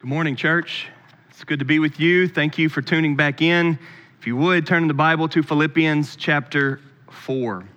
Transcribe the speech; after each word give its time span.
Good 0.00 0.08
morning, 0.08 0.34
church. 0.34 0.86
It's 1.28 1.44
good 1.44 1.58
to 1.58 1.66
be 1.66 1.78
with 1.78 2.00
you. 2.00 2.26
Thank 2.26 2.56
you 2.56 2.70
for 2.70 2.80
tuning 2.80 3.16
back 3.16 3.42
in. 3.42 3.78
If 4.18 4.26
you 4.26 4.34
would, 4.34 4.66
turn 4.66 4.88
the 4.88 4.94
Bible 4.94 5.28
to 5.28 5.42
Philippians 5.42 6.16
chapter 6.16 6.80
4. 7.10 7.68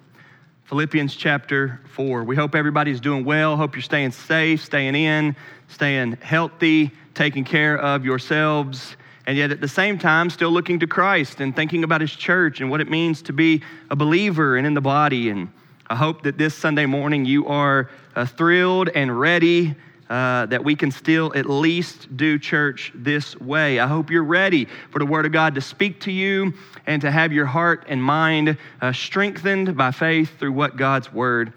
Philippians 0.64 1.18
chapter 1.18 1.82
4. 1.90 2.24
We 2.24 2.38
hope 2.38 2.56
everybody's 2.56 3.02
doing 3.02 3.26
well. 3.26 3.58
Hope 3.58 3.76
you're 3.76 3.82
staying 3.82 4.12
safe, 4.12 4.64
staying 4.64 4.96
in, 4.96 5.36
staying 5.68 6.14
healthy, 6.22 6.92
taking 7.14 7.44
care 7.44 7.78
of 7.78 8.06
yourselves, 8.06 8.96
and 9.28 9.38
yet 9.38 9.52
at 9.52 9.60
the 9.60 9.68
same 9.68 10.00
time, 10.00 10.30
still 10.30 10.52
looking 10.52 10.80
to 10.80 10.88
Christ 10.88 11.42
and 11.42 11.54
thinking 11.54 11.84
about 11.84 12.00
His 12.00 12.14
church 12.14 12.62
and 12.62 12.72
what 12.72 12.80
it 12.80 12.90
means 12.90 13.22
to 13.24 13.34
be 13.34 13.62
a 13.90 13.98
believer 13.98 14.56
and 14.56 14.66
in 14.66 14.76
the 14.76 14.82
body. 14.82 15.30
And 15.30 15.52
I 15.88 15.98
hope 15.98 16.24
that 16.24 16.38
this 16.38 16.56
Sunday 16.56 16.86
morning 16.86 17.26
you 17.26 17.48
are 17.48 17.90
uh, 18.16 18.26
thrilled 18.26 18.88
and 18.96 19.20
ready 19.20 19.76
uh, 20.14 20.46
that 20.46 20.64
we 20.64 20.76
can 20.76 20.92
still 20.92 21.34
at 21.36 21.50
least 21.50 22.16
do 22.16 22.38
church 22.38 22.92
this 22.94 23.36
way. 23.40 23.80
I 23.80 23.88
hope 23.88 24.12
you're 24.12 24.24
ready 24.24 24.68
for 24.92 25.00
the 25.00 25.08
Word 25.08 25.26
of 25.26 25.32
God 25.32 25.56
to 25.56 25.62
speak 25.62 26.02
to 26.02 26.12
you 26.12 26.54
and 26.86 27.02
to 27.02 27.10
have 27.10 27.34
your 27.34 27.48
heart 27.48 27.86
and 27.88 28.04
mind 28.04 28.56
uh, 28.80 28.94
strengthened 28.94 29.76
by 29.76 29.90
faith 29.90 30.38
through 30.38 30.52
what 30.52 30.78
God's 30.78 31.12
Word 31.12 31.52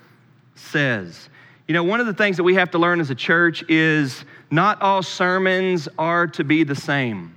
says. 0.54 1.28
You 1.68 1.74
know, 1.74 1.84
one 1.84 2.00
of 2.00 2.06
the 2.06 2.14
things 2.14 2.38
that 2.38 2.44
we 2.44 2.54
have 2.54 2.70
to 2.70 2.78
learn 2.78 2.98
as 2.98 3.10
a 3.10 3.14
church 3.14 3.62
is 3.68 4.24
not 4.50 4.80
all 4.80 5.02
sermons 5.02 5.86
are 5.98 6.26
to 6.28 6.42
be 6.42 6.64
the 6.64 6.74
same. 6.74 7.34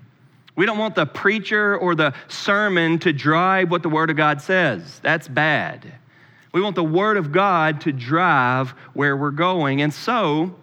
We 0.55 0.66
don't 0.66 0.77
want 0.77 0.96
the 0.96 1.05
preacher 1.05 1.76
or 1.76 1.96
the 1.96 2.13
sermon 2.30 2.98
to 2.99 3.12
drive 3.12 3.70
what 3.70 3.84
the 3.84 3.90
Word 3.90 4.10
of 4.10 4.16
God 4.16 4.41
says. 4.41 5.02
That's 5.02 5.27
bad. 5.27 5.91
We 6.54 6.62
want 6.62 6.77
the 6.77 6.84
Word 6.86 7.18
of 7.18 7.34
God 7.34 7.82
to 7.82 7.91
drive 7.91 8.70
where 8.94 9.18
we're 9.18 9.32
going. 9.32 9.82
And 9.82 9.94
so, 9.94 10.55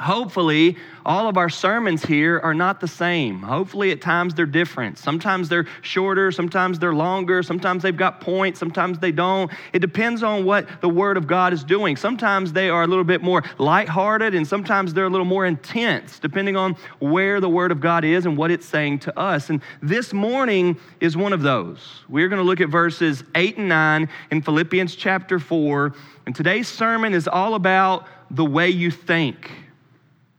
Hopefully, 0.00 0.78
all 1.04 1.28
of 1.28 1.36
our 1.36 1.50
sermons 1.50 2.02
here 2.02 2.40
are 2.40 2.54
not 2.54 2.80
the 2.80 2.88
same. 2.88 3.42
Hopefully, 3.42 3.90
at 3.90 4.00
times 4.00 4.34
they're 4.34 4.46
different. 4.46 4.96
Sometimes 4.96 5.50
they're 5.50 5.66
shorter, 5.82 6.32
sometimes 6.32 6.78
they're 6.78 6.94
longer, 6.94 7.42
sometimes 7.42 7.82
they've 7.82 7.96
got 7.96 8.18
points, 8.18 8.58
sometimes 8.58 8.98
they 8.98 9.12
don't. 9.12 9.50
It 9.74 9.80
depends 9.80 10.22
on 10.22 10.46
what 10.46 10.80
the 10.80 10.88
Word 10.88 11.18
of 11.18 11.26
God 11.26 11.52
is 11.52 11.62
doing. 11.62 11.96
Sometimes 11.96 12.54
they 12.54 12.70
are 12.70 12.82
a 12.82 12.86
little 12.86 13.04
bit 13.04 13.22
more 13.22 13.42
lighthearted, 13.58 14.34
and 14.34 14.46
sometimes 14.46 14.94
they're 14.94 15.04
a 15.04 15.10
little 15.10 15.26
more 15.26 15.44
intense, 15.44 16.18
depending 16.18 16.56
on 16.56 16.76
where 17.00 17.38
the 17.38 17.50
Word 17.50 17.70
of 17.70 17.80
God 17.82 18.02
is 18.02 18.24
and 18.24 18.38
what 18.38 18.50
it's 18.50 18.66
saying 18.66 19.00
to 19.00 19.18
us. 19.18 19.50
And 19.50 19.60
this 19.82 20.14
morning 20.14 20.78
is 21.00 21.14
one 21.14 21.34
of 21.34 21.42
those. 21.42 22.04
We're 22.08 22.28
going 22.28 22.40
to 22.40 22.46
look 22.46 22.62
at 22.62 22.70
verses 22.70 23.22
8 23.34 23.58
and 23.58 23.68
9 23.68 24.08
in 24.30 24.40
Philippians 24.40 24.96
chapter 24.96 25.38
4. 25.38 25.94
And 26.24 26.34
today's 26.34 26.68
sermon 26.68 27.12
is 27.12 27.28
all 27.28 27.54
about 27.54 28.06
the 28.30 28.46
way 28.46 28.70
you 28.70 28.90
think 28.90 29.50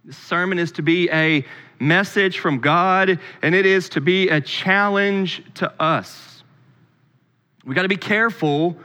this 0.03 0.17
sermon 0.17 0.57
is 0.57 0.71
to 0.73 0.81
be 0.81 1.09
a 1.11 1.45
message 1.79 2.39
from 2.39 2.59
God, 2.59 3.19
and 3.41 3.53
it 3.53 3.65
is 3.65 3.89
to 3.89 4.01
be 4.01 4.29
a 4.29 4.41
challenge 4.41 5.43
to 5.55 5.71
us. 5.81 6.43
We 7.65 7.75
got 7.75 7.83
to 7.83 7.87
be 7.87 7.97
careful 7.97 8.77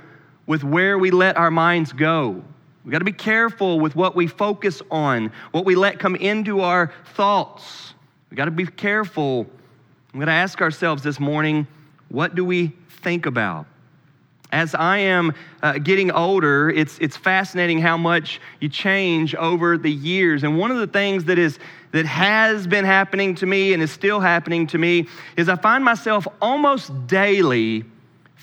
with 0.47 0.63
where 0.63 0.99
we 0.99 1.11
let 1.11 1.37
our 1.37 1.51
minds 1.51 1.93
go. 1.93 2.43
We 2.85 2.93
got 2.93 2.99
to 2.99 3.05
be 3.05 3.13
careful 3.13 3.81
with 3.81 3.97
what 3.97 4.15
we 4.15 4.27
focus 4.27 4.83
on, 4.91 5.33
what 5.53 5.65
we 5.65 5.75
let 5.75 5.99
come 5.99 6.17
into 6.17 6.61
our 6.61 6.93
thoughts. 7.15 7.95
We 8.31 8.37
got 8.37 8.45
to 8.45 8.51
be 8.51 8.67
careful. 8.67 9.47
We 10.13 10.21
got 10.21 10.27
to 10.27 10.33
ask 10.33 10.61
ourselves 10.61 11.03
this 11.03 11.19
morning 11.19 11.67
what 12.09 12.35
do 12.35 12.45
we 12.45 12.73
think 13.03 13.27
about? 13.27 13.67
As 14.53 14.75
I 14.75 14.99
am 14.99 15.35
uh, 15.63 15.79
getting 15.79 16.11
older, 16.11 16.71
it's, 16.71 16.99
it's 16.99 17.17
fascinating 17.17 17.81
how 17.81 17.97
much 17.97 18.41
you 18.61 18.69
change 18.69 19.35
over 19.35 19.77
the 19.77 19.91
years. 19.91 20.45
And 20.45 20.59
one 20.59 20.71
of 20.71 20.79
the 20.79 20.87
things 20.87 21.25
that, 21.25 21.39
is, 21.39 21.59
that 21.93 22.07
has 22.07 22.67
been 22.67 22.85
happening 22.85 23.35
to 23.37 23.47
me 23.47 23.73
and 23.73 23.83
is 23.83 23.91
still 23.91 24.21
happening 24.21 24.67
to 24.69 24.79
me 24.79 25.09
is 25.37 25.49
I 25.49 25.57
find 25.57 25.85
myself 25.85 26.27
almost 26.41 27.07
daily 27.07 27.85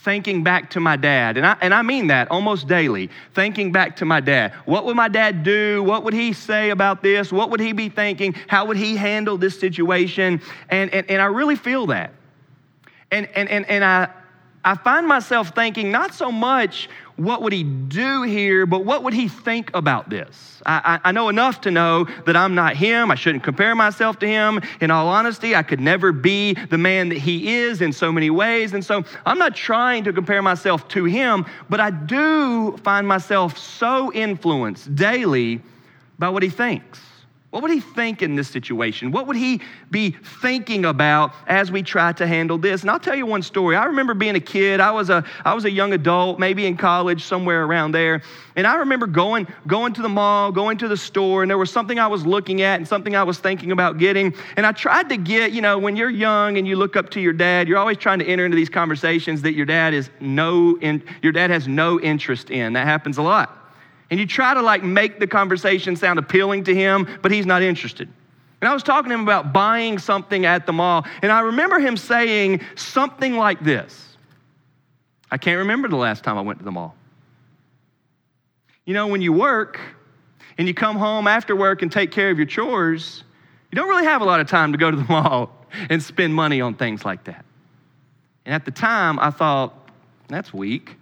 thinking 0.03 0.43
back 0.43 0.69
to 0.71 0.81
my 0.81 0.97
dad. 0.97 1.37
And 1.37 1.45
I, 1.45 1.55
and 1.61 1.73
I 1.73 1.81
mean 1.81 2.07
that 2.07 2.29
almost 2.29 2.67
daily, 2.67 3.09
thinking 3.33 3.71
back 3.71 3.95
to 3.97 4.05
my 4.05 4.19
dad. 4.19 4.51
What 4.65 4.83
would 4.83 4.97
my 4.97 5.07
dad 5.07 5.43
do? 5.43 5.81
What 5.81 6.03
would 6.03 6.13
he 6.13 6.33
say 6.33 6.71
about 6.71 7.01
this? 7.01 7.31
What 7.31 7.49
would 7.51 7.61
he 7.61 7.71
be 7.71 7.87
thinking? 7.87 8.35
How 8.47 8.65
would 8.65 8.75
he 8.75 8.97
handle 8.97 9.37
this 9.37 9.57
situation? 9.57 10.41
And, 10.69 10.93
and, 10.93 11.09
and 11.09 11.21
I 11.21 11.25
really 11.25 11.55
feel 11.55 11.87
that. 11.87 12.11
And, 13.11 13.29
and, 13.33 13.47
and, 13.47 13.65
and 13.69 13.85
I, 13.85 14.09
I 14.65 14.75
find 14.75 15.07
myself 15.07 15.53
thinking 15.53 15.91
not 15.91 16.13
so 16.13 16.31
much 16.31 16.89
what 17.15 17.41
would 17.43 17.53
he 17.53 17.63
do 17.63 18.23
here, 18.23 18.65
but 18.65 18.85
what 18.85 19.03
would 19.03 19.13
he 19.13 19.27
think 19.27 19.69
about 19.75 20.09
this? 20.09 20.61
I, 20.65 20.99
I, 21.03 21.09
I, 21.09 21.11
know 21.11 21.29
enough 21.29 21.61
to 21.61 21.71
know 21.71 22.05
that 22.25 22.35
I'm 22.35 22.55
not 22.55 22.75
him. 22.75 23.11
I 23.11 23.15
shouldn't 23.15 23.43
compare 23.43 23.75
myself 23.75 24.17
to 24.19 24.27
him. 24.27 24.61
In 24.81 24.89
all 24.89 25.07
honesty, 25.07 25.55
I 25.55 25.61
could 25.61 25.79
never 25.79 26.11
be 26.11 26.53
the 26.53 26.77
man 26.77 27.09
that 27.09 27.19
he 27.19 27.55
is 27.55 27.81
in 27.81 27.93
so 27.93 28.11
many 28.11 28.29
ways. 28.29 28.73
And 28.73 28.83
so 28.83 29.03
I'm 29.25 29.37
not 29.37 29.55
trying 29.55 30.05
to 30.05 30.13
compare 30.13 30.41
myself 30.41 30.87
to 30.89 31.05
him, 31.05 31.45
but 31.69 31.79
I 31.79 31.91
do 31.91 32.77
find 32.77 33.07
myself 33.07 33.57
so 33.57 34.11
influenced 34.13 34.95
daily 34.95 35.61
by 36.17 36.29
what 36.29 36.41
he 36.41 36.49
thinks. 36.49 36.99
What 37.53 37.61
would 37.61 37.69
he 37.69 37.81
think 37.81 38.23
in 38.23 38.33
this 38.35 38.47
situation? 38.47 39.11
What 39.11 39.27
would 39.27 39.35
he 39.35 39.61
be 39.91 40.09
thinking 40.41 40.85
about 40.85 41.35
as 41.45 41.71
we 41.71 41.83
try 41.83 42.11
to 42.13 42.25
handle 42.25 42.57
this? 42.57 42.81
And 42.81 42.89
I'll 42.89 42.99
tell 42.99 43.15
you 43.15 43.27
one 43.27 43.43
story. 43.43 43.75
I 43.75 43.85
remember 43.85 44.15
being 44.15 44.35
a 44.35 44.39
kid. 44.39 44.79
I 44.79 44.89
was 44.89 45.11
a, 45.11 45.23
I 45.45 45.53
was 45.53 45.63
a 45.65 45.69
young 45.69 45.93
adult, 45.93 46.39
maybe 46.39 46.65
in 46.65 46.77
college, 46.77 47.23
somewhere 47.23 47.63
around 47.63 47.91
there. 47.91 48.23
And 48.55 48.65
I 48.65 48.77
remember 48.77 49.05
going, 49.05 49.45
going 49.67 49.93
to 49.93 50.01
the 50.01 50.09
mall, 50.09 50.51
going 50.51 50.79
to 50.79 50.87
the 50.87 50.97
store, 50.97 51.43
and 51.43 51.49
there 51.49 51.59
was 51.59 51.69
something 51.69 51.99
I 51.99 52.07
was 52.07 52.25
looking 52.25 52.63
at 52.63 52.77
and 52.77 52.87
something 52.87 53.15
I 53.15 53.21
was 53.21 53.37
thinking 53.37 53.71
about 53.71 53.99
getting. 53.99 54.33
And 54.57 54.65
I 54.65 54.71
tried 54.71 55.09
to 55.09 55.17
get, 55.17 55.51
you 55.51 55.61
know, 55.61 55.77
when 55.77 55.95
you're 55.95 56.09
young 56.09 56.57
and 56.57 56.67
you 56.67 56.75
look 56.75 56.95
up 56.95 57.11
to 57.11 57.21
your 57.21 57.33
dad, 57.33 57.67
you're 57.67 57.77
always 57.77 57.97
trying 57.97 58.17
to 58.17 58.25
enter 58.25 58.45
into 58.45 58.55
these 58.55 58.69
conversations 58.69 59.43
that 59.43 59.53
your 59.53 59.67
dad 59.67 59.93
is 59.93 60.09
no 60.19 60.75
in, 60.79 61.03
your 61.21 61.31
dad 61.31 61.51
has 61.51 61.67
no 61.67 61.99
interest 61.99 62.49
in. 62.49 62.73
That 62.73 62.87
happens 62.87 63.19
a 63.19 63.21
lot. 63.21 63.62
And 64.13 64.19
you 64.19 64.27
try 64.27 64.53
to 64.53 64.61
like 64.61 64.83
make 64.83 65.19
the 65.19 65.25
conversation 65.25 65.95
sound 65.95 66.19
appealing 66.19 66.65
to 66.65 66.75
him, 66.75 67.07
but 67.23 67.31
he's 67.31 67.47
not 67.47 67.63
interested. 67.63 68.07
And 68.61 68.69
I 68.69 68.71
was 68.71 68.83
talking 68.83 69.09
to 69.09 69.15
him 69.15 69.21
about 69.21 69.51
buying 69.51 69.97
something 69.97 70.45
at 70.45 70.67
the 70.67 70.71
mall, 70.71 71.07
and 71.23 71.31
I 71.31 71.39
remember 71.39 71.79
him 71.79 71.97
saying 71.97 72.61
something 72.75 73.35
like 73.35 73.63
this 73.63 74.15
I 75.31 75.39
can't 75.39 75.57
remember 75.57 75.87
the 75.87 75.95
last 75.95 76.23
time 76.23 76.37
I 76.37 76.41
went 76.41 76.59
to 76.59 76.63
the 76.63 76.69
mall. 76.69 76.95
You 78.85 78.93
know, 78.93 79.07
when 79.07 79.23
you 79.23 79.33
work 79.33 79.79
and 80.59 80.67
you 80.67 80.75
come 80.75 80.97
home 80.97 81.25
after 81.25 81.55
work 81.55 81.81
and 81.81 81.91
take 81.91 82.11
care 82.11 82.29
of 82.29 82.37
your 82.37 82.45
chores, 82.45 83.23
you 83.71 83.75
don't 83.75 83.89
really 83.89 84.05
have 84.05 84.21
a 84.21 84.25
lot 84.25 84.41
of 84.41 84.47
time 84.47 84.73
to 84.73 84.77
go 84.77 84.91
to 84.91 84.97
the 84.97 85.05
mall 85.09 85.65
and 85.89 86.03
spend 86.03 86.35
money 86.35 86.61
on 86.61 86.75
things 86.75 87.03
like 87.03 87.23
that. 87.23 87.43
And 88.45 88.53
at 88.53 88.63
the 88.63 88.69
time, 88.69 89.17
I 89.17 89.31
thought, 89.31 89.89
that's 90.27 90.53
weak. 90.53 90.97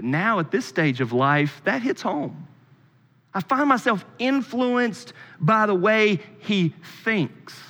But 0.00 0.06
now, 0.06 0.38
at 0.38 0.50
this 0.50 0.64
stage 0.64 1.02
of 1.02 1.12
life, 1.12 1.60
that 1.64 1.82
hits 1.82 2.00
home. 2.00 2.48
I 3.34 3.42
find 3.42 3.68
myself 3.68 4.02
influenced 4.18 5.12
by 5.38 5.66
the 5.66 5.74
way 5.74 6.20
he 6.38 6.72
thinks. 7.04 7.60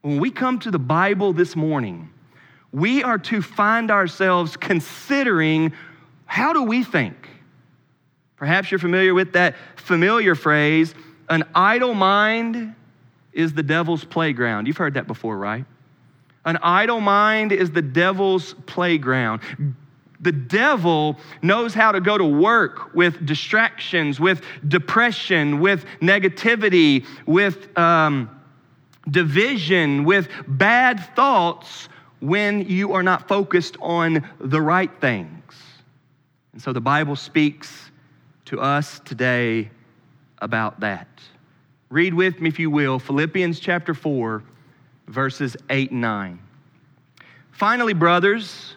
When 0.00 0.20
we 0.20 0.30
come 0.30 0.58
to 0.60 0.70
the 0.70 0.78
Bible 0.78 1.34
this 1.34 1.54
morning, 1.54 2.08
we 2.72 3.02
are 3.02 3.18
to 3.18 3.42
find 3.42 3.90
ourselves 3.90 4.56
considering 4.56 5.74
how 6.24 6.54
do 6.54 6.62
we 6.62 6.82
think? 6.82 7.28
Perhaps 8.36 8.70
you're 8.70 8.80
familiar 8.80 9.12
with 9.12 9.34
that 9.34 9.54
familiar 9.76 10.34
phrase 10.34 10.94
an 11.28 11.44
idle 11.54 11.92
mind 11.92 12.74
is 13.34 13.52
the 13.52 13.62
devil's 13.62 14.02
playground. 14.02 14.66
You've 14.66 14.78
heard 14.78 14.94
that 14.94 15.06
before, 15.06 15.36
right? 15.36 15.66
An 16.46 16.56
idle 16.62 17.00
mind 17.00 17.52
is 17.52 17.70
the 17.70 17.82
devil's 17.82 18.54
playground. 18.64 19.42
The 20.20 20.32
devil 20.32 21.18
knows 21.42 21.74
how 21.74 21.92
to 21.92 22.00
go 22.00 22.16
to 22.16 22.24
work 22.24 22.94
with 22.94 23.24
distractions, 23.26 24.20
with 24.20 24.42
depression, 24.68 25.60
with 25.60 25.84
negativity, 26.00 27.04
with 27.26 27.76
um, 27.76 28.30
division, 29.10 30.04
with 30.04 30.28
bad 30.46 31.04
thoughts 31.14 31.88
when 32.20 32.68
you 32.68 32.92
are 32.92 33.02
not 33.02 33.28
focused 33.28 33.76
on 33.80 34.26
the 34.40 34.60
right 34.60 34.90
things. 35.00 35.54
And 36.52 36.62
so 36.62 36.72
the 36.72 36.80
Bible 36.80 37.16
speaks 37.16 37.90
to 38.46 38.60
us 38.60 39.00
today 39.04 39.70
about 40.38 40.80
that. 40.80 41.08
Read 41.90 42.14
with 42.14 42.40
me, 42.40 42.48
if 42.48 42.58
you 42.58 42.70
will, 42.70 42.98
Philippians 42.98 43.60
chapter 43.60 43.94
4, 43.94 44.42
verses 45.08 45.56
8 45.68 45.90
and 45.90 46.00
9. 46.00 46.38
Finally, 47.52 47.92
brothers, 47.92 48.76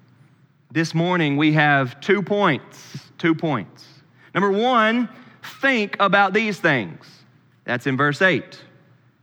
This 0.73 0.95
morning 0.95 1.35
we 1.35 1.51
have 1.53 1.99
two 1.99 2.21
points. 2.21 2.97
Two 3.17 3.35
points. 3.35 3.85
Number 4.33 4.49
one, 4.49 5.09
think 5.61 5.97
about 5.99 6.33
these 6.33 6.59
things. 6.59 7.05
That's 7.65 7.87
in 7.87 7.97
verse 7.97 8.21
8. 8.21 8.57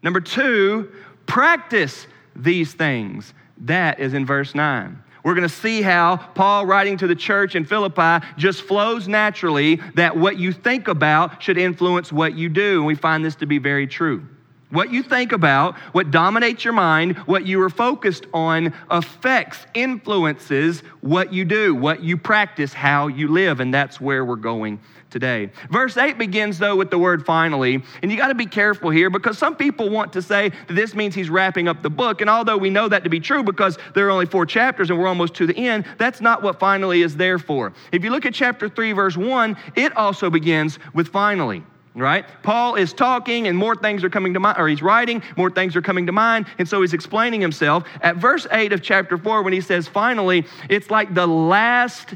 Number 0.03 0.21
two, 0.21 0.93
practice 1.27 2.07
these 2.37 2.75
things. 2.75 3.33
That 3.63 3.99
is 3.99 4.13
in 4.13 4.27
verse 4.27 4.55
9. 4.55 5.03
We're 5.25 5.35
going 5.35 5.49
to 5.49 5.55
see 5.55 5.83
how 5.83 6.17
Paul, 6.17 6.67
writing 6.67 6.97
to 6.99 7.07
the 7.07 7.17
church 7.17 7.55
in 7.55 7.65
Philippi, 7.65 8.25
just 8.37 8.63
flows 8.63 9.09
naturally 9.09 9.77
that 9.95 10.17
what 10.17 10.39
you 10.39 10.53
think 10.53 10.87
about 10.87 11.43
should 11.43 11.59
influence 11.59 12.13
what 12.13 12.37
you 12.37 12.49
do. 12.49 12.79
And 12.79 12.87
we 12.87 12.95
find 12.95 13.25
this 13.25 13.35
to 13.37 13.47
be 13.47 13.59
very 13.59 13.87
true. 13.87 14.27
What 14.71 14.93
you 14.93 15.03
think 15.03 15.33
about, 15.33 15.79
what 15.93 16.11
dominates 16.11 16.63
your 16.63 16.75
mind, 16.75 17.17
what 17.19 17.47
you 17.47 17.61
are 17.63 17.71
focused 17.71 18.27
on 18.35 18.75
affects, 18.91 19.65
influences 19.73 20.83
what 21.01 21.33
you 21.33 21.47
do, 21.47 21.75
what 21.75 22.03
you 22.03 22.19
practice, 22.19 22.75
how 22.75 23.07
you 23.07 23.29
live. 23.29 23.61
And 23.61 23.73
that's 23.73 23.99
where 23.99 24.27
we're 24.27 24.37
going 24.37 24.79
today. 25.09 25.51
Verse 25.71 25.97
8 25.97 26.19
begins, 26.19 26.59
though, 26.59 26.77
with 26.77 26.91
the 26.91 26.99
word 26.99 27.25
finally. 27.25 27.83
And 28.03 28.11
you 28.11 28.19
got 28.19 28.29
to 28.29 28.35
be 28.35 28.45
careful 28.45 28.91
here 28.91 29.09
because 29.09 29.39
some 29.39 29.57
people 29.57 29.89
want 29.89 30.13
to 30.13 30.21
say 30.21 30.51
that 30.51 30.75
this 30.75 30.95
means 30.95 31.15
he's 31.15 31.31
wrapping 31.31 31.67
up 31.67 31.83
the 31.83 31.89
book. 31.89 32.21
And 32.21 32.29
although 32.29 32.59
we 32.59 32.69
know 32.69 32.89
that 32.89 33.05
to 33.05 33.11
be 33.11 33.21
true 33.21 33.43
because 33.43 33.79
there 33.95 34.07
are 34.07 34.11
only 34.11 34.27
four 34.27 34.45
chapters 34.45 34.91
and 34.91 34.99
we're 34.99 35.09
almost 35.09 35.33
to 35.37 35.47
the 35.47 35.57
end, 35.57 35.87
that's 35.97 36.21
not 36.21 36.43
what 36.43 36.59
finally 36.59 37.01
is 37.01 37.17
there 37.17 37.39
for. 37.39 37.73
If 37.91 38.05
you 38.05 38.11
look 38.11 38.27
at 38.27 38.35
chapter 38.35 38.69
3, 38.69 38.93
verse 38.93 39.17
1, 39.17 39.57
it 39.77 39.97
also 39.97 40.29
begins 40.29 40.79
with 40.93 41.09
finally 41.09 41.65
right? 41.99 42.25
Paul 42.43 42.75
is 42.75 42.93
talking 42.93 43.49
and 43.49 43.57
more 43.57 43.75
things 43.75 44.05
are 44.05 44.11
coming 44.11 44.35
to 44.35 44.41
mind, 44.41 44.59
or 44.59 44.69
he's 44.69 44.83
writing, 44.83 45.23
more 45.37 45.51
things 45.51 45.77
are 45.77 45.83
coming 45.83 46.07
to 46.07 46.13
mind, 46.13 46.47
and 46.59 46.69
so 46.69 46.81
he's 46.81 46.95
explaining 46.95 47.41
himself. 47.41 47.85
At 48.03 48.17
verse 48.17 48.47
8 48.51 48.73
of 48.73 48.83
chapter 48.83 49.19
4, 49.19 49.43
when 49.43 49.53
he 49.53 49.61
says 49.61 49.89
finally, 49.89 50.47
it's 50.69 50.91
like 50.91 51.15
the 51.15 51.27
last 51.27 52.15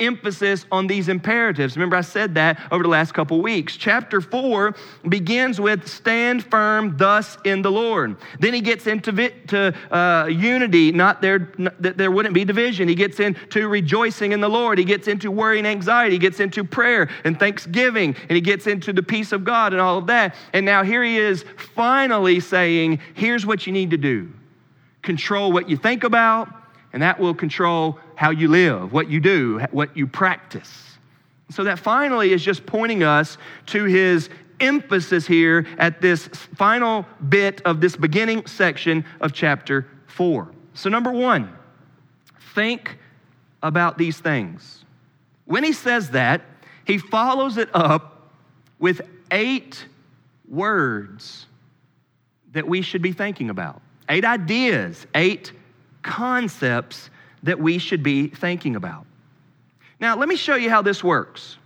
emphasis 0.00 0.66
on 0.72 0.86
these 0.86 1.08
imperatives. 1.08 1.76
Remember, 1.76 1.96
I 1.96 2.00
said 2.00 2.34
that 2.34 2.60
over 2.72 2.82
the 2.82 2.88
last 2.88 3.12
couple 3.12 3.40
weeks. 3.40 3.76
Chapter 3.76 4.20
4 4.20 4.74
begins 5.08 5.60
with 5.60 5.86
stand 5.86 6.44
firm 6.44 6.96
thus 6.96 7.36
in 7.44 7.62
the 7.62 7.70
Lord. 7.70 8.16
Then 8.38 8.54
he 8.54 8.60
gets 8.60 8.86
into 8.86 9.12
to, 9.48 9.74
uh, 9.94 10.26
unity, 10.26 10.92
not 10.92 11.20
there, 11.20 11.52
that 11.78 11.96
there 11.96 12.10
wouldn't 12.10 12.34
be 12.34 12.44
division. 12.44 12.88
He 12.88 12.94
gets 12.94 13.20
into 13.20 13.68
rejoicing 13.68 14.32
in 14.32 14.40
the 14.40 14.48
Lord. 14.48 14.78
He 14.78 14.84
gets 14.84 15.08
into 15.08 15.30
worry 15.30 15.58
and 15.58 15.66
anxiety. 15.66 16.14
He 16.14 16.18
gets 16.18 16.40
into 16.40 16.64
prayer 16.64 17.08
and 17.24 17.38
thanksgiving. 17.38 18.16
And 18.28 18.32
he 18.32 18.40
gets 18.40 18.66
into 18.66 18.92
the 18.92 19.02
peace 19.02 19.32
of 19.32 19.44
God 19.44 19.72
and 19.72 19.80
all 19.80 19.98
of 19.98 20.06
that. 20.06 20.34
And 20.52 20.64
now 20.66 20.82
here 20.82 21.04
he 21.04 21.18
is 21.18 21.44
finally 21.56 22.40
saying, 22.40 23.00
here's 23.14 23.44
what 23.46 23.66
you 23.66 23.72
need 23.72 23.90
to 23.90 23.98
do 23.98 24.32
control 25.02 25.50
what 25.50 25.66
you 25.66 25.78
think 25.78 26.04
about 26.04 26.46
and 26.92 27.02
that 27.02 27.18
will 27.18 27.34
control 27.34 27.98
how 28.20 28.28
you 28.28 28.48
live, 28.48 28.92
what 28.92 29.08
you 29.08 29.18
do, 29.18 29.58
what 29.70 29.96
you 29.96 30.06
practice. 30.06 30.98
So, 31.48 31.64
that 31.64 31.78
finally 31.78 32.34
is 32.34 32.44
just 32.44 32.66
pointing 32.66 33.02
us 33.02 33.38
to 33.68 33.84
his 33.84 34.28
emphasis 34.60 35.26
here 35.26 35.66
at 35.78 36.02
this 36.02 36.26
final 36.26 37.06
bit 37.30 37.62
of 37.62 37.80
this 37.80 37.96
beginning 37.96 38.44
section 38.44 39.06
of 39.22 39.32
chapter 39.32 39.88
4. 40.08 40.50
So, 40.74 40.90
number 40.90 41.10
one, 41.10 41.50
think 42.54 42.98
about 43.62 43.96
these 43.96 44.18
things. 44.18 44.84
When 45.46 45.64
he 45.64 45.72
says 45.72 46.10
that, 46.10 46.42
he 46.84 46.98
follows 46.98 47.56
it 47.56 47.70
up 47.72 48.32
with 48.78 49.00
eight 49.30 49.86
words 50.46 51.46
that 52.52 52.68
we 52.68 52.82
should 52.82 53.00
be 53.00 53.12
thinking 53.12 53.48
about. 53.48 53.80
Eight 54.10 54.26
ideas, 54.26 55.06
eight 55.14 55.52
concepts 56.02 57.08
that 57.42 57.58
we 57.58 57.78
should 57.78 58.02
be 58.02 58.28
thinking 58.28 58.76
about. 58.76 59.06
Now, 60.00 60.16
let 60.16 60.28
me 60.28 60.36
show 60.36 60.54
you 60.54 60.70
how 60.70 60.82
this 60.82 61.04
works. 61.04 61.58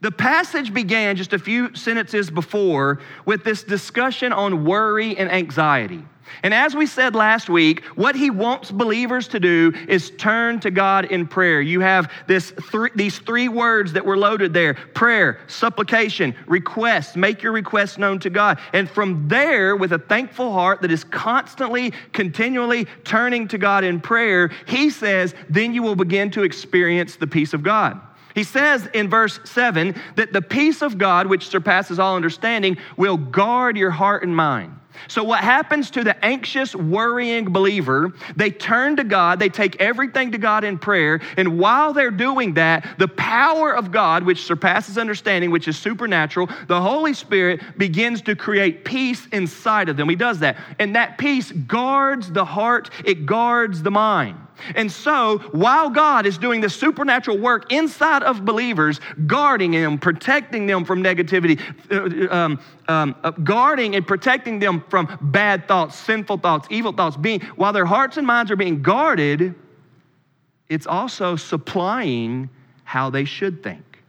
The 0.00 0.10
passage 0.10 0.72
began 0.72 1.16
just 1.16 1.32
a 1.32 1.38
few 1.38 1.74
sentences 1.74 2.30
before 2.30 3.00
with 3.24 3.42
this 3.42 3.64
discussion 3.64 4.32
on 4.32 4.64
worry 4.64 5.16
and 5.16 5.30
anxiety. 5.30 6.04
And 6.42 6.54
as 6.54 6.74
we 6.74 6.86
said 6.86 7.14
last 7.14 7.48
week, 7.48 7.84
what 7.94 8.14
he 8.14 8.30
wants 8.30 8.70
believers 8.70 9.28
to 9.28 9.40
do 9.40 9.72
is 9.88 10.10
turn 10.10 10.60
to 10.60 10.70
God 10.70 11.06
in 11.06 11.26
prayer. 11.26 11.60
You 11.60 11.80
have 11.80 12.10
this 12.26 12.52
th- 12.70 12.92
these 12.94 13.18
three 13.18 13.48
words 13.48 13.92
that 13.92 14.04
were 14.04 14.16
loaded 14.16 14.52
there 14.52 14.74
prayer, 14.94 15.40
supplication, 15.46 16.34
request. 16.46 17.16
Make 17.16 17.42
your 17.42 17.52
requests 17.52 17.98
known 17.98 18.18
to 18.20 18.30
God. 18.30 18.58
And 18.72 18.88
from 18.88 19.28
there, 19.28 19.76
with 19.76 19.92
a 19.92 19.98
thankful 19.98 20.52
heart 20.52 20.82
that 20.82 20.90
is 20.90 21.04
constantly, 21.04 21.92
continually 22.12 22.86
turning 23.04 23.48
to 23.48 23.58
God 23.58 23.84
in 23.84 24.00
prayer, 24.00 24.50
he 24.66 24.90
says, 24.90 25.34
then 25.48 25.74
you 25.74 25.82
will 25.82 25.96
begin 25.96 26.30
to 26.32 26.42
experience 26.42 27.16
the 27.16 27.26
peace 27.26 27.54
of 27.54 27.62
God. 27.62 28.00
He 28.34 28.44
says 28.44 28.88
in 28.94 29.08
verse 29.08 29.40
7 29.44 29.94
that 30.16 30.32
the 30.32 30.42
peace 30.42 30.82
of 30.82 30.98
God, 30.98 31.26
which 31.26 31.48
surpasses 31.48 31.98
all 31.98 32.14
understanding, 32.14 32.76
will 32.96 33.16
guard 33.16 33.76
your 33.76 33.90
heart 33.90 34.22
and 34.22 34.34
mind. 34.34 34.78
So, 35.06 35.22
what 35.22 35.40
happens 35.40 35.90
to 35.92 36.02
the 36.02 36.24
anxious, 36.24 36.74
worrying 36.74 37.52
believer? 37.52 38.12
They 38.36 38.50
turn 38.50 38.96
to 38.96 39.04
God, 39.04 39.38
they 39.38 39.48
take 39.48 39.76
everything 39.80 40.32
to 40.32 40.38
God 40.38 40.64
in 40.64 40.78
prayer, 40.78 41.20
and 41.36 41.58
while 41.58 41.92
they're 41.92 42.10
doing 42.10 42.54
that, 42.54 42.98
the 42.98 43.08
power 43.08 43.74
of 43.74 43.92
God, 43.92 44.24
which 44.24 44.44
surpasses 44.44 44.98
understanding, 44.98 45.50
which 45.50 45.68
is 45.68 45.78
supernatural, 45.78 46.48
the 46.66 46.80
Holy 46.80 47.14
Spirit 47.14 47.60
begins 47.78 48.22
to 48.22 48.34
create 48.34 48.84
peace 48.84 49.26
inside 49.32 49.88
of 49.88 49.96
them. 49.96 50.08
He 50.08 50.16
does 50.16 50.40
that. 50.40 50.56
And 50.78 50.96
that 50.96 51.18
peace 51.18 51.52
guards 51.52 52.30
the 52.32 52.44
heart, 52.44 52.90
it 53.04 53.26
guards 53.26 53.82
the 53.82 53.90
mind. 53.90 54.38
And 54.74 54.90
so, 54.90 55.38
while 55.52 55.90
God 55.90 56.26
is 56.26 56.38
doing 56.38 56.60
the 56.60 56.70
supernatural 56.70 57.38
work 57.38 57.72
inside 57.72 58.22
of 58.22 58.44
believers, 58.44 59.00
guarding 59.26 59.72
them, 59.72 59.98
protecting 59.98 60.66
them 60.66 60.84
from 60.84 61.02
negativity, 61.02 61.60
uh, 61.90 62.32
um, 62.34 62.60
um, 62.88 63.16
uh, 63.22 63.30
guarding 63.30 63.96
and 63.96 64.06
protecting 64.06 64.58
them 64.58 64.84
from 64.88 65.18
bad 65.20 65.68
thoughts, 65.68 65.96
sinful 65.96 66.38
thoughts, 66.38 66.66
evil 66.70 66.92
thoughts, 66.92 67.16
being 67.16 67.40
while 67.56 67.72
their 67.72 67.86
hearts 67.86 68.16
and 68.16 68.26
minds 68.26 68.50
are 68.50 68.56
being 68.56 68.82
guarded, 68.82 69.54
it's 70.68 70.86
also 70.86 71.36
supplying 71.36 72.50
how 72.84 73.10
they 73.10 73.24
should 73.24 73.62
think. 73.62 74.02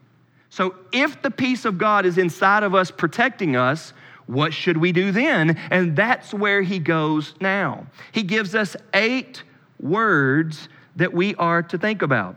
So, 0.50 0.76
if 0.92 1.22
the 1.22 1.32
peace 1.32 1.66
of 1.66 1.78
God 1.78 2.06
is 2.06 2.18
inside 2.18 2.64
of 2.64 2.74
us, 2.74 2.92
protecting 2.92 3.56
us, 3.56 3.94
what 4.26 4.54
should 4.54 4.78
we 4.78 4.92
do 4.92 5.12
then? 5.12 5.58
And 5.72 5.96
that's 5.96 6.34
where 6.34 6.62
he 6.62 6.78
goes 6.78 7.34
now. 7.42 7.88
He 8.12 8.24
gives 8.24 8.54
us 8.54 8.76
eight 8.94 9.44
words 9.80 10.70
that 10.96 11.14
we 11.14 11.36
are 11.36 11.62
to 11.64 11.78
think 11.78 12.02
about. 12.02 12.36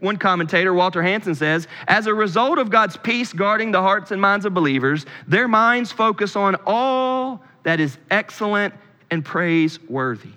One 0.00 0.16
commentator, 0.16 0.72
Walter 0.72 1.02
Hansen, 1.02 1.34
says 1.34 1.66
As 1.88 2.06
a 2.06 2.14
result 2.14 2.58
of 2.58 2.70
God's 2.70 2.96
peace 2.96 3.32
guarding 3.32 3.72
the 3.72 3.82
hearts 3.82 4.10
and 4.10 4.20
minds 4.20 4.46
of 4.46 4.54
believers, 4.54 5.06
their 5.26 5.48
minds 5.48 5.90
focus 5.90 6.36
on 6.36 6.56
all 6.66 7.42
that 7.64 7.80
is 7.80 7.98
excellent 8.10 8.74
and 9.10 9.24
praiseworthy. 9.24 10.30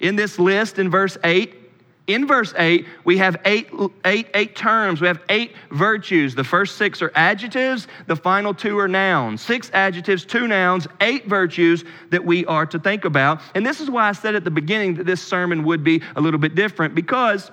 In 0.00 0.16
this 0.16 0.38
list, 0.38 0.78
in 0.78 0.90
verse 0.90 1.18
8, 1.22 1.54
in 2.06 2.26
verse 2.26 2.52
8, 2.56 2.86
we 3.04 3.16
have 3.16 3.36
eight, 3.46 3.68
eight, 4.04 4.28
eight 4.34 4.54
terms. 4.54 5.00
We 5.00 5.06
have 5.06 5.22
eight 5.30 5.52
virtues. 5.70 6.34
The 6.34 6.44
first 6.44 6.76
six 6.76 7.00
are 7.00 7.10
adjectives, 7.14 7.88
the 8.06 8.16
final 8.16 8.52
two 8.52 8.78
are 8.78 8.88
nouns. 8.88 9.40
Six 9.40 9.70
adjectives, 9.72 10.26
two 10.26 10.46
nouns, 10.46 10.86
eight 11.00 11.26
virtues 11.26 11.84
that 12.10 12.22
we 12.22 12.44
are 12.44 12.66
to 12.66 12.78
think 12.78 13.06
about. 13.06 13.40
And 13.54 13.64
this 13.64 13.80
is 13.80 13.90
why 13.90 14.08
I 14.08 14.12
said 14.12 14.34
at 14.34 14.44
the 14.44 14.50
beginning 14.50 14.94
that 14.94 15.06
this 15.06 15.22
sermon 15.22 15.64
would 15.64 15.82
be 15.82 16.02
a 16.14 16.20
little 16.20 16.38
bit 16.38 16.54
different 16.54 16.94
because 16.94 17.50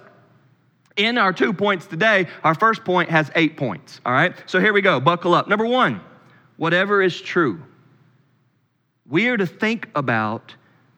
in 0.97 1.17
our 1.17 1.31
two 1.31 1.53
points 1.53 1.85
today, 1.85 2.27
our 2.43 2.53
first 2.53 2.83
point 2.83 3.09
has 3.09 3.31
eight 3.35 3.55
points. 3.55 4.01
All 4.05 4.11
right? 4.11 4.35
So 4.47 4.59
here 4.59 4.73
we 4.73 4.81
go. 4.81 4.99
Buckle 4.99 5.33
up. 5.33 5.47
Number 5.47 5.65
one, 5.65 6.01
whatever 6.57 7.01
is 7.01 7.19
true. 7.21 7.63
We 9.07 9.29
are 9.29 9.37
to 9.37 9.47
think 9.47 9.87
about 9.95 10.55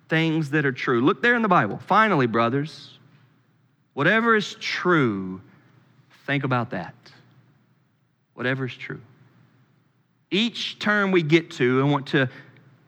things 0.09 0.49
that 0.49 0.65
are 0.65 0.71
true. 0.71 1.01
Look 1.01 1.21
there 1.21 1.35
in 1.35 1.43
the 1.43 1.47
Bible. 1.47 1.79
Finally, 1.85 2.25
brothers. 2.25 2.92
Whatever 3.93 4.35
is 4.35 4.55
true, 4.55 5.41
think 6.25 6.43
about 6.43 6.71
that. 6.71 6.95
Whatever 8.33 8.65
is 8.65 8.73
true. 8.73 9.01
Each 10.31 10.79
term 10.79 11.11
we 11.11 11.21
get 11.21 11.51
to, 11.51 11.81
I 11.81 11.83
want 11.83 12.07
to 12.07 12.27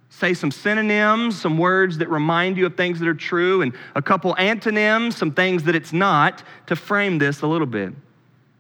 say 0.10 0.34
some 0.34 0.50
synonyms, 0.50 1.40
some 1.40 1.58
words 1.58 1.98
that 2.00 2.10
remind 2.10 2.58
you 2.58 2.66
of 2.66 2.76
things 2.76 3.00
that 3.00 3.08
are 3.08 3.14
true, 3.14 3.62
and 3.62 3.74
a 3.96 4.02
couple 4.02 4.36
antonyms, 4.38 5.16
some 5.16 5.32
things 5.32 5.64
that 5.64 5.76
it's 5.76 5.94
not, 5.94 6.42
to 6.68 6.76
frame 6.76 7.18
this 7.18 7.42
a 7.42 7.48
little 7.48 7.68
bit. 7.68 7.94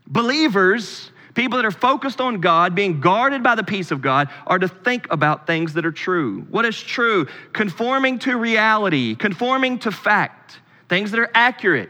Believers, 0.05 1.11
people 1.33 1.57
that 1.57 1.65
are 1.65 1.71
focused 1.71 2.21
on 2.21 2.41
God, 2.41 2.75
being 2.75 2.99
guarded 2.99 3.41
by 3.41 3.55
the 3.55 3.63
peace 3.63 3.89
of 3.89 4.01
God, 4.01 4.29
are 4.45 4.59
to 4.59 4.67
think 4.67 5.07
about 5.09 5.47
things 5.47 5.73
that 5.73 5.85
are 5.85 5.91
true. 5.91 6.45
What 6.49 6.65
is 6.65 6.79
true? 6.79 7.27
Conforming 7.53 8.19
to 8.19 8.37
reality, 8.37 9.15
conforming 9.15 9.79
to 9.79 9.91
fact, 9.91 10.59
things 10.89 11.09
that 11.11 11.19
are 11.19 11.31
accurate, 11.33 11.89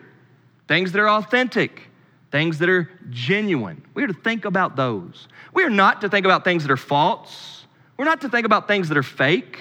things 0.68 0.92
that 0.92 1.00
are 1.00 1.10
authentic, 1.10 1.84
things 2.32 2.58
that 2.60 2.70
are 2.70 2.90
genuine. 3.10 3.84
We 3.94 4.04
are 4.04 4.08
to 4.08 4.14
think 4.14 4.46
about 4.46 4.76
those. 4.76 5.28
We 5.54 5.64
are 5.64 5.70
not 5.70 6.02
to 6.02 6.10
think 6.10 6.26
about 6.26 6.44
things 6.44 6.64
that 6.64 6.72
are 6.72 6.78
false. 6.78 7.66
We're 7.98 8.06
not 8.06 8.22
to 8.22 8.30
think 8.30 8.46
about 8.46 8.68
things 8.68 8.90
that 8.90 8.98
are 8.98 9.04
fake. 9.04 9.60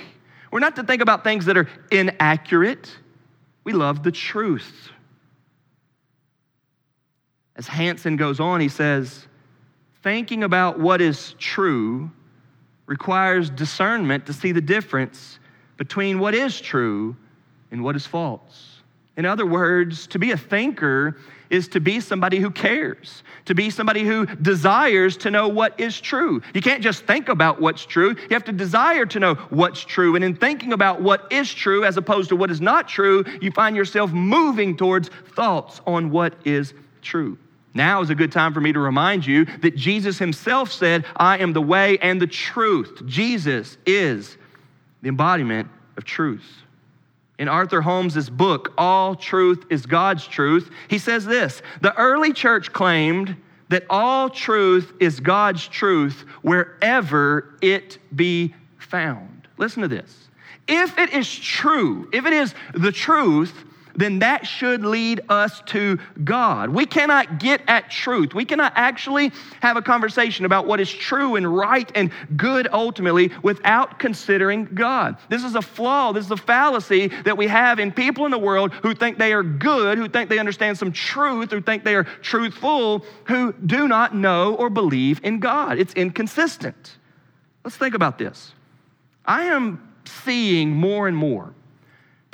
We're 0.51 0.61
not 0.61 0.77
to 0.77 0.83
think 0.83 1.03
about 1.03 1.25
things 1.25 1.47
that 1.47 1.57
are 1.57 1.69
inaccurate. 1.91 2.97
We 3.65 3.73
love 3.73 4.03
the 4.03 4.13
truth. 4.13 4.91
As 7.57 7.69
Hansen 7.69 8.17
goes 8.17 8.41
on, 8.41 8.61
he 8.61 8.69
says, 8.69 9.27
thinking 10.03 10.43
about 10.43 10.79
what 10.79 11.01
is 11.01 11.35
true 11.39 12.11
requires 12.87 13.49
discernment 13.51 14.27
to 14.27 14.33
see 14.33 14.53
the 14.53 14.61
difference 14.61 15.39
between 15.77 16.19
what 16.19 16.35
is 16.35 16.61
true 16.61 17.17
and 17.71 17.83
what 17.83 17.97
is 17.97 18.07
false. 18.07 18.74
In 19.16 19.26
other 19.26 19.47
words, 19.47 20.06
to 20.09 20.18
be 20.18 20.33
a 20.33 20.37
thinker 20.37 21.16
is 21.50 21.68
to 21.68 21.80
be 21.80 22.00
somebody 22.00 22.40
who 22.40 22.50
cares, 22.50 23.23
to 23.44 23.54
be 23.54 23.71
somebody 23.71 24.02
who 24.02 24.26
desires 24.26 25.16
to 25.18 25.30
know 25.30 25.47
what 25.47 25.78
is 25.78 26.00
true. 26.00 26.42
You 26.52 26.61
can't 26.61 26.83
just 26.83 27.04
think 27.04 27.28
about 27.28 27.61
what's 27.61 27.87
true, 27.87 28.11
you 28.11 28.28
have 28.30 28.44
to 28.44 28.52
desire 28.52 29.06
to 29.06 29.21
know 29.21 29.35
what's 29.50 29.85
true. 29.85 30.16
And 30.16 30.25
in 30.25 30.35
thinking 30.35 30.73
about 30.73 31.00
what 31.00 31.30
is 31.30 31.52
true 31.52 31.85
as 31.85 31.97
opposed 31.97 32.30
to 32.30 32.37
what 32.37 32.50
is 32.50 32.61
not 32.61 32.88
true, 32.88 33.25
you 33.40 33.52
find 33.52 33.76
yourself 33.76 34.11
moving 34.11 34.76
towards 34.76 35.11
thoughts 35.37 35.80
on 35.87 36.11
what 36.11 36.35
is 36.44 36.75
true. 37.02 37.38
Now 37.73 38.02
is 38.02 38.11
a 38.11 38.14
good 38.14 38.33
time 38.33 38.54
for 38.54 38.61
me 38.61 38.73
to 38.73 38.80
remind 38.80 39.26
you 39.26 39.44
that 39.44 39.76
Jesus 39.76 40.18
himself 40.18 40.73
said, 40.73 41.04
I 41.16 41.38
am 41.38 41.52
the 41.52 41.62
way 41.62 41.99
and 41.99 42.21
the 42.21 42.26
truth. 42.26 43.02
Jesus 43.06 43.76
is 43.85 44.37
the 45.02 45.09
embodiment 45.09 45.68
of 45.97 46.04
truth. 46.04 46.64
In 47.38 47.49
Arthur 47.49 47.81
Holmes' 47.81 48.31
book, 48.31 48.73
All 48.79 49.17
Truth 49.17 49.64
is 49.71 49.87
God's 49.87 50.26
Truth, 50.26 50.71
he 50.88 50.99
says 50.99 51.25
this 51.25 51.62
The 51.81 51.97
early 51.97 52.33
church 52.33 52.73
claimed 52.73 53.37
that 53.69 53.85
all 53.88 54.31
truth 54.31 54.93
is 55.00 55.21
God's 55.21 55.67
truth 55.67 56.25
wherever 56.43 57.57
it 57.61 57.99
be 58.14 58.55
found. 58.79 59.49
Listen 59.57 59.83
to 59.83 59.88
this. 59.88 60.29
If 60.69 60.99
it 60.99 61.12
is 61.12 61.35
true, 61.35 62.09
if 62.12 62.26
it 62.26 62.33
is 62.33 62.55
the 62.75 62.93
truth, 62.93 63.64
then 63.95 64.19
that 64.21 64.47
should 64.47 64.85
lead 64.85 65.21
us 65.29 65.61
to 65.67 65.99
God. 66.23 66.71
We 66.71 66.87
cannot 66.87 67.39
get 67.39 67.63
at 67.67 67.91
truth. 67.91 68.35
We 68.35 68.45
cannot 68.45 68.73
actually 68.77 69.33
have 69.61 69.77
a 69.77 69.83
conversation 69.83 70.45
about 70.45 70.67
what 70.67 70.81
is 70.81 70.91
true 70.91 71.37
and 71.37 71.57
right 71.57 71.91
and 71.95 72.11
good 72.37 72.69
ultimately 72.73 73.33
without 73.43 73.99
considering 73.99 74.67
God. 74.67 75.17
This 75.29 75.45
is 75.45 75.55
a 75.55 75.63
flaw, 75.63 76.13
this 76.13 76.25
is 76.25 76.31
a 76.31 76.37
fallacy 76.37 77.09
that 77.25 77.37
we 77.37 77.47
have 77.47 77.79
in 77.79 77.93
people 77.93 78.25
in 78.25 78.31
the 78.31 78.39
world 78.39 78.73
who 78.73 78.95
think 78.95 79.19
they 79.19 79.33
are 79.33 79.43
good, 79.43 79.99
who 79.99 80.09
think 80.09 80.29
they 80.29 80.39
understand 80.39 80.79
some 80.79 80.93
truth, 80.93 81.51
who 81.51 81.61
think 81.61 81.85
they 81.85 81.95
are 81.95 82.05
truthful, 82.05 83.05
who 83.25 83.53
do 83.53 83.89
not 83.89 84.15
know 84.15 84.55
or 84.55 84.71
believe 84.71 85.21
in 85.23 85.39
God. 85.39 85.79
It's 85.79 85.95
inconsistent. 85.95 86.97
Let's 87.63 87.77
think 87.77 87.95
about 87.95 88.19
this. 88.19 88.53
I 89.25 89.45
am 89.45 89.95
seeing 90.05 90.71
more 90.71 91.09
and 91.09 91.17
more 91.17 91.55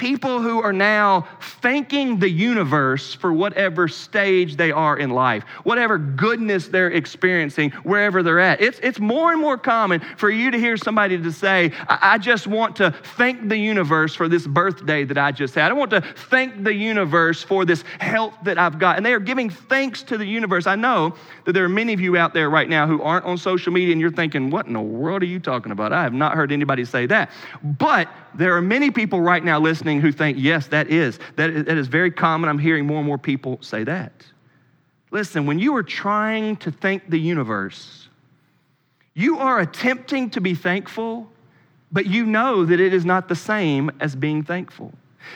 people 0.01 0.41
who 0.41 0.63
are 0.63 0.73
now 0.73 1.29
thanking 1.61 2.19
the 2.19 2.29
universe 2.29 3.13
for 3.13 3.35
whatever 3.35 3.87
stage 3.87 4.57
they 4.57 4.73
are 4.73 4.99
in 4.99 5.11
life, 5.11 5.45
whatever 5.63 5.99
goodness 5.99 6.69
they're 6.69 6.91
experiencing, 6.91 7.71
wherever 7.83 8.23
they're 8.23 8.41
at. 8.41 8.63
It's, 8.63 8.81
it's 8.83 8.99
more 8.99 9.31
and 9.31 9.39
more 9.39 9.59
common 9.59 10.01
for 10.17 10.31
you 10.31 10.51
to 10.53 10.59
hear 10.59 10.79
somebody 10.79 11.19
to 11.19 11.31
say, 11.31 11.73
I, 11.87 12.15
I 12.15 12.19
just 12.19 12.47
want 12.47 12.77
to 12.77 12.93
thank 13.19 13.51
the 13.51 13.59
universe 13.59 14.15
for 14.15 14.27
this 14.27 14.47
birthday 14.47 15.05
that 15.05 15.19
I 15.19 15.33
just 15.33 15.55
had. 15.55 15.71
I 15.71 15.75
want 15.75 15.91
to 15.91 16.01
thank 16.01 16.65
the 16.65 16.73
universe 16.73 17.43
for 17.43 17.67
this 17.67 17.83
health 18.01 18.33
that 18.45 18.57
I've 18.57 18.79
got. 18.79 18.97
And 18.97 19.05
they 19.05 19.13
are 19.13 19.21
giving 19.21 19.51
thanks 19.51 20.03
to 20.05 20.17
the 20.17 20.25
universe. 20.25 20.67
I 20.67 20.77
know 20.77 21.15
that 21.45 21.53
there 21.53 21.65
are 21.65 21.69
many 21.69 21.93
of 21.93 22.01
you 22.01 22.17
out 22.17 22.33
there 22.33 22.49
right 22.49 22.71
now 22.71 22.87
who 22.87 23.03
aren't 23.03 23.27
on 23.27 23.37
social 23.37 23.71
media 23.71 23.93
and 23.93 24.01
you're 24.01 24.11
thinking, 24.11 24.49
what 24.49 24.67
in 24.67 24.73
the 24.73 24.81
world 24.81 25.23
are 25.23 25.27
you 25.27 25.41
talking 25.41 25.73
about? 25.73 25.93
I 25.93 26.03
have 26.03 26.15
not 26.15 26.35
heard 26.37 26.53
anybody 26.53 26.87
say 26.87 27.05
that. 27.05 27.31
But 27.63 28.09
there 28.35 28.57
are 28.57 28.63
many 28.63 28.91
people 28.91 29.21
right 29.21 29.45
now 29.45 29.61
listening 29.61 29.90
who 29.99 30.13
think, 30.13 30.37
yes, 30.39 30.67
that 30.67 30.91
is. 30.91 31.19
That 31.37 31.49
is, 31.49 31.65
that 31.65 31.79
is 31.79 31.89
very 31.89 32.11
common. 32.11 32.51
I'm 32.51 32.59
hearing 32.59 32.87
more 32.87 32.99
and 32.99 33.07
more 33.07 33.17
people 33.17 33.59
say 33.63 33.83
that. 33.85 34.13
Listen, 35.11 35.47
when 35.47 35.59
you 35.59 35.75
are 35.77 35.83
trying 35.83 36.57
to 36.57 36.71
thank 36.71 37.09
the 37.09 37.19
universe, 37.19 38.09
you 39.15 39.39
are 39.39 39.59
attempting 39.59 40.29
to 40.31 40.41
be 40.43 40.55
thankful, 40.55 41.31
but 41.91 42.05
you 42.05 42.27
know 42.27 42.67
that 42.67 42.79
it 42.79 42.93
is 42.93 43.07
not 43.07 43.29
the 43.29 43.35
same 43.35 43.91
as 44.01 44.15
being 44.15 44.45
thankful. 44.45 44.93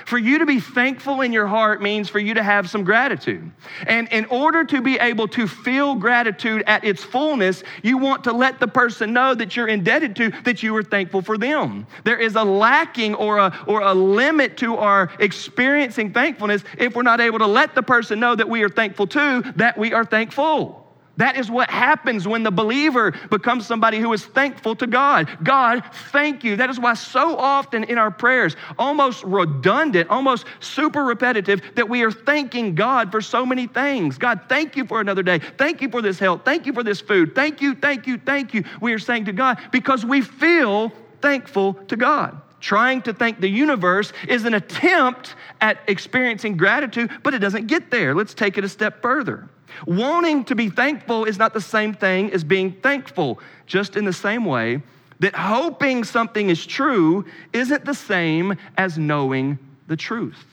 For 0.06 0.18
you 0.18 0.38
to 0.38 0.46
be 0.46 0.60
thankful 0.60 1.20
in 1.20 1.32
your 1.32 1.46
heart 1.46 1.82
means 1.82 2.08
for 2.08 2.18
you 2.18 2.34
to 2.34 2.42
have 2.42 2.68
some 2.68 2.84
gratitude. 2.84 3.50
And 3.86 4.08
in 4.08 4.24
order 4.26 4.64
to 4.64 4.80
be 4.80 4.98
able 4.98 5.28
to 5.28 5.46
feel 5.46 5.94
gratitude 5.94 6.64
at 6.66 6.84
its 6.84 7.02
fullness, 7.02 7.62
you 7.82 7.98
want 7.98 8.24
to 8.24 8.32
let 8.32 8.60
the 8.60 8.68
person 8.68 9.12
know 9.12 9.34
that 9.34 9.56
you're 9.56 9.68
indebted 9.68 10.16
to, 10.16 10.30
that 10.44 10.62
you 10.62 10.74
are 10.76 10.82
thankful 10.82 11.22
for 11.22 11.38
them. 11.38 11.86
There 12.04 12.18
is 12.18 12.36
a 12.36 12.44
lacking 12.44 13.14
or 13.14 13.38
a, 13.38 13.58
or 13.66 13.80
a 13.80 13.94
limit 13.94 14.56
to 14.58 14.76
our 14.76 15.10
experiencing 15.18 16.12
thankfulness 16.12 16.64
if 16.78 16.94
we're 16.94 17.02
not 17.02 17.20
able 17.20 17.38
to 17.38 17.46
let 17.46 17.74
the 17.74 17.82
person 17.82 18.20
know 18.20 18.34
that 18.34 18.48
we 18.48 18.62
are 18.62 18.68
thankful 18.68 19.06
to, 19.08 19.52
that 19.56 19.78
we 19.78 19.92
are 19.92 20.04
thankful. 20.04 20.83
That 21.16 21.36
is 21.36 21.48
what 21.48 21.70
happens 21.70 22.26
when 22.26 22.42
the 22.42 22.50
believer 22.50 23.12
becomes 23.30 23.66
somebody 23.66 24.00
who 24.00 24.12
is 24.12 24.24
thankful 24.24 24.74
to 24.76 24.86
God. 24.86 25.30
God, 25.44 25.84
thank 26.10 26.42
you. 26.42 26.56
That 26.56 26.70
is 26.70 26.80
why 26.80 26.94
so 26.94 27.36
often 27.36 27.84
in 27.84 27.98
our 27.98 28.10
prayers, 28.10 28.56
almost 28.78 29.22
redundant, 29.22 30.10
almost 30.10 30.46
super 30.58 31.04
repetitive, 31.04 31.62
that 31.76 31.88
we 31.88 32.02
are 32.02 32.10
thanking 32.10 32.74
God 32.74 33.12
for 33.12 33.20
so 33.20 33.46
many 33.46 33.68
things. 33.68 34.18
God, 34.18 34.40
thank 34.48 34.76
you 34.76 34.84
for 34.84 35.00
another 35.00 35.22
day. 35.22 35.38
Thank 35.38 35.80
you 35.82 35.88
for 35.88 36.02
this 36.02 36.18
health. 36.18 36.40
Thank 36.44 36.66
you 36.66 36.72
for 36.72 36.82
this 36.82 37.00
food. 37.00 37.34
Thank 37.34 37.62
you, 37.62 37.76
thank 37.76 38.08
you, 38.08 38.18
thank 38.18 38.52
you. 38.52 38.64
We 38.80 38.92
are 38.92 38.98
saying 38.98 39.26
to 39.26 39.32
God 39.32 39.60
because 39.70 40.04
we 40.04 40.20
feel 40.20 40.92
thankful 41.22 41.74
to 41.74 41.96
God. 41.96 42.40
Trying 42.60 43.02
to 43.02 43.12
thank 43.12 43.40
the 43.40 43.48
universe 43.48 44.12
is 44.26 44.46
an 44.46 44.54
attempt 44.54 45.36
at 45.60 45.78
experiencing 45.86 46.56
gratitude, 46.56 47.10
but 47.22 47.34
it 47.34 47.38
doesn't 47.38 47.66
get 47.66 47.90
there. 47.90 48.14
Let's 48.14 48.34
take 48.34 48.58
it 48.58 48.64
a 48.64 48.68
step 48.68 49.00
further. 49.02 49.48
Wanting 49.86 50.44
to 50.44 50.54
be 50.54 50.68
thankful 50.68 51.24
is 51.24 51.38
not 51.38 51.54
the 51.54 51.60
same 51.60 51.94
thing 51.94 52.32
as 52.32 52.44
being 52.44 52.72
thankful, 52.72 53.40
just 53.66 53.96
in 53.96 54.04
the 54.04 54.12
same 54.12 54.44
way 54.44 54.82
that 55.20 55.34
hoping 55.34 56.04
something 56.04 56.50
is 56.50 56.66
true 56.66 57.24
isn't 57.52 57.84
the 57.84 57.94
same 57.94 58.56
as 58.76 58.98
knowing 58.98 59.58
the 59.86 59.96
truth. 59.96 60.44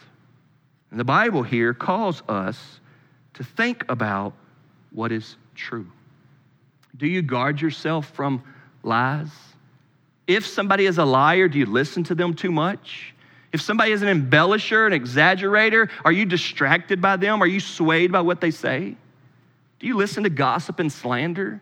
And 0.91 0.99
the 0.99 1.05
Bible 1.05 1.43
here 1.43 1.73
calls 1.73 2.21
us 2.29 2.79
to 3.33 3.43
think 3.43 3.83
about 3.89 4.33
what 4.91 5.11
is 5.11 5.37
true. 5.55 5.87
Do 6.97 7.07
you 7.07 7.21
guard 7.21 7.61
yourself 7.61 8.09
from 8.11 8.43
lies? 8.83 9.29
If 10.27 10.45
somebody 10.45 10.85
is 10.85 10.97
a 10.97 11.05
liar, 11.05 11.47
do 11.47 11.57
you 11.57 11.65
listen 11.65 12.03
to 12.05 12.15
them 12.15 12.33
too 12.33 12.51
much? 12.51 13.13
If 13.51 13.61
somebody 13.61 13.91
is 13.91 14.01
an 14.01 14.07
embellisher, 14.07 14.87
an 14.87 14.93
exaggerator, 14.93 15.89
are 16.05 16.11
you 16.11 16.25
distracted 16.25 17.01
by 17.01 17.17
them? 17.17 17.41
Are 17.41 17.47
you 17.47 17.59
swayed 17.59 18.11
by 18.11 18.21
what 18.21 18.39
they 18.39 18.51
say? 18.51 18.95
Do 19.81 19.87
you 19.87 19.97
listen 19.97 20.23
to 20.23 20.29
gossip 20.29 20.79
and 20.79 20.91
slander? 20.91 21.59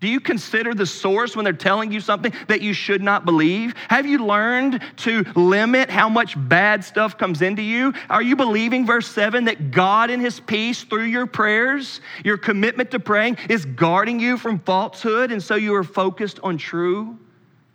Do 0.00 0.08
you 0.08 0.18
consider 0.18 0.74
the 0.74 0.86
source 0.86 1.36
when 1.36 1.44
they're 1.44 1.52
telling 1.52 1.92
you 1.92 2.00
something 2.00 2.32
that 2.48 2.60
you 2.60 2.72
should 2.72 3.00
not 3.00 3.24
believe? 3.24 3.74
Have 3.88 4.06
you 4.06 4.18
learned 4.26 4.82
to 4.98 5.22
limit 5.36 5.88
how 5.88 6.08
much 6.08 6.34
bad 6.36 6.84
stuff 6.84 7.16
comes 7.16 7.42
into 7.42 7.62
you? 7.62 7.94
Are 8.10 8.20
you 8.20 8.34
believing, 8.34 8.84
verse 8.84 9.06
7, 9.06 9.44
that 9.44 9.70
God 9.70 10.10
in 10.10 10.18
His 10.18 10.40
peace 10.40 10.82
through 10.82 11.04
your 11.04 11.26
prayers, 11.26 12.00
your 12.24 12.36
commitment 12.36 12.90
to 12.90 12.98
praying, 12.98 13.38
is 13.48 13.64
guarding 13.64 14.18
you 14.18 14.36
from 14.36 14.58
falsehood 14.58 15.30
and 15.30 15.40
so 15.40 15.54
you 15.54 15.74
are 15.76 15.84
focused 15.84 16.40
on 16.42 16.58
true? 16.58 17.16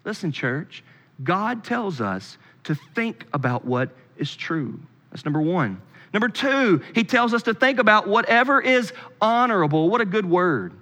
Listen, 0.03 0.33
church, 0.33 0.83
God 1.23 1.63
tells 1.63 2.01
us 2.01 2.37
to 2.65 2.75
think 2.75 3.25
about 3.31 3.63
what 3.63 3.91
is 4.17 4.35
true. 4.35 4.77
That's 5.09 5.23
number 5.23 5.41
one. 5.41 5.81
Number 6.13 6.29
two, 6.29 6.81
he 6.93 7.03
tells 7.03 7.33
us 7.33 7.43
to 7.43 7.53
think 7.53 7.79
about 7.79 8.07
whatever 8.07 8.61
is 8.61 8.93
honorable. 9.21 9.89
What 9.89 10.01
a 10.01 10.05
good 10.05 10.25
word. 10.25 10.73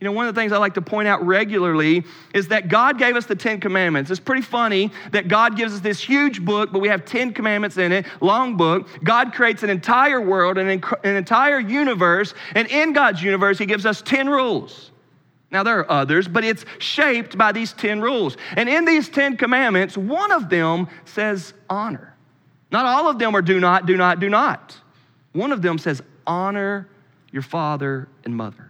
You 0.00 0.04
know, 0.04 0.12
one 0.12 0.28
of 0.28 0.34
the 0.34 0.40
things 0.40 0.52
I 0.52 0.58
like 0.58 0.74
to 0.74 0.82
point 0.82 1.08
out 1.08 1.26
regularly 1.26 2.04
is 2.32 2.48
that 2.48 2.68
God 2.68 2.98
gave 2.98 3.16
us 3.16 3.26
the 3.26 3.34
Ten 3.34 3.58
Commandments. 3.58 4.12
It's 4.12 4.20
pretty 4.20 4.42
funny 4.42 4.92
that 5.10 5.26
God 5.26 5.56
gives 5.56 5.74
us 5.74 5.80
this 5.80 6.00
huge 6.00 6.44
book, 6.44 6.70
but 6.72 6.78
we 6.78 6.86
have 6.86 7.04
Ten 7.04 7.32
Commandments 7.32 7.78
in 7.78 7.90
it, 7.90 8.06
long 8.20 8.56
book. 8.56 8.86
God 9.02 9.32
creates 9.32 9.64
an 9.64 9.70
entire 9.70 10.20
world, 10.20 10.56
an, 10.56 10.68
an 10.68 11.16
entire 11.16 11.58
universe, 11.58 12.32
and 12.54 12.68
in 12.68 12.92
God's 12.92 13.22
universe, 13.22 13.58
He 13.58 13.66
gives 13.66 13.86
us 13.86 14.00
10 14.02 14.28
rules. 14.28 14.92
Now, 15.50 15.64
there 15.64 15.80
are 15.80 15.90
others, 15.90 16.28
but 16.28 16.44
it's 16.44 16.64
shaped 16.78 17.36
by 17.36 17.50
these 17.50 17.72
10 17.72 18.00
rules. 18.00 18.36
And 18.54 18.68
in 18.68 18.84
these 18.84 19.08
10 19.08 19.36
commandments, 19.36 19.96
one 19.96 20.30
of 20.30 20.48
them 20.48 20.88
says 21.06 21.54
honor. 21.68 22.07
Not 22.70 22.84
all 22.84 23.08
of 23.08 23.18
them 23.18 23.34
are 23.34 23.42
do 23.42 23.60
not, 23.60 23.86
do 23.86 23.96
not, 23.96 24.20
do 24.20 24.28
not. 24.28 24.76
One 25.32 25.52
of 25.52 25.62
them 25.62 25.78
says, 25.78 26.02
honor 26.26 26.88
your 27.32 27.42
father 27.42 28.08
and 28.24 28.36
mother. 28.36 28.68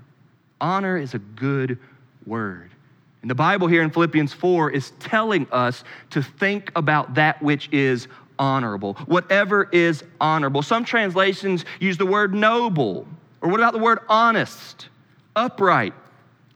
Honor 0.61 0.97
is 0.97 1.14
a 1.14 1.19
good 1.19 1.78
word. 2.26 2.71
And 3.23 3.31
the 3.31 3.35
Bible 3.35 3.67
here 3.67 3.83
in 3.83 3.90
Philippians 3.90 4.33
4 4.33 4.71
is 4.71 4.93
telling 5.00 5.47
us 5.50 5.83
to 6.11 6.23
think 6.23 6.71
about 6.76 7.14
that 7.14 7.43
which 7.43 7.69
is 7.73 8.07
honorable, 8.38 8.95
whatever 9.07 9.69
is 9.73 10.05
honorable. 10.21 10.62
Some 10.62 10.85
translations 10.85 11.64
use 11.81 11.97
the 11.97 12.07
word 12.07 12.35
noble, 12.35 13.07
or 13.40 13.50
what 13.50 13.59
about 13.59 13.73
the 13.73 13.81
word 13.81 13.99
honest, 14.09 14.88
upright, 15.35 15.95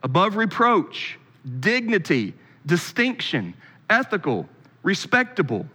above 0.04 0.36
reproach, 0.36 1.18
dignity, 1.60 2.34
distinction, 2.66 3.54
ethical, 3.90 4.48
respectable. 4.82 5.66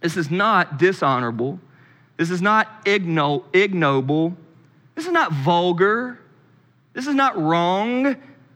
This 0.00 0.16
is 0.16 0.30
not 0.30 0.78
dishonorable. 0.78 1.58
This 2.16 2.30
is 2.30 2.42
not 2.42 2.84
igno- 2.84 3.44
ignoble. 3.52 4.36
This 4.94 5.06
is 5.06 5.12
not 5.12 5.32
vulgar. 5.32 6.18
This 6.92 7.06
is 7.06 7.14
not 7.14 7.40
wrong. 7.40 8.02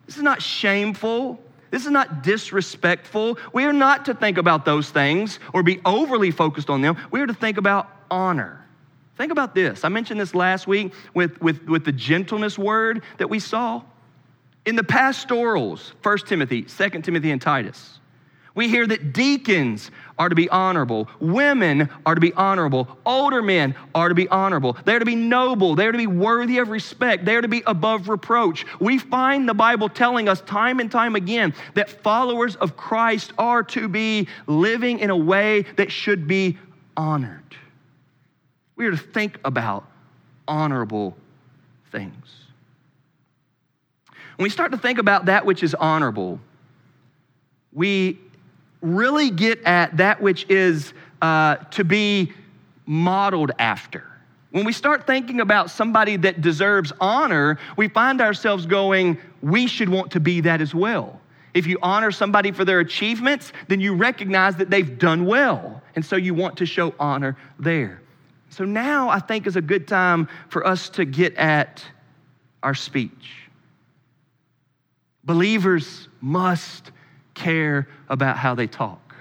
This 0.06 0.16
is 0.16 0.22
not 0.22 0.42
shameful. 0.42 1.40
This 1.70 1.84
is 1.84 1.90
not 1.90 2.22
disrespectful. 2.22 3.38
We 3.52 3.64
are 3.64 3.72
not 3.72 4.04
to 4.06 4.14
think 4.14 4.38
about 4.38 4.64
those 4.64 4.90
things 4.90 5.38
or 5.52 5.62
be 5.62 5.80
overly 5.84 6.30
focused 6.30 6.70
on 6.70 6.82
them. 6.82 6.96
We 7.10 7.20
are 7.20 7.26
to 7.26 7.34
think 7.34 7.58
about 7.58 7.90
honor. 8.10 8.64
Think 9.16 9.32
about 9.32 9.54
this. 9.54 9.84
I 9.84 9.88
mentioned 9.88 10.20
this 10.20 10.34
last 10.34 10.66
week 10.66 10.92
with, 11.14 11.40
with, 11.40 11.66
with 11.66 11.84
the 11.84 11.92
gentleness 11.92 12.58
word 12.58 13.02
that 13.18 13.28
we 13.28 13.38
saw. 13.38 13.82
In 14.64 14.76
the 14.76 14.84
pastorals, 14.84 15.92
1 16.02 16.18
Timothy, 16.18 16.62
2 16.62 16.88
Timothy, 17.02 17.30
and 17.30 17.40
Titus, 17.40 18.00
we 18.54 18.68
hear 18.68 18.86
that 18.86 19.12
deacons 19.12 19.90
are 20.18 20.28
to 20.28 20.34
be 20.34 20.48
honorable, 20.48 21.08
women 21.18 21.88
are 22.06 22.14
to 22.14 22.20
be 22.20 22.32
honorable, 22.34 22.98
older 23.04 23.42
men 23.42 23.74
are 23.94 24.08
to 24.08 24.14
be 24.14 24.28
honorable, 24.28 24.76
they 24.84 24.94
are 24.94 25.00
to 25.00 25.04
be 25.04 25.16
noble, 25.16 25.74
they 25.74 25.86
are 25.86 25.92
to 25.92 25.98
be 25.98 26.06
worthy 26.06 26.58
of 26.58 26.68
respect, 26.68 27.24
they 27.24 27.34
are 27.34 27.42
to 27.42 27.48
be 27.48 27.64
above 27.66 28.08
reproach. 28.08 28.64
We 28.80 28.98
find 28.98 29.48
the 29.48 29.54
Bible 29.54 29.88
telling 29.88 30.28
us 30.28 30.40
time 30.42 30.78
and 30.78 30.90
time 30.90 31.16
again 31.16 31.52
that 31.74 31.90
followers 31.90 32.54
of 32.56 32.76
Christ 32.76 33.32
are 33.38 33.64
to 33.64 33.88
be 33.88 34.28
living 34.46 35.00
in 35.00 35.10
a 35.10 35.16
way 35.16 35.62
that 35.76 35.90
should 35.90 36.28
be 36.28 36.56
honored. 36.96 37.56
We 38.76 38.86
are 38.86 38.92
to 38.92 38.96
think 38.96 39.38
about 39.44 39.84
honorable 40.46 41.16
things. 41.90 42.14
When 44.36 44.44
we 44.44 44.50
start 44.50 44.72
to 44.72 44.78
think 44.78 44.98
about 44.98 45.26
that 45.26 45.44
which 45.44 45.62
is 45.62 45.74
honorable, 45.74 46.40
we 47.72 48.18
really 48.84 49.30
get 49.30 49.62
at 49.64 49.96
that 49.96 50.20
which 50.20 50.48
is 50.48 50.92
uh, 51.22 51.56
to 51.56 51.84
be 51.84 52.32
modeled 52.86 53.52
after. 53.58 54.04
When 54.50 54.64
we 54.64 54.72
start 54.72 55.06
thinking 55.06 55.40
about 55.40 55.70
somebody 55.70 56.16
that 56.18 56.40
deserves 56.40 56.92
honor, 57.00 57.58
we 57.76 57.88
find 57.88 58.20
ourselves 58.20 58.66
going, 58.66 59.18
we 59.42 59.66
should 59.66 59.88
want 59.88 60.12
to 60.12 60.20
be 60.20 60.40
that 60.42 60.60
as 60.60 60.74
well. 60.74 61.20
If 61.54 61.66
you 61.66 61.78
honor 61.82 62.10
somebody 62.10 62.52
for 62.52 62.64
their 62.64 62.80
achievements, 62.80 63.52
then 63.68 63.80
you 63.80 63.94
recognize 63.94 64.56
that 64.56 64.70
they've 64.70 64.98
done 64.98 65.24
well. 65.24 65.82
And 65.96 66.04
so 66.04 66.16
you 66.16 66.34
want 66.34 66.56
to 66.58 66.66
show 66.66 66.94
honor 67.00 67.36
there. 67.58 68.00
So 68.50 68.64
now 68.64 69.08
I 69.08 69.18
think 69.18 69.46
is 69.46 69.56
a 69.56 69.62
good 69.62 69.88
time 69.88 70.28
for 70.48 70.66
us 70.66 70.88
to 70.90 71.04
get 71.04 71.34
at 71.36 71.84
our 72.62 72.74
speech. 72.74 73.48
Believers 75.24 76.08
must 76.20 76.92
care 77.34 77.88
about 78.08 78.36
how 78.36 78.54
they 78.54 78.66
talk. 78.66 79.14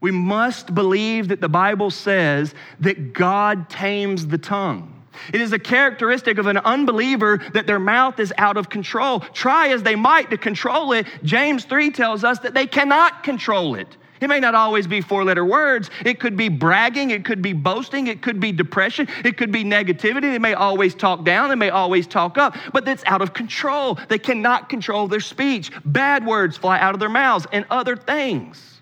We 0.00 0.10
must 0.10 0.74
believe 0.74 1.28
that 1.28 1.40
the 1.40 1.48
Bible 1.48 1.90
says 1.90 2.54
that 2.80 3.12
God 3.12 3.70
tames 3.70 4.26
the 4.26 4.38
tongue. 4.38 4.90
It 5.32 5.40
is 5.40 5.52
a 5.52 5.58
characteristic 5.58 6.38
of 6.38 6.46
an 6.46 6.58
unbeliever 6.58 7.38
that 7.54 7.66
their 7.66 7.78
mouth 7.78 8.18
is 8.18 8.32
out 8.36 8.56
of 8.56 8.68
control. 8.68 9.20
Try 9.20 9.68
as 9.68 9.82
they 9.82 9.94
might 9.94 10.30
to 10.30 10.36
control 10.36 10.92
it, 10.92 11.06
James 11.22 11.64
3 11.64 11.90
tells 11.90 12.24
us 12.24 12.40
that 12.40 12.54
they 12.54 12.66
cannot 12.66 13.22
control 13.22 13.76
it. 13.76 13.96
It 14.20 14.28
may 14.28 14.40
not 14.40 14.54
always 14.54 14.86
be 14.86 15.00
four 15.00 15.24
letter 15.24 15.44
words. 15.44 15.90
It 16.04 16.20
could 16.20 16.36
be 16.36 16.48
bragging. 16.48 17.10
It 17.10 17.24
could 17.24 17.42
be 17.42 17.52
boasting. 17.52 18.06
It 18.06 18.22
could 18.22 18.40
be 18.40 18.52
depression. 18.52 19.08
It 19.24 19.36
could 19.36 19.50
be 19.50 19.64
negativity. 19.64 20.22
They 20.22 20.38
may 20.38 20.54
always 20.54 20.94
talk 20.94 21.24
down. 21.24 21.48
They 21.48 21.54
may 21.54 21.70
always 21.70 22.06
talk 22.06 22.38
up, 22.38 22.56
but 22.72 22.84
that's 22.84 23.02
out 23.06 23.22
of 23.22 23.34
control. 23.34 23.98
They 24.08 24.18
cannot 24.18 24.68
control 24.68 25.08
their 25.08 25.20
speech. 25.20 25.70
Bad 25.84 26.24
words 26.24 26.56
fly 26.56 26.78
out 26.78 26.94
of 26.94 27.00
their 27.00 27.08
mouths 27.08 27.46
and 27.52 27.66
other 27.70 27.96
things. 27.96 28.74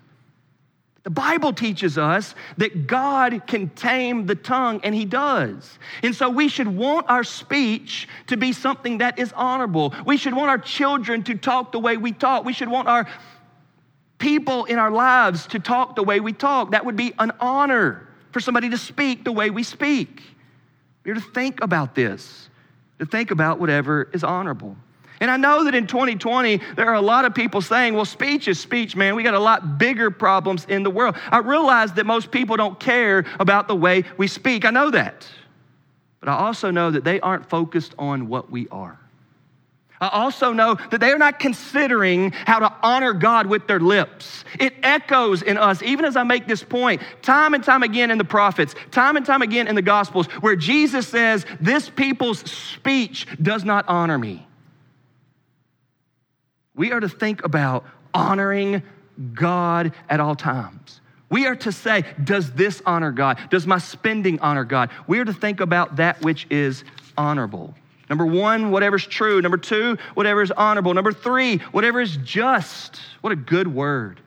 The 1.03 1.09
Bible 1.09 1.51
teaches 1.51 1.97
us 1.97 2.33
that 2.57 2.87
God 2.87 3.45
can 3.45 3.69
tame 3.71 4.25
the 4.25 4.35
tongue, 4.35 4.79
and 4.83 4.95
He 4.95 5.03
does. 5.03 5.77
And 6.01 6.15
so 6.15 6.29
we 6.29 6.47
should 6.47 6.67
want 6.67 7.09
our 7.09 7.25
speech 7.25 8.07
to 8.27 8.37
be 8.37 8.53
something 8.53 8.99
that 8.99 9.19
is 9.19 9.33
honorable. 9.33 9.93
We 10.05 10.15
should 10.15 10.33
want 10.33 10.49
our 10.49 10.57
children 10.57 11.21
to 11.23 11.35
talk 11.35 11.73
the 11.73 11.79
way 11.79 11.97
we 11.97 12.13
talk. 12.13 12.45
We 12.45 12.53
should 12.53 12.69
want 12.69 12.87
our 12.87 13.05
people 14.23 14.63
in 14.63 14.79
our 14.79 14.89
lives 14.89 15.47
to 15.47 15.59
talk 15.59 15.97
the 15.97 16.01
way 16.01 16.21
we 16.21 16.31
talk. 16.31 16.71
That 16.71 16.85
would 16.85 16.95
be 16.95 17.13
an 17.19 17.33
honor 17.41 18.07
for 18.31 18.39
somebody 18.39 18.69
to 18.69 18.77
speak 18.77 19.25
the 19.25 19.33
way 19.33 19.49
we 19.49 19.63
speak. 19.63 20.23
We're 21.03 21.15
to 21.15 21.19
think 21.19 21.61
about 21.61 21.93
this, 21.93 22.47
to 22.99 23.05
think 23.05 23.31
about 23.31 23.59
whatever 23.59 24.09
is 24.13 24.23
honorable. 24.23 24.77
And 25.19 25.29
I 25.29 25.35
know 25.35 25.65
that 25.65 25.75
in 25.75 25.87
2020, 25.87 26.61
there 26.77 26.87
are 26.87 26.95
a 26.95 27.01
lot 27.01 27.25
of 27.25 27.35
people 27.35 27.61
saying, 27.61 27.95
well, 27.95 28.05
speech 28.05 28.47
is 28.47 28.61
speech, 28.61 28.95
man. 28.95 29.15
We 29.15 29.23
got 29.23 29.33
a 29.33 29.39
lot 29.39 29.77
bigger 29.77 30.09
problems 30.09 30.65
in 30.69 30.83
the 30.83 30.89
world. 30.89 31.17
I 31.29 31.39
realize 31.39 31.91
that 31.93 32.05
most 32.05 32.31
people 32.31 32.55
don't 32.55 32.79
care 32.79 33.25
about 33.41 33.67
the 33.67 33.75
way 33.75 34.05
we 34.15 34.27
speak. 34.27 34.63
I 34.63 34.69
know 34.69 34.89
that. 34.91 35.27
But 36.21 36.29
I 36.29 36.35
also 36.37 36.71
know 36.71 36.91
that 36.91 37.03
they 37.03 37.19
aren't 37.19 37.49
focused 37.49 37.93
on 37.99 38.29
what 38.29 38.49
we 38.49 38.69
are. 38.69 38.97
I 40.03 40.09
also 40.09 40.51
know 40.51 40.75
that 40.91 40.99
they 40.99 41.11
are 41.11 41.17
not 41.17 41.39
considering 41.39 42.31
how 42.31 42.59
to 42.59 42.73
honor 42.83 43.13
God 43.13 43.47
with 43.47 43.67
their 43.67 43.79
lips. 43.79 44.43
It 44.59 44.73
echoes 44.83 45.41
in 45.41 45.57
us, 45.57 45.81
even 45.81 46.03
as 46.03 46.17
I 46.17 46.23
make 46.23 46.45
this 46.45 46.61
point, 46.61 47.01
time 47.21 47.53
and 47.53 47.63
time 47.63 47.83
again 47.83 48.11
in 48.11 48.17
the 48.17 48.25
prophets, 48.25 48.75
time 48.91 49.15
and 49.15 49.25
time 49.25 49.41
again 49.41 49.69
in 49.69 49.75
the 49.75 49.81
Gospels, 49.81 50.27
where 50.41 50.57
Jesus 50.57 51.07
says, 51.07 51.45
This 51.61 51.89
people's 51.89 52.39
speech 52.39 53.27
does 53.41 53.63
not 53.63 53.85
honor 53.87 54.17
me. 54.17 54.45
We 56.75 56.91
are 56.91 56.99
to 56.99 57.07
think 57.07 57.45
about 57.45 57.85
honoring 58.13 58.83
God 59.33 59.93
at 60.09 60.19
all 60.19 60.35
times. 60.35 60.99
We 61.29 61.45
are 61.45 61.55
to 61.55 61.71
say, 61.71 62.03
Does 62.21 62.51
this 62.51 62.81
honor 62.85 63.13
God? 63.13 63.39
Does 63.49 63.65
my 63.65 63.77
spending 63.77 64.41
honor 64.41 64.65
God? 64.65 64.89
We 65.07 65.19
are 65.19 65.25
to 65.25 65.33
think 65.33 65.61
about 65.61 65.95
that 65.95 66.21
which 66.21 66.45
is 66.49 66.83
honorable. 67.17 67.73
Number 68.13 68.27
one, 68.27 68.69
whatever's 68.69 69.07
true. 69.07 69.41
Number 69.41 69.57
two, 69.57 69.97
whatever 70.13 70.43
is 70.43 70.51
honorable. 70.51 70.93
Number 70.93 71.11
three, 71.11 71.57
whatever 71.71 71.99
is 71.99 72.15
just. 72.17 73.01
What 73.21 73.33
a 73.33 73.35
good 73.35 73.67
word. 73.67 74.19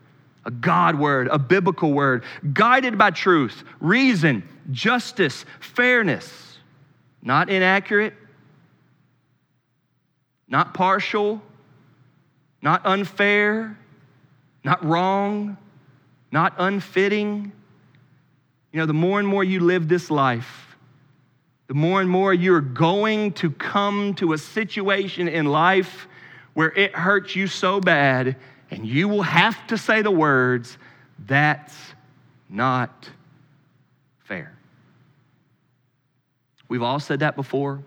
A 0.44 0.50
God 0.50 0.98
word, 0.98 1.28
a 1.30 1.38
biblical 1.38 1.92
word, 1.92 2.24
guided 2.52 2.98
by 2.98 3.12
truth, 3.12 3.62
reason, 3.78 4.42
justice, 4.72 5.44
fairness, 5.60 6.58
not 7.22 7.48
inaccurate, 7.48 8.14
not 10.48 10.74
partial, 10.74 11.40
not 12.60 12.84
unfair, 12.84 13.78
not 14.64 14.84
wrong, 14.84 15.56
not 16.32 16.54
unfitting. 16.58 17.52
You 18.72 18.80
know, 18.80 18.86
the 18.86 18.92
more 18.92 19.20
and 19.20 19.28
more 19.28 19.44
you 19.44 19.60
live 19.60 19.86
this 19.86 20.10
life, 20.10 20.65
the 21.68 21.74
more 21.74 22.00
and 22.00 22.08
more 22.08 22.32
you're 22.32 22.60
going 22.60 23.32
to 23.32 23.50
come 23.50 24.14
to 24.14 24.32
a 24.32 24.38
situation 24.38 25.28
in 25.28 25.46
life 25.46 26.06
where 26.54 26.72
it 26.72 26.94
hurts 26.94 27.36
you 27.36 27.46
so 27.46 27.80
bad, 27.80 28.36
and 28.70 28.86
you 28.86 29.08
will 29.08 29.22
have 29.22 29.66
to 29.66 29.76
say 29.76 30.02
the 30.02 30.10
words, 30.10 30.78
That's 31.26 31.74
not 32.48 33.10
fair. 34.24 34.56
We've 36.68 36.82
all 36.82 37.00
said 37.00 37.20
that 37.20 37.36
before. 37.36 37.82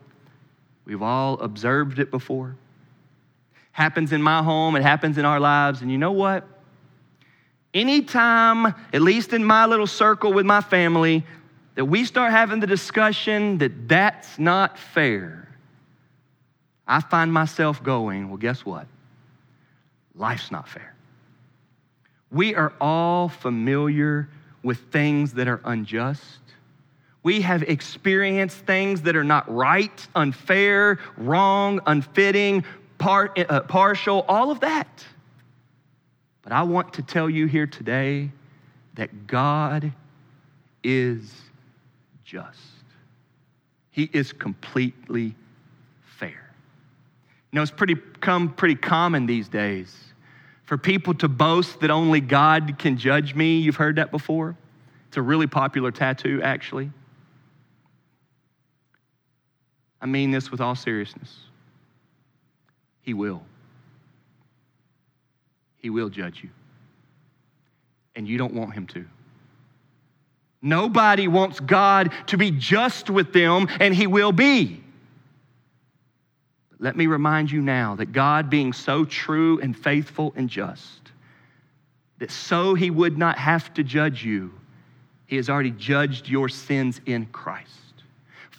We've 0.86 1.02
all 1.02 1.40
observed 1.40 2.00
it 2.00 2.12
before. 2.12 2.56
Happens 3.72 4.12
in 4.12 4.22
my 4.22 4.44
home, 4.44 4.76
it 4.76 4.82
happens 4.82 5.18
in 5.18 5.26
our 5.26 5.40
lives, 5.40 5.82
and 5.82 5.92
you 5.92 5.98
know 5.98 6.12
what? 6.12 6.46
Anytime, 7.74 8.74
at 8.94 9.02
least 9.02 9.32
in 9.32 9.44
my 9.44 9.66
little 9.66 9.88
circle 9.88 10.34
with 10.34 10.46
my 10.46 10.62
family, 10.62 11.24
that 11.80 11.86
we 11.86 12.04
start 12.04 12.34
having 12.34 12.60
the 12.60 12.68
discussion 12.68 13.58
that 13.60 13.88
that's 13.88 14.38
not 14.38 14.78
fair, 14.78 15.48
I 16.86 17.00
find 17.00 17.32
myself 17.32 17.82
going, 17.82 18.28
well, 18.28 18.36
guess 18.36 18.66
what? 18.66 18.86
Life's 20.14 20.52
not 20.52 20.68
fair. 20.68 20.94
We 22.34 22.54
are 22.54 22.74
all 22.82 23.30
familiar 23.30 24.28
with 24.62 24.92
things 24.92 25.32
that 25.36 25.48
are 25.48 25.62
unjust. 25.64 26.42
We 27.24 27.40
have 27.44 27.64
experienced 27.64 28.58
things 28.66 29.04
that 29.04 29.16
are 29.16 29.24
not 29.24 29.50
right, 29.50 30.06
unfair, 30.16 31.00
wrong, 31.16 31.80
unfitting, 31.86 32.66
par- 32.98 33.34
uh, 33.38 33.62
partial, 33.62 34.26
all 34.28 34.52
of 34.52 34.60
that. 34.60 35.06
But 36.42 36.52
I 36.52 36.64
want 36.64 36.92
to 36.96 37.02
tell 37.04 37.30
you 37.30 37.46
here 37.46 37.68
today 37.68 38.32
that 38.96 39.28
God 39.28 39.94
is 40.84 41.32
just. 42.30 42.60
He 43.90 44.08
is 44.14 44.32
completely 44.32 45.36
fair. 46.04 46.54
You 47.52 47.56
know, 47.56 47.64
it's 47.64 47.72
pretty 47.72 47.96
come 47.96 48.54
pretty 48.54 48.76
common 48.76 49.26
these 49.26 49.50
days 49.50 49.98
for 50.64 50.78
people 50.78 51.16
to 51.16 51.28
boast 51.28 51.80
that 51.80 51.90
only 51.90 52.22
God 52.22 52.78
can 52.78 52.98
judge 52.98 53.34
me. 53.34 53.58
You've 53.58 53.78
heard 53.78 53.96
that 53.96 54.12
before? 54.12 54.56
It's 55.08 55.18
a 55.18 55.22
really 55.24 55.48
popular 55.48 55.90
tattoo, 55.92 56.40
actually. 56.44 56.92
I 60.00 60.06
mean 60.06 60.30
this 60.30 60.52
with 60.52 60.62
all 60.62 60.76
seriousness. 60.76 61.36
He 63.02 63.16
will. 63.16 63.42
He 65.80 65.90
will 65.90 66.10
judge 66.10 66.44
you. 66.44 66.50
and 68.16 68.28
you 68.28 68.38
don't 68.38 68.54
want 68.54 68.74
him 68.74 68.86
to. 68.88 69.06
Nobody 70.62 71.28
wants 71.28 71.60
God 71.60 72.12
to 72.28 72.38
be 72.38 72.52
just 72.52 73.10
with 73.10 73.32
them, 73.32 73.68
and 73.80 73.94
he 73.94 74.08
will 74.08 74.32
be. 74.32 74.84
But 76.72 76.82
Let 76.82 76.98
me 76.98 77.08
remind 77.08 77.50
you 77.52 77.62
now 77.62 77.96
that 77.96 78.12
God, 78.12 78.50
being 78.50 78.74
so 78.74 79.06
true 79.06 79.60
and 79.62 79.78
faithful 79.78 80.34
and 80.36 80.50
just, 80.50 81.12
that 82.18 82.32
so 82.32 82.74
he 82.74 82.90
would 82.90 83.18
not 83.18 83.38
have 83.38 83.74
to 83.76 83.84
judge 83.84 84.24
you, 84.26 84.52
he 85.28 85.38
has 85.38 85.50
already 85.50 85.72
judged 85.72 86.28
your 86.28 86.50
sins 86.50 87.00
in 87.06 87.28
Christ. 87.28 87.89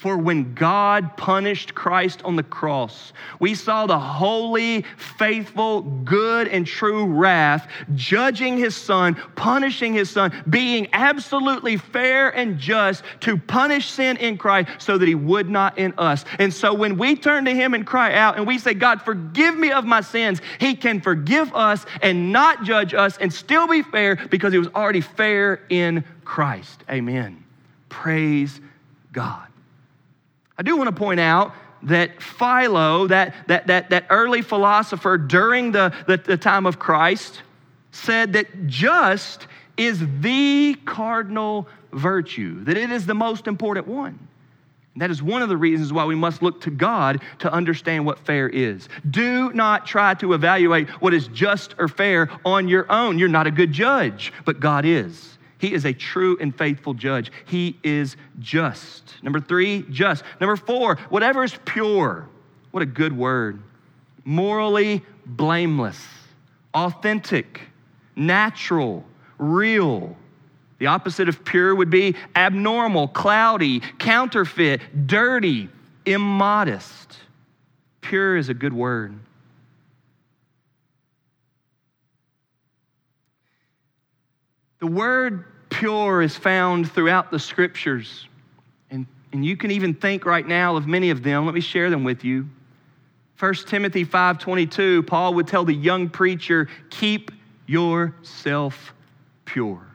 For 0.01 0.17
when 0.17 0.55
God 0.55 1.19
punished 1.19 1.75
Christ 1.75 2.23
on 2.25 2.35
the 2.35 2.43
cross, 2.43 3.13
we 3.39 3.55
saw 3.55 3.85
the 3.85 3.99
holy, 3.99 4.87
faithful, 4.97 5.83
good, 5.83 6.49
and 6.49 6.67
true 6.67 7.05
wrath 7.05 7.69
judging 7.95 8.57
his 8.57 8.75
son, 8.75 9.15
punishing 9.37 9.93
his 9.93 10.09
son, 10.09 10.33
being 10.49 10.89
absolutely 10.95 11.77
fair 11.77 12.31
and 12.31 12.59
just 12.59 13.05
to 13.21 13.37
punish 13.37 13.91
sin 13.91 14.17
in 14.17 14.39
Christ 14.39 14.71
so 14.79 14.97
that 14.97 15.07
he 15.07 15.15
would 15.15 15.51
not 15.51 15.77
in 15.77 15.93
us. 15.99 16.25
And 16.39 16.55
so 16.55 16.73
when 16.73 16.97
we 16.97 17.15
turn 17.15 17.45
to 17.45 17.55
him 17.55 17.75
and 17.75 17.87
cry 17.87 18.15
out 18.15 18.39
and 18.39 18.47
we 18.47 18.57
say, 18.57 18.73
God, 18.73 19.03
forgive 19.03 19.55
me 19.55 19.71
of 19.71 19.85
my 19.85 20.01
sins, 20.01 20.41
he 20.59 20.77
can 20.77 21.03
forgive 21.03 21.55
us 21.55 21.85
and 22.01 22.33
not 22.33 22.65
judge 22.65 22.95
us 22.95 23.19
and 23.19 23.31
still 23.31 23.69
be 23.69 23.83
fair 23.83 24.17
because 24.31 24.55
he 24.55 24.59
was 24.59 24.69
already 24.69 25.03
fair 25.03 25.61
in 25.69 26.05
Christ. 26.25 26.85
Amen. 26.89 27.45
Praise 27.91 28.63
God. 29.13 29.50
I 30.61 30.63
do 30.63 30.77
want 30.77 30.89
to 30.89 30.95
point 30.95 31.21
out 31.21 31.55
that 31.85 32.21
Philo, 32.23 33.07
that, 33.07 33.35
that, 33.47 33.69
that, 33.69 33.89
that 33.89 34.05
early 34.11 34.43
philosopher 34.43 35.17
during 35.17 35.73
the, 35.73 35.91
the, 36.07 36.19
the 36.19 36.37
time 36.37 36.67
of 36.67 36.79
Christ, 36.79 37.41
said 37.93 38.35
that 38.35 38.67
just 38.67 39.47
is 39.79 40.05
the 40.21 40.75
cardinal 40.85 41.67
virtue, 41.93 42.63
that 42.65 42.77
it 42.77 42.91
is 42.91 43.07
the 43.07 43.15
most 43.15 43.47
important 43.47 43.89
one. 43.89 44.19
That 44.97 45.11
is 45.11 45.23
one 45.23 45.41
of 45.41 45.49
the 45.49 45.57
reasons 45.57 45.95
why 45.95 46.05
we 46.05 46.15
must 46.15 46.43
look 46.43 46.61
to 46.61 46.71
God 46.71 47.23
to 47.39 47.51
understand 47.51 48.05
what 48.05 48.19
fair 48.19 48.47
is. 48.47 48.87
Do 49.09 49.55
not 49.55 49.87
try 49.87 50.13
to 50.17 50.35
evaluate 50.35 50.91
what 51.01 51.15
is 51.15 51.27
just 51.29 51.75
or 51.79 51.89
fair 51.89 52.29
on 52.45 52.69
your 52.69 52.85
own. 52.93 53.19
You're 53.19 53.31
not 53.31 53.47
a 53.47 53.51
good 53.51 53.73
judge, 53.73 54.31
but 54.45 54.61
God 54.61 54.85
is. 54.85 55.39
He 55.61 55.75
is 55.75 55.85
a 55.85 55.93
true 55.93 56.39
and 56.41 56.57
faithful 56.57 56.95
judge. 56.95 57.31
He 57.45 57.79
is 57.85 58.17
just. 58.39 59.15
Number 59.23 59.41
three, 59.41 59.85
just. 59.91 60.25
Number 60.41 60.57
four, 60.57 60.97
whatever 61.11 61.45
is 61.45 61.55
pure. 61.67 62.27
What 62.71 62.83
a 62.83 62.87
good 62.87 63.17
word. 63.17 63.63
Morally 64.25 65.03
blameless, 65.27 66.03
authentic, 66.73 67.61
natural, 68.17 69.05
real. 69.39 70.17
The 70.79 70.87
opposite 70.87 71.29
of 71.29 71.45
pure 71.45 71.75
would 71.75 71.91
be 71.91 72.17
abnormal, 72.35 73.09
cloudy, 73.09 73.81
counterfeit, 73.99 75.07
dirty, 75.07 75.69
immodest. 76.07 77.19
Pure 78.01 78.39
is 78.39 78.49
a 78.49 78.55
good 78.55 78.73
word. 78.73 79.19
The 84.81 84.87
word 84.87 85.45
pure 85.69 86.23
is 86.23 86.37
found 86.37 86.91
throughout 86.91 87.31
the 87.31 87.39
scriptures. 87.39 88.27
And, 88.91 89.07
and 89.33 89.45
you 89.45 89.57
can 89.57 89.71
even 89.71 89.95
think 89.95 90.25
right 90.27 90.47
now 90.47 90.77
of 90.77 90.87
many 90.87 91.11
of 91.11 91.23
them. 91.23 91.45
Let 91.45 91.55
me 91.55 91.61
share 91.61 91.91
them 91.91 92.03
with 92.03 92.25
you. 92.25 92.49
1 93.39 93.55
Timothy 93.67 94.05
5:22, 94.05 95.07
Paul 95.07 95.35
would 95.35 95.47
tell 95.47 95.65
the 95.65 95.75
young 95.75 96.09
preacher, 96.09 96.69
keep 96.91 97.31
yourself 97.67 98.93
pure. 99.45 99.90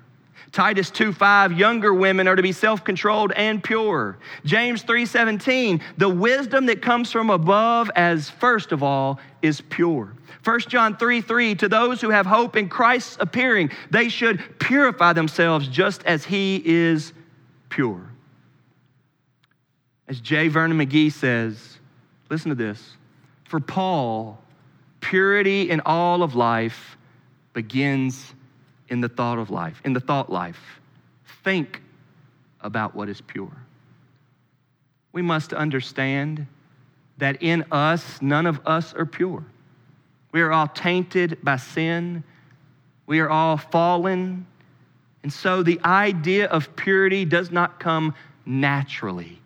Titus 0.51 0.91
2:5, 0.91 1.57
younger 1.57 1.93
women 1.93 2.27
are 2.27 2.35
to 2.35 2.41
be 2.41 2.51
self-controlled 2.51 3.31
and 3.33 3.63
pure. 3.63 4.17
James 4.45 4.83
3:17, 4.83 5.81
the 5.97 6.09
wisdom 6.09 6.67
that 6.67 6.81
comes 6.81 7.11
from 7.11 7.29
above 7.29 7.91
as 7.95 8.29
first 8.29 8.71
of 8.71 8.83
all 8.83 9.19
is 9.41 9.61
pure. 9.61 10.13
1 10.43 10.59
John 10.69 10.95
3 10.95 11.21
3, 11.21 11.55
to 11.55 11.67
those 11.67 12.01
who 12.01 12.09
have 12.09 12.25
hope 12.25 12.55
in 12.55 12.69
Christ's 12.69 13.17
appearing, 13.19 13.71
they 13.89 14.09
should 14.09 14.59
purify 14.59 15.11
themselves 15.13 15.67
just 15.67 16.03
as 16.05 16.23
he 16.23 16.61
is 16.63 17.13
pure. 17.69 18.01
As 20.07 20.19
J. 20.21 20.49
Vernon 20.49 20.77
McGee 20.77 21.11
says, 21.11 21.79
listen 22.29 22.49
to 22.49 22.55
this. 22.55 22.95
For 23.45 23.59
Paul, 23.59 24.39
purity 25.01 25.71
in 25.71 25.81
all 25.85 26.21
of 26.21 26.35
life 26.35 26.95
begins 27.53 28.34
in 28.89 29.01
the 29.01 29.09
thought 29.09 29.39
of 29.39 29.49
life, 29.49 29.81
in 29.83 29.93
the 29.93 29.99
thought 29.99 30.31
life. 30.31 30.59
Think 31.43 31.81
about 32.61 32.95
what 32.95 33.09
is 33.09 33.21
pure. 33.21 33.51
We 35.11 35.21
must 35.21 35.53
understand 35.53 36.47
that 37.17 37.41
in 37.41 37.65
us, 37.71 38.21
none 38.21 38.45
of 38.45 38.59
us 38.65 38.93
are 38.93 39.05
pure. 39.05 39.43
We 40.31 40.41
are 40.41 40.51
all 40.51 40.67
tainted 40.67 41.37
by 41.41 41.57
sin. 41.57 42.23
We 43.05 43.19
are 43.19 43.29
all 43.29 43.57
fallen. 43.57 44.45
And 45.23 45.31
so 45.31 45.63
the 45.63 45.79
idea 45.85 46.47
of 46.47 46.75
purity 46.75 47.23
does 47.23 47.51
not 47.51 47.79
come 47.79 48.13
naturally. 48.45 49.39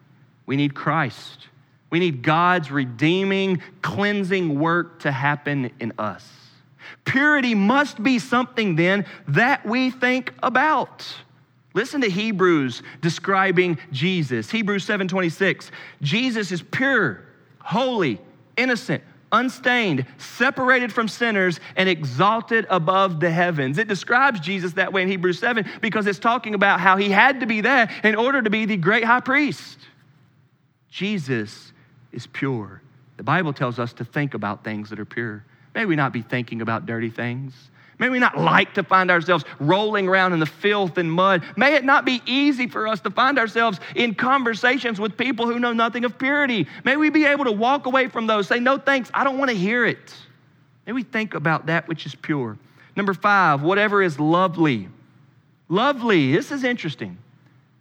We 0.45 0.55
need 0.55 0.73
Christ. 0.73 1.47
We 1.91 1.99
need 1.99 2.23
God's 2.23 2.71
redeeming, 2.71 3.61
cleansing 3.81 4.59
work 4.59 5.01
to 5.01 5.11
happen 5.11 5.71
in 5.79 5.93
us. 5.99 6.27
Purity 7.05 7.55
must 7.55 8.01
be 8.01 8.19
something 8.19 8.75
then 8.75 9.05
that 9.27 9.65
we 9.65 9.89
think 9.89 10.33
about. 10.41 11.07
Listen 11.73 12.01
to 12.01 12.09
Hebrews 12.09 12.81
describing 13.01 13.77
Jesus. 13.91 14.49
Hebrews 14.49 14.85
7:26. 14.85 15.71
Jesus 16.01 16.51
is 16.51 16.61
pure, 16.61 17.21
holy, 17.59 18.19
innocent, 18.57 19.03
unstained, 19.31 20.05
separated 20.17 20.91
from 20.91 21.07
sinners, 21.07 21.59
and 21.75 21.87
exalted 21.87 22.65
above 22.69 23.19
the 23.19 23.29
heavens. 23.29 23.77
It 23.77 23.87
describes 23.87 24.39
Jesus 24.39 24.73
that 24.73 24.91
way 24.91 25.03
in 25.03 25.07
Hebrews 25.07 25.39
7 25.39 25.65
because 25.81 26.07
it's 26.07 26.19
talking 26.19 26.55
about 26.55 26.79
how 26.79 26.97
he 26.97 27.09
had 27.09 27.39
to 27.41 27.45
be 27.45 27.61
there 27.61 27.89
in 28.03 28.15
order 28.15 28.41
to 28.41 28.49
be 28.49 28.65
the 28.65 28.77
great 28.77 29.03
high 29.03 29.19
priest. 29.19 29.77
Jesus 30.89 31.71
is 32.11 32.25
pure. 32.27 32.81
The 33.17 33.23
Bible 33.23 33.53
tells 33.53 33.77
us 33.77 33.93
to 33.93 34.05
think 34.05 34.33
about 34.33 34.63
things 34.63 34.89
that 34.89 34.99
are 34.99 35.05
pure. 35.05 35.45
May 35.79 35.85
we 35.85 35.95
not 35.95 36.11
be 36.11 36.21
thinking 36.21 36.61
about 36.61 36.85
dirty 36.85 37.09
things. 37.09 37.53
May 37.99 38.09
we 38.09 38.19
not 38.19 38.37
like 38.37 38.73
to 38.73 38.83
find 38.83 39.09
ourselves 39.09 39.45
rolling 39.61 40.09
around 40.09 40.33
in 40.33 40.41
the 40.41 40.45
filth 40.45 40.97
and 40.97 41.09
mud. 41.09 41.41
May 41.55 41.75
it 41.75 41.85
not 41.85 42.03
be 42.03 42.21
easy 42.25 42.67
for 42.67 42.85
us 42.85 42.99
to 42.99 43.09
find 43.09 43.39
ourselves 43.39 43.79
in 43.95 44.13
conversations 44.13 44.99
with 44.99 45.15
people 45.15 45.47
who 45.47 45.57
know 45.57 45.71
nothing 45.71 46.03
of 46.03 46.19
purity. 46.19 46.67
May 46.83 46.97
we 46.97 47.09
be 47.09 47.23
able 47.23 47.45
to 47.45 47.53
walk 47.53 47.85
away 47.85 48.09
from 48.09 48.27
those, 48.27 48.45
say, 48.45 48.59
No 48.59 48.77
thanks, 48.77 49.09
I 49.13 49.23
don't 49.23 49.37
want 49.37 49.51
to 49.51 49.55
hear 49.55 49.85
it. 49.85 50.13
May 50.85 50.91
we 50.91 51.03
think 51.03 51.33
about 51.33 51.67
that 51.67 51.87
which 51.87 52.05
is 52.05 52.13
pure. 52.13 52.57
Number 52.97 53.13
five, 53.13 53.61
whatever 53.61 54.03
is 54.03 54.19
lovely. 54.19 54.89
Lovely, 55.69 56.33
this 56.33 56.51
is 56.51 56.65
interesting. 56.65 57.17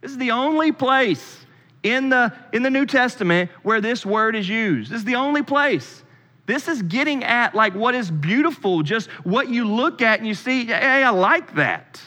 This 0.03 0.13
is 0.13 0.19
the 0.19 0.31
only 0.31 0.71
place 0.71 1.45
in 1.83 2.11
the, 2.11 2.33
in 2.53 2.63
the 2.63 2.71
New 2.71 2.87
Testament 2.87 3.51
where 3.65 3.81
this 3.81 4.07
word 4.07 4.37
is 4.37 4.49
used. 4.49 4.93
This 4.93 5.01
is 5.01 5.05
the 5.05 5.17
only 5.17 5.43
place. 5.43 6.05
This 6.49 6.67
is 6.67 6.81
getting 6.81 7.25
at 7.25 7.55
like 7.55 7.75
what 7.75 7.95
is 7.95 8.11
beautiful, 8.11 8.83
just 8.83 9.11
what 9.23 9.51
you 9.51 9.67
look 9.67 10.01
at 10.01 10.19
and 10.19 10.27
you 10.27 10.33
see, 10.33 10.65
hey, 10.65 11.05
I 11.05 11.11
like 11.11 11.57
that. 11.57 12.01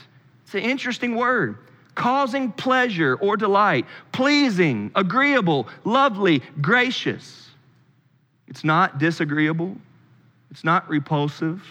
It's 0.43 0.55
an 0.55 0.61
interesting 0.61 1.15
word. 1.15 1.59
Causing 1.93 2.51
pleasure 2.51 3.15
or 3.21 3.37
delight, 3.37 3.85
pleasing, 4.11 4.89
agreeable, 4.95 5.67
lovely, 5.83 6.41
gracious. 6.59 7.51
It's 8.47 8.63
not 8.63 8.97
disagreeable. 8.97 9.77
It's 10.49 10.63
not 10.63 10.89
repulsive. 10.89 11.63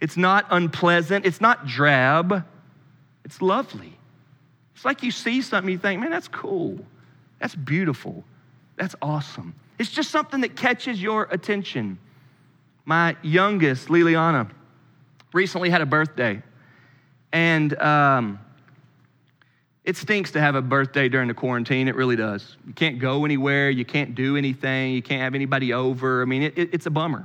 It's 0.00 0.16
not 0.16 0.46
unpleasant. 0.48 1.26
It's 1.26 1.42
not 1.42 1.66
drab. 1.66 2.42
It's 3.26 3.42
lovely. 3.42 3.92
It's 4.74 4.86
like 4.86 5.02
you 5.02 5.10
see 5.10 5.42
something, 5.42 5.70
you 5.70 5.78
think, 5.78 6.00
man, 6.00 6.10
that's 6.10 6.28
cool. 6.28 6.78
That's 7.38 7.54
beautiful. 7.54 8.24
That's 8.76 8.94
awesome. 9.02 9.54
It's 9.78 9.90
just 9.90 10.10
something 10.10 10.40
that 10.40 10.56
catches 10.56 11.00
your 11.00 11.28
attention. 11.30 11.98
My 12.84 13.16
youngest, 13.22 13.88
Liliana, 13.88 14.50
recently 15.32 15.70
had 15.70 15.80
a 15.80 15.86
birthday. 15.86 16.42
And 17.32 17.78
um, 17.80 18.38
it 19.84 19.96
stinks 19.96 20.32
to 20.32 20.40
have 20.40 20.54
a 20.54 20.62
birthday 20.62 21.08
during 21.08 21.28
the 21.28 21.34
quarantine. 21.34 21.88
It 21.88 21.96
really 21.96 22.16
does. 22.16 22.56
You 22.66 22.72
can't 22.72 22.98
go 22.98 23.24
anywhere. 23.24 23.70
You 23.70 23.84
can't 23.84 24.14
do 24.14 24.36
anything. 24.36 24.92
You 24.92 25.02
can't 25.02 25.22
have 25.22 25.34
anybody 25.34 25.72
over. 25.72 26.22
I 26.22 26.24
mean, 26.24 26.42
it, 26.42 26.58
it, 26.58 26.70
it's 26.72 26.86
a 26.86 26.90
bummer. 26.90 27.24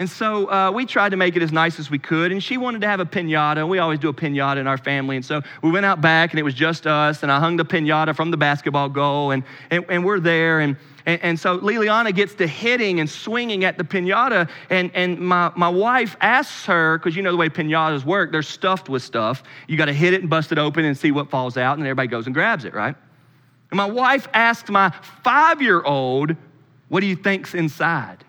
And 0.00 0.08
so 0.08 0.48
uh, 0.48 0.70
we 0.70 0.86
tried 0.86 1.08
to 1.08 1.16
make 1.16 1.34
it 1.34 1.42
as 1.42 1.50
nice 1.50 1.80
as 1.80 1.90
we 1.90 1.98
could. 1.98 2.30
And 2.30 2.42
she 2.42 2.56
wanted 2.56 2.82
to 2.82 2.86
have 2.86 3.00
a 3.00 3.04
pinata. 3.04 3.58
And 3.58 3.68
We 3.68 3.80
always 3.80 3.98
do 3.98 4.08
a 4.08 4.14
pinata 4.14 4.58
in 4.58 4.68
our 4.68 4.78
family. 4.78 5.16
And 5.16 5.24
so 5.24 5.42
we 5.60 5.70
went 5.70 5.86
out 5.86 6.00
back, 6.00 6.30
and 6.30 6.38
it 6.38 6.44
was 6.44 6.54
just 6.54 6.86
us. 6.86 7.24
And 7.24 7.32
I 7.32 7.40
hung 7.40 7.56
the 7.56 7.64
pinata 7.64 8.14
from 8.14 8.30
the 8.30 8.36
basketball 8.36 8.88
goal, 8.88 9.32
and, 9.32 9.42
and, 9.70 9.84
and 9.88 10.04
we're 10.04 10.20
there. 10.20 10.60
And, 10.60 10.76
and, 11.04 11.20
and, 11.22 11.40
so 11.40 11.58
Liliana 11.58 12.14
gets 12.14 12.34
to 12.34 12.46
hitting 12.46 13.00
and 13.00 13.10
swinging 13.10 13.64
at 13.64 13.76
the 13.76 13.82
pinata. 13.82 14.48
And, 14.70 14.92
and 14.94 15.18
my, 15.18 15.50
my 15.56 15.68
wife 15.68 16.16
asks 16.20 16.64
her, 16.66 16.98
because 16.98 17.16
you 17.16 17.22
know 17.22 17.32
the 17.32 17.36
way 17.36 17.48
pinatas 17.48 18.04
work, 18.04 18.30
they're 18.30 18.42
stuffed 18.42 18.88
with 18.88 19.02
stuff. 19.02 19.42
You 19.66 19.76
got 19.76 19.86
to 19.86 19.92
hit 19.92 20.14
it 20.14 20.20
and 20.20 20.30
bust 20.30 20.52
it 20.52 20.58
open 20.58 20.84
and 20.84 20.96
see 20.96 21.10
what 21.10 21.28
falls 21.28 21.56
out, 21.56 21.76
and 21.76 21.84
everybody 21.84 22.06
goes 22.06 22.26
and 22.26 22.34
grabs 22.34 22.64
it, 22.64 22.72
right? 22.72 22.94
And 23.72 23.76
my 23.76 23.86
wife 23.86 24.28
asked 24.32 24.68
my 24.68 24.90
five 25.24 25.60
year 25.60 25.82
old, 25.82 26.36
What 26.88 27.00
do 27.00 27.06
you 27.06 27.16
think's 27.16 27.54
inside? 27.54 28.24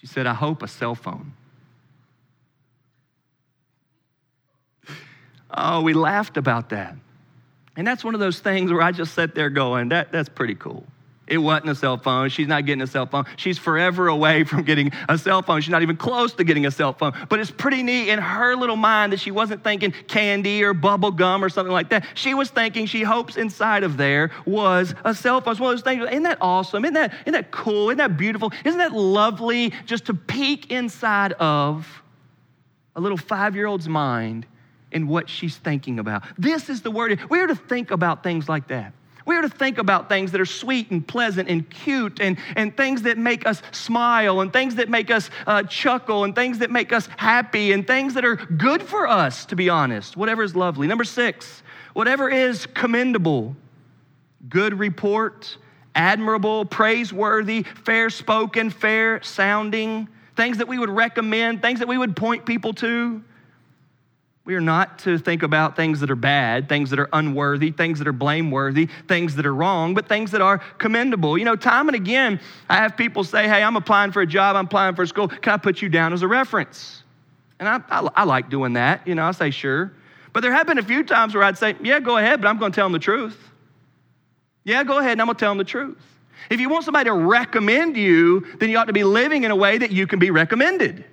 She 0.00 0.06
said, 0.06 0.26
I 0.26 0.34
hope 0.34 0.62
a 0.62 0.68
cell 0.68 0.94
phone. 0.94 1.32
Oh, 5.50 5.80
we 5.82 5.92
laughed 5.92 6.36
about 6.36 6.68
that. 6.68 6.94
And 7.76 7.86
that's 7.86 8.04
one 8.04 8.14
of 8.14 8.20
those 8.20 8.38
things 8.38 8.72
where 8.72 8.82
I 8.82 8.92
just 8.92 9.14
sat 9.14 9.34
there 9.34 9.50
going, 9.50 9.88
that, 9.88 10.12
that's 10.12 10.28
pretty 10.28 10.54
cool. 10.54 10.84
It 11.30 11.38
wasn't 11.38 11.70
a 11.70 11.74
cell 11.74 11.96
phone. 11.96 12.28
She's 12.30 12.48
not 12.48 12.64
getting 12.64 12.82
a 12.82 12.86
cell 12.86 13.06
phone. 13.06 13.26
She's 13.36 13.58
forever 13.58 14.08
away 14.08 14.44
from 14.44 14.62
getting 14.62 14.92
a 15.08 15.18
cell 15.18 15.42
phone. 15.42 15.60
She's 15.60 15.70
not 15.70 15.82
even 15.82 15.96
close 15.96 16.32
to 16.34 16.44
getting 16.44 16.66
a 16.66 16.70
cell 16.70 16.92
phone. 16.92 17.12
But 17.28 17.40
it's 17.40 17.50
pretty 17.50 17.82
neat 17.82 18.08
in 18.08 18.18
her 18.18 18.56
little 18.56 18.76
mind 18.76 19.12
that 19.12 19.20
she 19.20 19.30
wasn't 19.30 19.62
thinking 19.62 19.92
candy 20.06 20.62
or 20.64 20.74
bubble 20.74 21.10
gum 21.10 21.44
or 21.44 21.48
something 21.48 21.72
like 21.72 21.90
that. 21.90 22.06
She 22.14 22.34
was 22.34 22.50
thinking 22.50 22.86
she 22.86 23.02
hopes 23.02 23.36
inside 23.36 23.84
of 23.84 23.96
there 23.96 24.30
was 24.46 24.94
a 25.04 25.14
cell 25.14 25.40
phone. 25.40 25.52
It's 25.52 25.60
one 25.60 25.72
of 25.72 25.78
those 25.78 25.84
things. 25.84 26.06
Isn't 26.08 26.22
that 26.22 26.38
awesome? 26.40 26.84
Isn't 26.84 26.94
that, 26.94 27.12
isn't 27.22 27.32
that 27.32 27.50
cool? 27.50 27.90
Isn't 27.90 27.98
that 27.98 28.16
beautiful? 28.16 28.52
Isn't 28.64 28.78
that 28.78 28.92
lovely 28.92 29.72
just 29.86 30.06
to 30.06 30.14
peek 30.14 30.70
inside 30.70 31.32
of 31.34 32.02
a 32.96 33.00
little 33.00 33.18
five 33.18 33.54
year 33.54 33.66
old's 33.66 33.88
mind 33.88 34.46
and 34.92 35.08
what 35.08 35.28
she's 35.28 35.56
thinking 35.56 35.98
about? 35.98 36.24
This 36.38 36.68
is 36.68 36.82
the 36.82 36.90
word. 36.90 37.18
We 37.30 37.40
are 37.40 37.46
to 37.46 37.54
think 37.54 37.90
about 37.90 38.22
things 38.22 38.48
like 38.48 38.68
that. 38.68 38.92
We 39.28 39.36
are 39.36 39.42
to 39.42 39.48
think 39.50 39.76
about 39.76 40.08
things 40.08 40.32
that 40.32 40.40
are 40.40 40.46
sweet 40.46 40.90
and 40.90 41.06
pleasant 41.06 41.50
and 41.50 41.68
cute 41.68 42.18
and, 42.18 42.38
and 42.56 42.74
things 42.74 43.02
that 43.02 43.18
make 43.18 43.46
us 43.46 43.60
smile 43.72 44.40
and 44.40 44.50
things 44.50 44.76
that 44.76 44.88
make 44.88 45.10
us 45.10 45.28
uh, 45.46 45.64
chuckle 45.64 46.24
and 46.24 46.34
things 46.34 46.60
that 46.60 46.70
make 46.70 46.94
us 46.94 47.10
happy 47.18 47.72
and 47.72 47.86
things 47.86 48.14
that 48.14 48.24
are 48.24 48.36
good 48.36 48.82
for 48.82 49.06
us, 49.06 49.44
to 49.44 49.54
be 49.54 49.68
honest. 49.68 50.16
Whatever 50.16 50.42
is 50.42 50.56
lovely. 50.56 50.86
Number 50.86 51.04
six, 51.04 51.62
whatever 51.92 52.30
is 52.30 52.64
commendable, 52.64 53.54
good 54.48 54.72
report, 54.78 55.58
admirable, 55.94 56.64
praiseworthy, 56.64 57.64
fair 57.64 58.08
spoken, 58.08 58.70
fair 58.70 59.22
sounding, 59.22 60.08
things 60.36 60.56
that 60.56 60.68
we 60.68 60.78
would 60.78 60.88
recommend, 60.88 61.60
things 61.60 61.80
that 61.80 61.88
we 61.88 61.98
would 61.98 62.16
point 62.16 62.46
people 62.46 62.72
to. 62.72 63.22
We 64.48 64.54
are 64.54 64.62
not 64.62 65.00
to 65.00 65.18
think 65.18 65.42
about 65.42 65.76
things 65.76 66.00
that 66.00 66.10
are 66.10 66.16
bad, 66.16 66.70
things 66.70 66.88
that 66.88 66.98
are 66.98 67.10
unworthy, 67.12 67.70
things 67.70 67.98
that 67.98 68.08
are 68.08 68.14
blameworthy, 68.14 68.88
things 69.06 69.36
that 69.36 69.44
are 69.44 69.54
wrong, 69.54 69.92
but 69.92 70.08
things 70.08 70.30
that 70.30 70.40
are 70.40 70.56
commendable. 70.78 71.36
You 71.36 71.44
know, 71.44 71.54
time 71.54 71.86
and 71.86 71.94
again, 71.94 72.40
I 72.66 72.76
have 72.76 72.96
people 72.96 73.24
say, 73.24 73.46
Hey, 73.46 73.62
I'm 73.62 73.76
applying 73.76 74.10
for 74.10 74.22
a 74.22 74.26
job, 74.26 74.56
I'm 74.56 74.64
applying 74.64 74.94
for 74.94 75.02
a 75.02 75.06
school. 75.06 75.28
Can 75.28 75.52
I 75.52 75.58
put 75.58 75.82
you 75.82 75.90
down 75.90 76.14
as 76.14 76.22
a 76.22 76.28
reference? 76.28 77.02
And 77.60 77.68
I, 77.68 77.82
I, 77.90 78.08
I 78.16 78.24
like 78.24 78.48
doing 78.48 78.72
that. 78.72 79.06
You 79.06 79.14
know, 79.14 79.24
I 79.26 79.32
say, 79.32 79.50
Sure. 79.50 79.92
But 80.32 80.40
there 80.40 80.54
have 80.54 80.66
been 80.66 80.78
a 80.78 80.82
few 80.82 81.04
times 81.04 81.34
where 81.34 81.44
I'd 81.44 81.58
say, 81.58 81.76
Yeah, 81.82 82.00
go 82.00 82.16
ahead, 82.16 82.40
but 82.40 82.48
I'm 82.48 82.58
going 82.58 82.72
to 82.72 82.76
tell 82.76 82.86
them 82.86 82.94
the 82.94 82.98
truth. 82.98 83.36
Yeah, 84.64 84.82
go 84.82 84.96
ahead, 84.96 85.12
and 85.12 85.20
I'm 85.20 85.26
going 85.26 85.36
to 85.36 85.40
tell 85.40 85.50
them 85.50 85.58
the 85.58 85.64
truth. 85.64 86.02
If 86.48 86.58
you 86.58 86.70
want 86.70 86.86
somebody 86.86 87.10
to 87.10 87.12
recommend 87.12 87.98
you, 87.98 88.46
then 88.60 88.70
you 88.70 88.78
ought 88.78 88.86
to 88.86 88.94
be 88.94 89.04
living 89.04 89.44
in 89.44 89.50
a 89.50 89.56
way 89.56 89.76
that 89.76 89.90
you 89.90 90.06
can 90.06 90.18
be 90.18 90.30
recommended. 90.30 91.04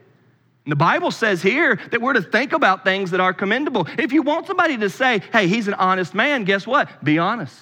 And 0.66 0.72
the 0.72 0.76
Bible 0.76 1.12
says 1.12 1.44
here 1.44 1.80
that 1.92 2.02
we're 2.02 2.14
to 2.14 2.24
think 2.24 2.52
about 2.52 2.84
things 2.84 3.12
that 3.12 3.20
are 3.20 3.34
commendable. 3.34 3.88
If 4.00 4.12
you 4.12 4.24
want 4.24 4.48
somebody 4.48 4.78
to 4.80 4.90
say, 4.90 5.22
hey, 5.32 5.48
he's 5.48 5.68
an 5.68 5.76
honest 5.76 6.16
man, 6.16 6.44
guess 6.44 6.66
what? 6.66 7.04
Be 7.04 7.20
honest. 7.20 7.62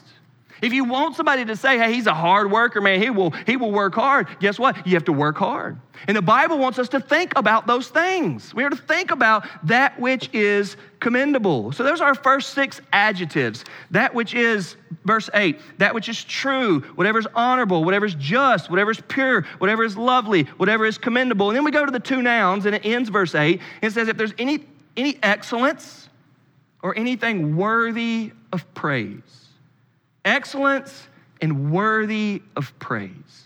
If 0.64 0.72
you 0.72 0.86
want 0.86 1.18
somebody 1.18 1.44
to 1.44 1.58
say, 1.58 1.78
hey, 1.78 1.94
he's 1.94 2.08
a 2.08 2.14
hard 2.14 2.50
worker, 2.50 2.80
man, 2.80 3.02
he 3.02 3.10
will, 3.10 3.32
he 3.32 3.58
will 3.58 3.74
work 3.74 3.94
hard, 3.96 4.28
guess 4.40 4.58
what? 4.58 4.88
You 4.88 4.94
have 4.94 5.04
to 5.06 5.12
work 5.12 5.36
hard. 5.36 5.78
And 6.08 6.16
the 6.16 6.22
Bible 6.22 6.58
wants 6.58 6.80
us 6.80 6.88
to 6.90 7.02
think 7.02 7.34
about 7.36 7.68
those 7.68 7.90
things. 7.90 8.54
We 8.56 8.64
are 8.64 8.70
to 8.70 8.78
think 8.78 9.12
about 9.12 9.46
that 9.68 10.00
which 10.00 10.30
is 10.34 10.78
commendable. 11.02 11.74
So 11.74 11.84
those 11.84 12.00
are 12.00 12.08
our 12.08 12.16
first 12.16 12.52
six 12.52 12.80
adjectives. 12.94 13.66
That 13.92 14.14
which 14.14 14.34
is, 14.34 14.78
verse 15.04 15.30
8, 15.34 15.60
that 15.80 15.94
which 15.94 16.08
is 16.08 16.24
true, 16.24 16.80
whatever 16.96 17.20
is 17.20 17.28
honorable, 17.36 17.84
whatever 17.84 18.06
is 18.06 18.16
just, 18.16 18.70
whatever 18.70 18.92
is 18.92 19.02
pure, 19.10 19.42
whatever 19.58 19.84
is 19.84 19.98
lovely, 19.98 20.44
whatever 20.56 20.86
is 20.86 20.98
commendable. 20.98 21.50
And 21.50 21.58
then 21.58 21.66
we 21.66 21.72
go 21.72 21.86
to 21.86 21.92
the 21.92 22.00
two 22.00 22.22
nouns, 22.22 22.66
and 22.66 22.74
it 22.74 22.86
ends 22.86 23.10
verse 23.10 23.36
8. 23.36 23.60
It 23.82 23.92
says, 23.92 24.08
if 24.08 24.16
there's 24.16 24.34
any, 24.38 24.66
any 24.96 25.20
excellence 25.22 26.08
or 26.82 26.98
anything 26.98 27.58
worthy 27.58 28.32
of 28.54 28.74
praise 28.74 29.43
excellence 30.26 31.08
and 31.42 31.72
worthy 31.72 32.42
of 32.56 32.78
praise. 32.80 33.44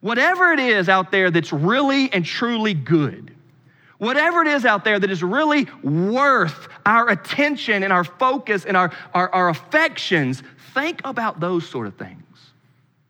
Whatever 0.00 0.52
it 0.52 0.60
is 0.60 0.88
out 0.88 1.10
there 1.10 1.30
that's 1.30 1.52
really 1.52 2.12
and 2.12 2.24
truly 2.24 2.74
good, 2.74 3.34
whatever 3.98 4.42
it 4.42 4.48
is 4.48 4.64
out 4.64 4.84
there 4.84 4.98
that 4.98 5.10
is 5.10 5.22
really 5.22 5.66
worth 5.82 6.68
our 6.86 7.10
attention 7.10 7.82
and 7.82 7.92
our 7.92 8.04
focus 8.04 8.64
and 8.64 8.76
our, 8.76 8.92
our, 9.14 9.32
our 9.34 9.48
affections, 9.50 10.42
think 10.74 11.00
about 11.04 11.40
those 11.40 11.68
sort 11.68 11.86
of 11.86 11.96
things. 11.96 12.22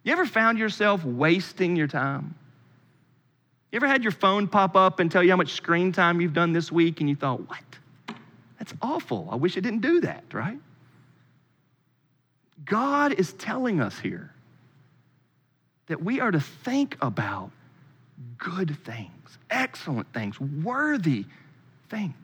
You 0.03 0.13
ever 0.13 0.27
found 0.27 0.59
yourself 0.59 1.05
wasting 1.05 1.77
your 1.77 1.87
time? 1.87 2.35
You 3.71 3.77
ever 3.77 3.87
had 3.87 4.03
your 4.03 4.13
phone 4.13 4.49
pop 4.49 4.75
up 4.75 4.99
and 4.99 5.13
tell 5.13 5.23
you 5.23 5.31
how 5.31 5.37
much 5.37 5.53
screen 5.53 5.93
time 5.93 6.21
you've 6.21 6.33
done 6.35 6.53
this 6.53 6.73
week 6.73 7.01
and 7.01 7.09
you 7.09 7.15
thought, 7.15 7.49
what? 7.49 8.17
That's 8.59 8.75
awful. 8.83 9.29
I 9.31 9.37
wish 9.37 9.57
I 9.57 9.61
didn't 9.61 9.81
do 9.81 10.01
that, 10.01 10.25
right? 10.33 10.59
God 12.71 13.13
is 13.15 13.33
telling 13.33 13.81
us 13.81 13.99
here 13.99 14.33
that 15.89 16.01
we 16.01 16.21
are 16.21 16.31
to 16.31 16.39
think 16.39 16.97
about 17.03 17.51
good 18.39 18.79
things, 18.85 19.39
excellent 19.51 20.13
things, 20.15 20.41
worthy 20.41 21.25
things. 21.89 22.15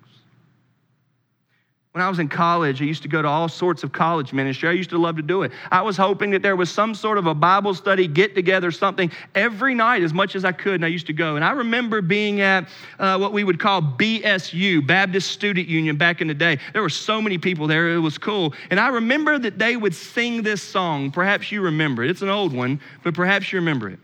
When 1.97 2.05
I 2.05 2.11
was 2.11 2.19
in 2.19 2.29
college, 2.29 2.83
I 2.83 2.85
used 2.85 3.01
to 3.05 3.09
go 3.09 3.23
to 3.23 3.29
all 3.29 3.49
sorts 3.49 3.83
of 3.83 3.91
college 3.91 4.35
ministry. 4.35 4.69
I 4.69 4.73
used 4.73 4.91
to 4.91 4.99
love 4.99 5.17
to 5.17 5.23
do 5.23 5.45
it. 5.45 5.53
I 5.73 5.81
was 5.81 5.97
hoping 5.97 6.29
that 6.33 6.43
there 6.43 6.55
was 6.55 6.69
some 6.69 6.95
sort 6.95 7.17
of 7.17 7.25
a 7.25 7.33
Bible 7.33 7.73
study, 7.73 8.07
get 8.07 8.35
together, 8.35 8.71
something 8.71 9.11
every 9.35 9.75
night 9.75 10.03
as 10.03 10.13
much 10.13 10.37
as 10.37 10.45
I 10.45 10.53
could, 10.53 10.75
and 10.75 10.85
I 10.85 10.89
used 10.89 11.07
to 11.07 11.15
go. 11.15 11.37
And 11.37 11.43
I 11.43 11.53
remember 11.53 12.03
being 12.03 12.43
at 12.43 12.69
uh, 12.99 13.17
what 13.17 13.33
we 13.33 13.45
would 13.45 13.59
call 13.59 13.81
BSU, 13.81 14.87
Baptist 14.87 15.31
Student 15.31 15.69
Union, 15.69 15.97
back 15.97 16.21
in 16.21 16.29
the 16.29 16.35
day. 16.35 16.59
There 16.75 16.83
were 16.83 16.91
so 16.91 17.23
many 17.23 17.39
people 17.39 17.67
there, 17.67 17.95
it 17.95 17.99
was 18.01 18.19
cool. 18.19 18.53
And 18.69 18.79
I 18.79 18.89
remember 18.89 19.39
that 19.39 19.59
they 19.59 19.79
would 19.79 19.95
sing 19.95 20.43
this 20.43 20.63
song. 20.63 21.11
Perhaps 21.11 21.51
you 21.51 21.63
remember 21.63 22.05
it. 22.05 22.11
It's 22.11 22.21
an 22.21 22.29
old 22.29 22.53
one, 22.53 22.79
but 23.05 23.15
perhaps 23.15 23.55
you 23.55 23.59
remember 23.59 23.89
it. 23.89 23.99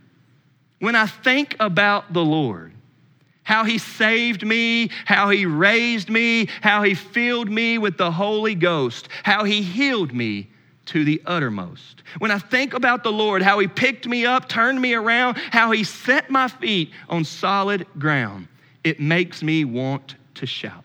When 0.79 0.97
I 0.97 1.05
think 1.05 1.57
about 1.61 2.11
the 2.15 2.25
Lord, 2.25 2.73
how 3.45 3.65
he 3.65 3.79
saved 3.79 4.47
me, 4.47 4.91
how 5.05 5.31
he 5.31 5.47
raised 5.47 6.09
me, 6.09 6.49
how 6.61 6.83
he 6.83 6.95
filled 6.95 7.51
me 7.51 7.79
with 7.79 7.97
the 7.97 8.11
Holy 8.11 8.55
Ghost, 8.55 9.09
how 9.23 9.45
he 9.45 9.63
healed 9.63 10.13
me 10.13 10.49
to 10.87 11.05
the 11.05 11.23
uttermost. 11.27 12.03
When 12.19 12.31
I 12.31 12.39
think 12.39 12.75
about 12.75 13.03
the 13.03 13.13
Lord, 13.13 13.43
how 13.43 13.59
he 13.59 13.69
picked 13.69 14.07
me 14.07 14.27
up, 14.27 14.49
turned 14.49 14.81
me 14.81 14.95
around, 14.95 15.37
how 15.37 15.71
he 15.71 15.85
set 15.85 16.31
my 16.31 16.49
feet 16.49 16.91
on 17.09 17.25
solid 17.25 17.87
ground, 17.99 18.49
it 18.85 19.01
makes 19.01 19.43
me 19.43 19.65
want 19.65 20.17
to 20.35 20.47
shout. 20.47 20.85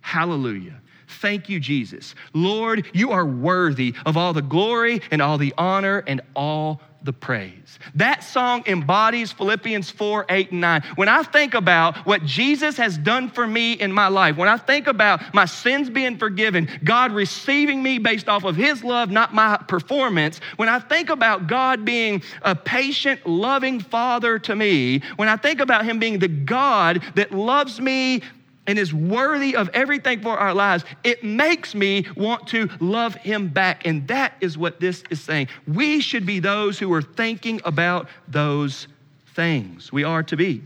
Hallelujah. 0.00 0.80
Thank 1.08 1.48
you, 1.48 1.60
Jesus. 1.60 2.14
Lord, 2.32 2.86
you 2.92 3.12
are 3.12 3.24
worthy 3.24 3.94
of 4.04 4.16
all 4.16 4.32
the 4.32 4.42
glory 4.42 5.00
and 5.10 5.22
all 5.22 5.38
the 5.38 5.54
honor 5.56 6.02
and 6.06 6.20
all 6.34 6.80
the 7.06 7.12
praise. 7.12 7.78
That 7.94 8.24
song 8.24 8.64
embodies 8.66 9.32
Philippians 9.32 9.90
4 9.90 10.26
8 10.28 10.50
and 10.50 10.60
9. 10.60 10.82
When 10.96 11.08
I 11.08 11.22
think 11.22 11.54
about 11.54 11.98
what 11.98 12.24
Jesus 12.24 12.76
has 12.76 12.98
done 12.98 13.30
for 13.30 13.46
me 13.46 13.74
in 13.74 13.92
my 13.92 14.08
life, 14.08 14.36
when 14.36 14.48
I 14.48 14.56
think 14.56 14.88
about 14.88 15.32
my 15.32 15.44
sins 15.44 15.88
being 15.88 16.18
forgiven, 16.18 16.68
God 16.84 17.12
receiving 17.12 17.82
me 17.82 17.98
based 17.98 18.28
off 18.28 18.44
of 18.44 18.56
His 18.56 18.82
love, 18.84 19.10
not 19.10 19.32
my 19.32 19.56
performance, 19.56 20.40
when 20.56 20.68
I 20.68 20.80
think 20.80 21.08
about 21.08 21.46
God 21.46 21.84
being 21.84 22.22
a 22.42 22.54
patient, 22.54 23.24
loving 23.24 23.80
Father 23.80 24.38
to 24.40 24.56
me, 24.56 25.00
when 25.14 25.28
I 25.28 25.36
think 25.36 25.60
about 25.60 25.84
Him 25.84 25.98
being 25.98 26.18
the 26.18 26.28
God 26.28 27.02
that 27.14 27.30
loves 27.30 27.80
me 27.80 28.22
and 28.66 28.78
is 28.78 28.92
worthy 28.92 29.56
of 29.56 29.68
everything 29.72 30.20
for 30.20 30.36
our 30.38 30.54
lives, 30.54 30.84
it 31.04 31.22
makes 31.22 31.74
me 31.74 32.06
want 32.16 32.46
to 32.48 32.68
love 32.80 33.14
him 33.14 33.48
back. 33.48 33.86
And 33.86 34.06
that 34.08 34.34
is 34.40 34.58
what 34.58 34.80
this 34.80 35.02
is 35.10 35.20
saying. 35.20 35.48
We 35.66 36.00
should 36.00 36.26
be 36.26 36.40
those 36.40 36.78
who 36.78 36.92
are 36.92 37.02
thinking 37.02 37.60
about 37.64 38.08
those 38.28 38.88
things. 39.34 39.92
We 39.92 40.04
are 40.04 40.22
to 40.24 40.36
be. 40.36 40.62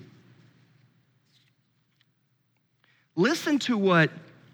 Listen 3.16 3.58
to 3.60 3.76
what 3.76 4.10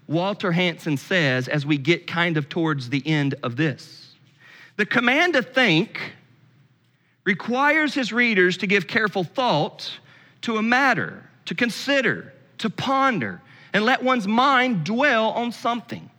Walter 0.08 0.52
Hansen 0.52 0.96
says 0.96 1.48
as 1.48 1.66
we 1.66 1.78
get 1.78 2.06
kind 2.06 2.36
of 2.36 2.48
towards 2.48 2.88
the 2.88 3.02
end 3.06 3.34
of 3.42 3.56
this. 3.56 4.14
The 4.76 4.86
command 4.86 5.34
to 5.34 5.42
think 5.42 6.14
requires 7.24 7.94
his 7.94 8.12
readers 8.12 8.56
to 8.58 8.66
give 8.66 8.86
careful 8.86 9.24
thought 9.24 9.90
to 10.42 10.58
a 10.58 10.62
matter, 10.62 11.28
to 11.46 11.54
consider, 11.54 12.32
to 12.58 12.70
ponder, 12.70 13.40
and 13.72 13.84
let 13.84 14.02
one's 14.02 14.26
mind 14.26 14.84
dwell 14.84 15.30
on 15.30 15.52
something. 15.52 16.10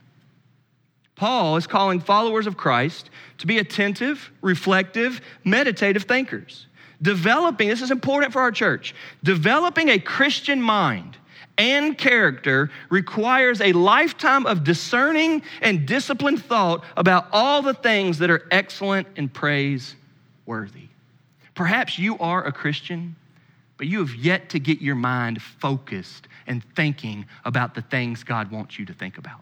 Paul 1.15 1.58
is 1.58 1.65
calling 1.65 2.00
followers 2.00 2.45
of 2.45 2.58
Christ 2.58 3.10
to 3.39 3.47
be 3.47 3.58
attentive, 3.58 4.32
reflective, 4.41 5.21
meditative 5.43 6.04
thinkers. 6.04 6.67
Developing, 7.02 7.69
this 7.69 7.82
is 7.82 7.91
important 7.91 8.34
for 8.34 8.41
our 8.41 8.52
church, 8.52 8.93
developing 9.23 9.89
a 9.89 10.00
Christian 10.00 10.62
mind 10.62 11.17
and 11.58 11.97
character 11.97 12.69
requires 12.89 13.62
a 13.62 13.73
lifetime 13.73 14.45
of 14.45 14.63
discerning 14.63 15.41
and 15.62 15.88
disciplined 15.88 16.43
thought 16.43 16.84
about 16.95 17.28
all 17.32 17.62
the 17.62 17.73
things 17.73 18.19
that 18.19 18.30
are 18.30 18.47
excellent 18.52 19.08
and 19.15 19.34
praiseworthy. 19.34 20.88
Perhaps 21.56 21.97
you 21.97 22.17
are 22.19 22.45
a 22.45 22.52
Christian, 22.52 23.15
but 23.77 23.87
you 23.87 23.99
have 23.99 24.15
yet 24.15 24.49
to 24.49 24.59
get 24.59 24.81
your 24.81 24.95
mind 24.95 25.41
focused 25.41 26.27
and 26.47 26.63
thinking 26.75 27.25
about 27.45 27.75
the 27.75 27.81
things 27.81 28.23
God 28.23 28.51
wants 28.51 28.79
you 28.79 28.85
to 28.85 28.93
think 28.93 29.17
about. 29.17 29.41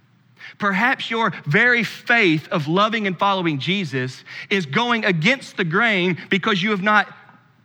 Perhaps 0.60 1.10
your 1.10 1.34
very 1.46 1.84
faith 1.84 2.48
of 2.50 2.68
loving 2.68 3.08
and 3.08 3.18
following 3.18 3.60
Jesus 3.60 4.24
is 4.50 4.66
going 4.66 5.06
against 5.06 5.58
the 5.58 5.64
grain 5.64 6.18
because 6.30 6.62
you 6.62 6.70
have 6.72 6.84
not 6.84 7.14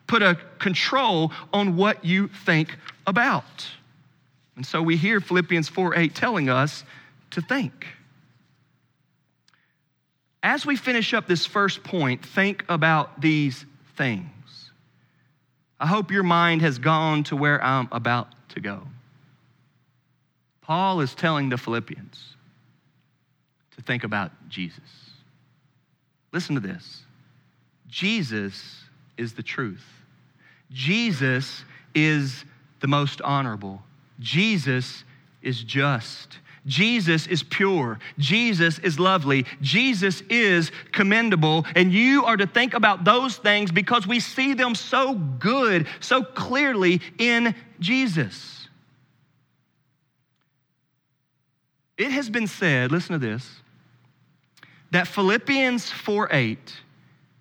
put 0.07 0.23
a 0.23 0.39
control 0.59 1.33
on 1.53 1.77
what 1.77 2.05
you 2.05 2.29
think 2.29 2.77
about. 3.07 3.69
And 4.57 4.67
so 4.67 4.83
we 4.83 4.97
hear 4.97 5.21
Philippians 5.21 5.69
4 5.69 5.97
8 5.97 6.15
telling 6.15 6.49
us 6.49 6.85
to 7.31 7.41
think. 7.41 7.87
As 10.43 10.65
we 10.65 10.77
finish 10.77 11.13
up 11.13 11.27
this 11.27 11.45
first 11.45 11.85
point, 11.85 12.25
think 12.25 12.65
about 12.69 13.21
these 13.21 13.67
things. 13.97 14.27
I 15.81 15.87
hope 15.87 16.11
your 16.11 16.23
mind 16.23 16.61
has 16.61 16.79
gone 16.79 17.25
to 17.25 17.37
where 17.37 17.63
I'm 17.65 17.89
about 17.91 18.29
to 18.51 18.61
go. 18.61 18.83
Paul 20.61 21.01
is 21.01 21.15
telling 21.15 21.49
the 21.49 21.57
Philippians 21.57 22.37
to 23.77 23.83
think 23.83 24.05
about 24.05 24.31
Jesus. 24.51 25.11
Listen 26.33 26.55
to 26.55 26.61
this 26.61 27.03
Jesus 27.89 28.85
is 29.17 29.33
the 29.33 29.43
truth, 29.43 29.85
Jesus 30.71 31.65
is 31.95 32.45
the 32.81 32.87
most 32.87 33.23
honorable, 33.23 33.83
Jesus 34.21 35.05
is 35.43 35.65
just. 35.65 36.39
Jesus 36.67 37.27
is 37.27 37.43
pure. 37.43 37.99
Jesus 38.19 38.79
is 38.79 38.99
lovely. 38.99 39.47
Jesus 39.63 40.23
is 40.29 40.71
commendable. 40.93 41.65
And 41.75 41.93
you 41.93 42.25
are 42.25 42.37
to 42.37 42.47
think 42.47 42.75
about 42.75 43.05
those 43.05 43.37
things 43.37 43.73
because 43.73 44.07
we 44.07 44.21
see 44.21 44.55
them 44.55 44.75
so 44.75 45.15
good, 45.15 45.87
so 46.01 46.23
clearly 46.23 47.01
in 47.19 47.55
Jesus. 47.79 48.69
It 51.97 52.11
has 52.11 52.29
been 52.31 52.47
said, 52.47 52.93
listen 52.93 53.13
to 53.13 53.19
this, 53.19 53.49
that 54.91 55.07
Philippians 55.07 55.91
4 55.91 56.29
8 56.33 56.77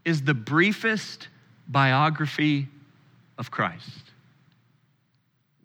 is 0.05 0.21
the 0.21 0.34
briefest 0.34 1.27
biography 1.67 2.67
of 3.38 3.51
Christ. 3.51 4.03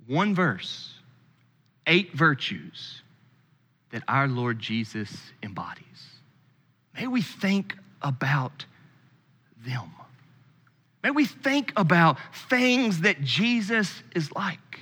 One 0.06 0.34
verse, 0.34 0.92
eight 1.86 2.12
virtues 2.14 3.02
that 3.94 4.02
our 4.08 4.26
Lord 4.26 4.58
Jesus 4.58 5.08
embodies. 5.40 5.84
May 6.96 7.06
we 7.06 7.22
think 7.22 7.76
about 8.02 8.66
them. 9.64 9.88
May 11.04 11.12
we 11.12 11.26
think 11.26 11.72
about 11.76 12.18
things 12.50 13.02
that 13.02 13.22
Jesus 13.22 14.02
is 14.16 14.32
like. 14.32 14.80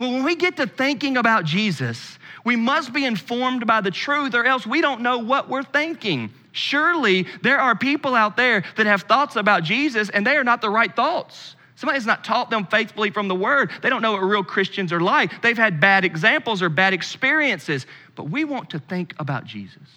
Well, 0.00 0.12
when 0.12 0.24
we 0.24 0.34
get 0.34 0.56
to 0.56 0.66
thinking 0.66 1.18
about 1.18 1.44
Jesus, 1.44 2.18
we 2.42 2.56
must 2.56 2.94
be 2.94 3.04
informed 3.04 3.66
by 3.66 3.82
the 3.82 3.90
truth, 3.90 4.34
or 4.34 4.44
else 4.44 4.66
we 4.66 4.80
don't 4.80 5.02
know 5.02 5.18
what 5.18 5.50
we're 5.50 5.62
thinking. 5.62 6.30
Surely 6.52 7.26
there 7.42 7.60
are 7.60 7.76
people 7.76 8.14
out 8.14 8.38
there 8.38 8.64
that 8.78 8.86
have 8.86 9.02
thoughts 9.02 9.36
about 9.36 9.62
Jesus 9.62 10.08
and 10.08 10.26
they 10.26 10.38
are 10.38 10.44
not 10.44 10.62
the 10.62 10.70
right 10.70 10.96
thoughts. 10.96 11.54
Somebody 11.78 11.98
has 11.98 12.06
not 12.06 12.24
taught 12.24 12.50
them 12.50 12.66
faithfully 12.66 13.10
from 13.10 13.28
the 13.28 13.36
word. 13.36 13.70
They 13.82 13.88
don't 13.88 14.02
know 14.02 14.10
what 14.10 14.24
real 14.24 14.42
Christians 14.42 14.92
are 14.92 14.98
like. 14.98 15.42
They've 15.42 15.56
had 15.56 15.78
bad 15.78 16.04
examples 16.04 16.60
or 16.60 16.68
bad 16.68 16.92
experiences. 16.92 17.86
But 18.16 18.24
we 18.24 18.42
want 18.42 18.70
to 18.70 18.80
think 18.80 19.14
about 19.20 19.44
Jesus. 19.44 19.88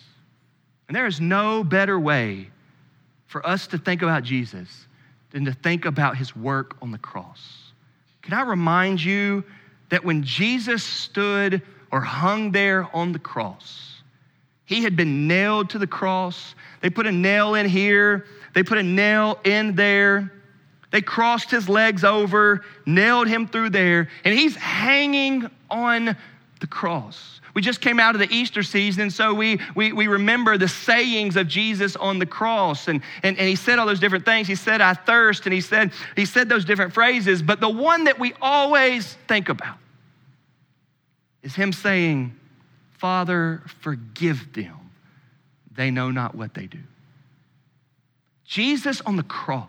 And 0.87 0.95
there 0.95 1.07
is 1.07 1.19
no 1.19 1.63
better 1.63 1.99
way 1.99 2.51
for 3.25 3.43
us 3.47 3.65
to 3.65 3.79
think 3.79 4.03
about 4.03 4.21
Jesus 4.21 4.85
than 5.31 5.43
to 5.45 5.53
think 5.53 5.85
about 5.85 6.17
his 6.17 6.35
work 6.35 6.77
on 6.83 6.91
the 6.91 6.99
cross. 6.99 7.71
Can 8.21 8.35
I 8.35 8.43
remind 8.43 9.03
you 9.03 9.43
that 9.89 10.05
when 10.05 10.21
Jesus 10.21 10.83
stood 10.83 11.63
or 11.91 11.99
hung 11.99 12.51
there 12.51 12.95
on 12.95 13.11
the 13.11 13.17
cross, 13.17 14.03
he 14.65 14.83
had 14.83 14.95
been 14.95 15.27
nailed 15.27 15.71
to 15.71 15.79
the 15.79 15.87
cross. 15.87 16.53
They 16.81 16.91
put 16.91 17.07
a 17.07 17.11
nail 17.11 17.55
in 17.55 17.67
here, 17.67 18.27
they 18.53 18.61
put 18.61 18.77
a 18.77 18.83
nail 18.83 19.39
in 19.43 19.73
there. 19.73 20.31
They 20.91 21.01
crossed 21.01 21.49
his 21.49 21.69
legs 21.69 22.03
over, 22.03 22.63
nailed 22.85 23.27
him 23.27 23.47
through 23.47 23.71
there, 23.71 24.09
and 24.23 24.37
he's 24.37 24.55
hanging 24.55 25.49
on 25.69 26.15
the 26.59 26.67
cross. 26.67 27.39
We 27.53 27.61
just 27.61 27.81
came 27.81 27.99
out 27.99 28.15
of 28.15 28.19
the 28.19 28.33
Easter 28.33 28.63
season, 28.63 29.09
so 29.09 29.33
we, 29.33 29.59
we, 29.75 29.91
we 29.91 30.07
remember 30.07 30.57
the 30.57 30.67
sayings 30.67 31.35
of 31.35 31.47
Jesus 31.47 31.95
on 31.95 32.19
the 32.19 32.25
cross. 32.25 32.87
And, 32.87 33.01
and, 33.23 33.37
and 33.37 33.47
he 33.47 33.55
said 33.55 33.77
all 33.77 33.85
those 33.85 33.99
different 33.99 34.23
things. 34.23 34.47
He 34.47 34.55
said, 34.55 34.79
I 34.79 34.93
thirst, 34.93 35.45
and 35.45 35.53
he 35.53 35.59
said, 35.59 35.91
he 36.15 36.25
said 36.25 36.47
those 36.47 36.63
different 36.63 36.93
phrases. 36.93 37.41
But 37.41 37.59
the 37.59 37.69
one 37.69 38.05
that 38.05 38.19
we 38.19 38.33
always 38.41 39.17
think 39.27 39.49
about 39.49 39.77
is 41.43 41.55
him 41.55 41.73
saying, 41.73 42.37
Father, 42.91 43.63
forgive 43.81 44.53
them. 44.53 44.77
They 45.75 45.91
know 45.91 46.11
not 46.11 46.35
what 46.35 46.53
they 46.53 46.67
do. 46.67 46.79
Jesus 48.45 49.01
on 49.01 49.15
the 49.15 49.23
cross 49.23 49.67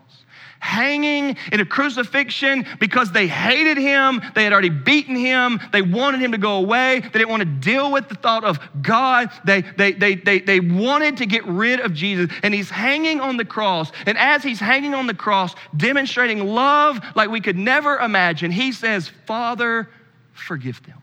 hanging 0.63 1.35
in 1.51 1.59
a 1.59 1.65
crucifixion 1.65 2.65
because 2.79 3.11
they 3.11 3.27
hated 3.27 3.77
him. 3.77 4.21
They 4.33 4.45
had 4.45 4.53
already 4.53 4.69
beaten 4.69 5.15
him. 5.15 5.59
They 5.73 5.81
wanted 5.81 6.21
him 6.21 6.31
to 6.31 6.37
go 6.37 6.55
away. 6.55 7.01
They 7.01 7.19
didn't 7.19 7.29
want 7.29 7.41
to 7.41 7.45
deal 7.45 7.91
with 7.91 8.07
the 8.07 8.15
thought 8.15 8.45
of 8.45 8.59
God. 8.81 9.29
They, 9.43 9.61
they, 9.61 9.91
they, 9.91 10.15
they, 10.15 10.39
they 10.39 10.59
wanted 10.61 11.17
to 11.17 11.25
get 11.25 11.45
rid 11.45 11.81
of 11.81 11.93
Jesus. 11.93 12.31
And 12.43 12.53
he's 12.53 12.69
hanging 12.69 13.19
on 13.19 13.35
the 13.35 13.43
cross. 13.43 13.91
And 14.05 14.17
as 14.17 14.41
he's 14.41 14.59
hanging 14.59 14.93
on 14.93 15.05
the 15.05 15.13
cross, 15.13 15.53
demonstrating 15.75 16.47
love 16.47 16.99
like 17.13 17.29
we 17.29 17.41
could 17.41 17.57
never 17.57 17.97
imagine, 17.97 18.49
he 18.49 18.71
says, 18.71 19.11
Father, 19.25 19.89
forgive 20.31 20.81
them. 20.85 21.01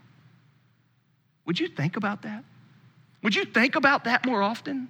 Would 1.44 1.60
you 1.60 1.68
think 1.68 1.98
about 1.98 2.22
that? 2.22 2.44
Would 3.22 3.34
you 3.34 3.44
think 3.44 3.76
about 3.76 4.04
that 4.04 4.24
more 4.24 4.42
often? 4.42 4.88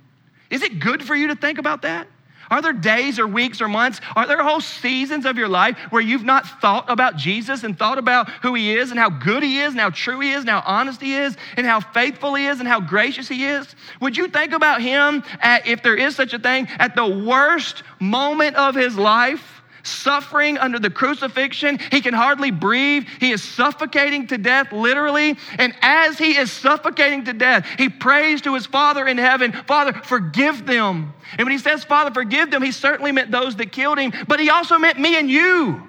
Is 0.49 0.63
it 0.63 0.79
good 0.79 1.03
for 1.03 1.17
you 1.17 1.27
to 1.27 1.35
think 1.35 1.59
about 1.59 1.83
that? 1.83 2.07
Are 2.51 2.61
there 2.61 2.73
days 2.73 3.19
or 3.19 3.27
weeks 3.27 3.61
or 3.61 3.69
months? 3.69 4.01
Are 4.17 4.27
there 4.27 4.43
whole 4.43 4.61
seasons 4.61 5.25
of 5.25 5.39
your 5.39 5.49
life 5.49 5.79
where 5.91 6.03
you've 6.03 6.25
not 6.25 6.61
thought 6.61 6.91
about 6.91 7.17
Jesus 7.17 7.63
and 7.63 7.79
thought 7.79 7.99
about 7.99 8.29
who 8.43 8.55
he 8.55 8.77
is 8.77 8.91
and 8.91 8.99
how 8.99 9.09
good 9.09 9.43
he 9.43 9.61
is 9.61 9.73
and 9.73 9.81
how 9.81 9.91
true 9.91 10.21
he 10.21 10.33
is 10.33 10.41
and 10.41 10.51
how 10.51 10.63
honest 10.67 11.01
he 11.01 11.15
is 11.15 11.37
and 11.57 11.67
how 11.67 11.81
faithful 11.81 12.35
he 12.35 12.47
is 12.47 12.59
and 12.59 12.69
how 12.69 12.81
gracious 12.81 13.29
he 13.29 13.45
is? 13.45 13.75
Would 14.01 14.17
you 14.17 14.29
think 14.29 14.53
about 14.53 14.83
him 14.83 15.23
at, 15.41 15.67
if 15.67 15.83
there 15.83 15.97
is 15.97 16.17
such 16.17 16.35
a 16.35 16.39
thing, 16.39 16.67
at 16.79 16.97
the 16.97 17.07
worst 17.07 17.85
moment 18.01 18.57
of 18.57 18.75
his 18.75 18.97
life? 18.99 19.60
Suffering 19.83 20.59
under 20.59 20.79
the 20.79 20.91
crucifixion. 20.91 21.79
He 21.91 22.01
can 22.01 22.15
hardly 22.15 22.51
breathe. 22.51 23.07
He 23.19 23.31
is 23.31 23.43
suffocating 23.43 24.27
to 24.29 24.39
death, 24.39 24.73
literally. 24.73 25.37
And 25.59 25.75
as 25.83 26.19
he 26.19 26.37
is 26.37 26.51
suffocating 26.51 27.25
to 27.25 27.33
death, 27.33 27.67
he 27.79 27.89
prays 27.89 28.43
to 28.43 28.55
his 28.55 28.67
Father 28.67 29.07
in 29.07 29.19
heaven 29.19 29.53
Father, 29.67 29.93
forgive 29.93 30.67
them. 30.67 31.15
And 31.39 31.47
when 31.47 31.53
he 31.53 31.59
says, 31.59 31.85
Father, 31.85 32.11
forgive 32.13 32.51
them, 32.51 32.63
he 32.63 32.73
certainly 32.73 33.13
meant 33.13 33.31
those 33.31 33.57
that 33.57 33.73
killed 33.73 33.99
him, 33.99 34.13
but 34.27 34.41
he 34.41 34.51
also 34.51 34.79
meant 34.79 34.99
me 34.99 35.19
and 35.19 35.31
you. 35.31 35.87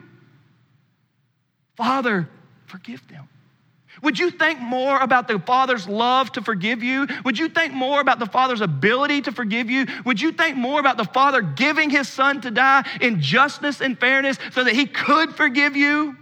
Father, 1.76 2.30
forgive 2.68 3.06
them. 3.08 3.28
Would 4.02 4.18
you 4.18 4.32
think 4.32 4.60
more 4.60 5.00
about 5.00 5.28
the 5.28 5.38
Father's 5.40 5.88
love 5.88 6.32
to 6.34 6.42
forgive 6.42 6.82
you? 6.82 7.08
Would 7.24 7.38
you 7.38 7.50
think 7.50 7.74
more 7.74 8.02
about 8.02 8.18
the 8.18 8.26
Father's 8.26 8.62
ability 8.62 9.22
to 9.24 9.32
forgive 9.32 9.70
you? 9.70 9.86
Would 10.06 10.20
you 10.20 10.32
think 10.32 10.58
more 10.58 10.80
about 10.80 10.98
the 10.98 11.06
Father 11.06 11.42
giving 11.42 11.90
His 11.90 12.10
Son 12.10 12.42
to 12.42 12.52
die 12.52 12.88
in 13.00 13.22
justice 13.22 13.80
and 13.80 14.00
fairness 14.00 14.38
so 14.52 14.64
that 14.64 14.74
He 14.74 14.88
could 14.88 15.36
forgive 15.36 15.76
you? 15.76 16.18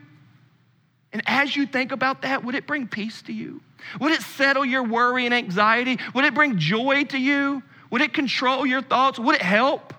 And 1.14 1.22
as 1.26 1.56
you 1.56 1.66
think 1.66 1.92
about 1.92 2.24
that, 2.24 2.44
would 2.44 2.56
it 2.56 2.68
bring 2.68 2.88
peace 2.88 3.22
to 3.24 3.34
you? 3.34 3.62
Would 4.00 4.12
it 4.12 4.22
settle 4.22 4.66
your 4.66 4.84
worry 4.84 5.26
and 5.26 5.34
anxiety? 5.34 5.98
Would 6.14 6.26
it 6.26 6.34
bring 6.34 6.58
joy 6.58 7.06
to 7.06 7.18
you? 7.18 7.64
Would 7.92 8.02
it 8.02 8.14
control 8.14 8.66
your 8.66 8.82
thoughts? 8.82 9.18
Would 9.18 9.36
it 9.36 9.42
help? 9.42 9.94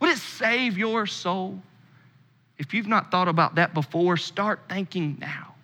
Would 0.00 0.10
it 0.10 0.18
save 0.18 0.78
your 0.78 1.06
soul? 1.06 1.62
If 2.58 2.72
you've 2.72 2.88
not 2.88 3.10
thought 3.10 3.28
about 3.28 3.56
that 3.56 3.74
before, 3.74 4.16
start 4.16 4.60
thinking 4.68 5.18
now. 5.20 5.55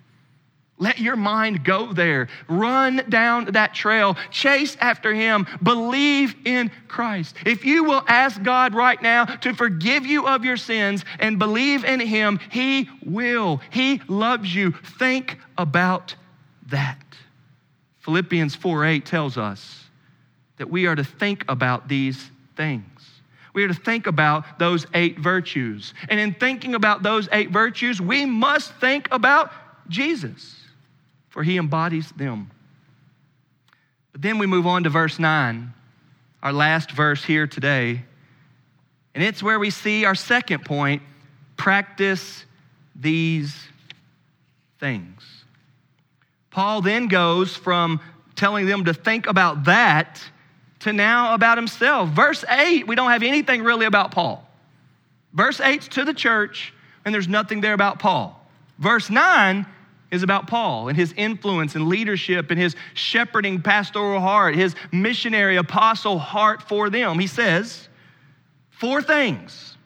Let 0.83 0.99
your 0.99 1.14
mind 1.14 1.62
go 1.62 1.93
there. 1.93 2.26
Run 2.49 3.03
down 3.09 3.45
that 3.53 3.72
trail. 3.72 4.16
Chase 4.33 4.76
after 4.80 5.14
Him. 5.14 5.47
Believe 5.62 6.35
in 6.45 6.72
Christ. 6.89 7.37
If 7.47 7.64
you 7.64 7.85
will 7.85 8.03
ask 8.09 8.43
God 8.43 8.74
right 8.74 9.01
now 9.01 9.26
to 9.26 9.55
forgive 9.55 10.05
you 10.05 10.26
of 10.26 10.45
your 10.45 10.57
sins 10.57 11.05
and 11.20 11.39
believe 11.39 11.85
in 11.85 12.01
Him, 12.01 12.41
He 12.51 12.91
will. 13.07 13.61
He 13.70 14.03
loves 14.09 14.53
you. 14.53 14.72
Think 14.99 15.39
about 15.57 16.16
that. 16.70 16.99
Philippians 18.01 18.57
4 18.57 18.85
8 18.85 19.07
tells 19.07 19.39
us 19.39 19.85
that 20.57 20.68
we 20.68 20.87
are 20.87 20.97
to 20.97 21.05
think 21.05 21.45
about 21.49 21.87
these 21.87 22.28
things. 22.57 22.85
We 23.55 23.62
are 23.62 23.68
to 23.68 23.74
think 23.74 24.09
about 24.09 24.59
those 24.59 24.85
eight 24.95 25.20
virtues. 25.20 25.95
And 26.09 26.18
in 26.18 26.35
thinking 26.35 26.74
about 26.74 27.05
those 27.05 27.28
eight 27.30 27.51
virtues, 27.51 28.01
we 28.01 28.26
must 28.26 28.74
think 28.80 29.07
about 29.12 29.53
Jesus 29.89 30.62
for 31.33 31.43
he 31.43 31.57
embodies 31.57 32.11
them. 32.12 32.51
But 34.12 34.22
then 34.22 34.39
we 34.39 34.47
move 34.47 34.66
on 34.66 34.85
to 34.85 34.91
verse 34.91 35.18
9, 35.18 35.72
our 36.43 36.53
last 36.53 36.93
verse 36.93 37.24
here 37.24 37.47
today. 37.47 38.03
And 39.14 39.24
it's 39.24 39.43
where 39.43 39.59
we 39.59 39.70
see 39.70 40.05
our 40.05 40.14
second 40.14 40.64
point 40.64 41.03
practice 41.57 42.45
these 42.95 43.57
things. 44.78 45.22
Paul 46.51 46.83
then 46.83 47.09
goes 47.09 47.57
from 47.57 48.01
telling 48.37 48.66
them 48.66 48.85
to 48.85 48.93
think 48.93 49.26
about 49.26 49.64
that 49.64 50.22
to 50.80 50.93
now 50.93 51.33
about 51.35 51.57
himself. 51.57 52.11
Verse 52.11 52.45
8, 52.47 52.87
we 52.87 52.95
don't 52.95 53.11
have 53.11 53.22
anything 53.22 53.62
really 53.62 53.87
about 53.87 54.11
Paul. 54.11 54.47
Verse 55.33 55.59
8's 55.61 55.89
to 55.89 56.05
the 56.05 56.12
church, 56.12 56.74
and 57.07 57.14
there's 57.14 57.28
nothing 57.28 57.62
there 57.62 57.72
about 57.72 58.01
Paul. 58.01 58.39
Verse 58.78 59.09
9 59.09 59.64
is 60.13 60.23
about 60.23 60.47
Paul 60.47 60.89
and 60.89 60.97
his 60.97 61.13
influence 61.17 61.75
and 61.75 61.89
leadership 61.89 62.51
and 62.51 62.61
his 62.61 62.77
shepherding 62.95 63.63
pastoral 63.63 64.21
heart, 64.21 64.55
his 64.55 64.77
missionary 64.93 65.57
apostle 65.57 66.19
heart 66.19 66.63
for 66.63 66.91
them. 66.91 67.19
He 67.19 67.27
says, 67.27 67.89
Four 68.71 69.03
things 69.03 69.77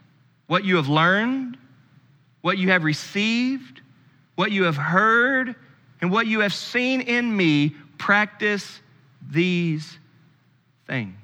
what 0.48 0.64
you 0.64 0.76
have 0.76 0.88
learned, 0.88 1.56
what 2.42 2.58
you 2.58 2.70
have 2.70 2.84
received, 2.84 3.80
what 4.34 4.50
you 4.50 4.64
have 4.64 4.76
heard, 4.76 5.54
and 6.00 6.10
what 6.10 6.26
you 6.26 6.40
have 6.40 6.52
seen 6.52 7.00
in 7.00 7.34
me, 7.34 7.74
practice 7.96 8.80
these 9.30 9.98
things. 10.86 11.16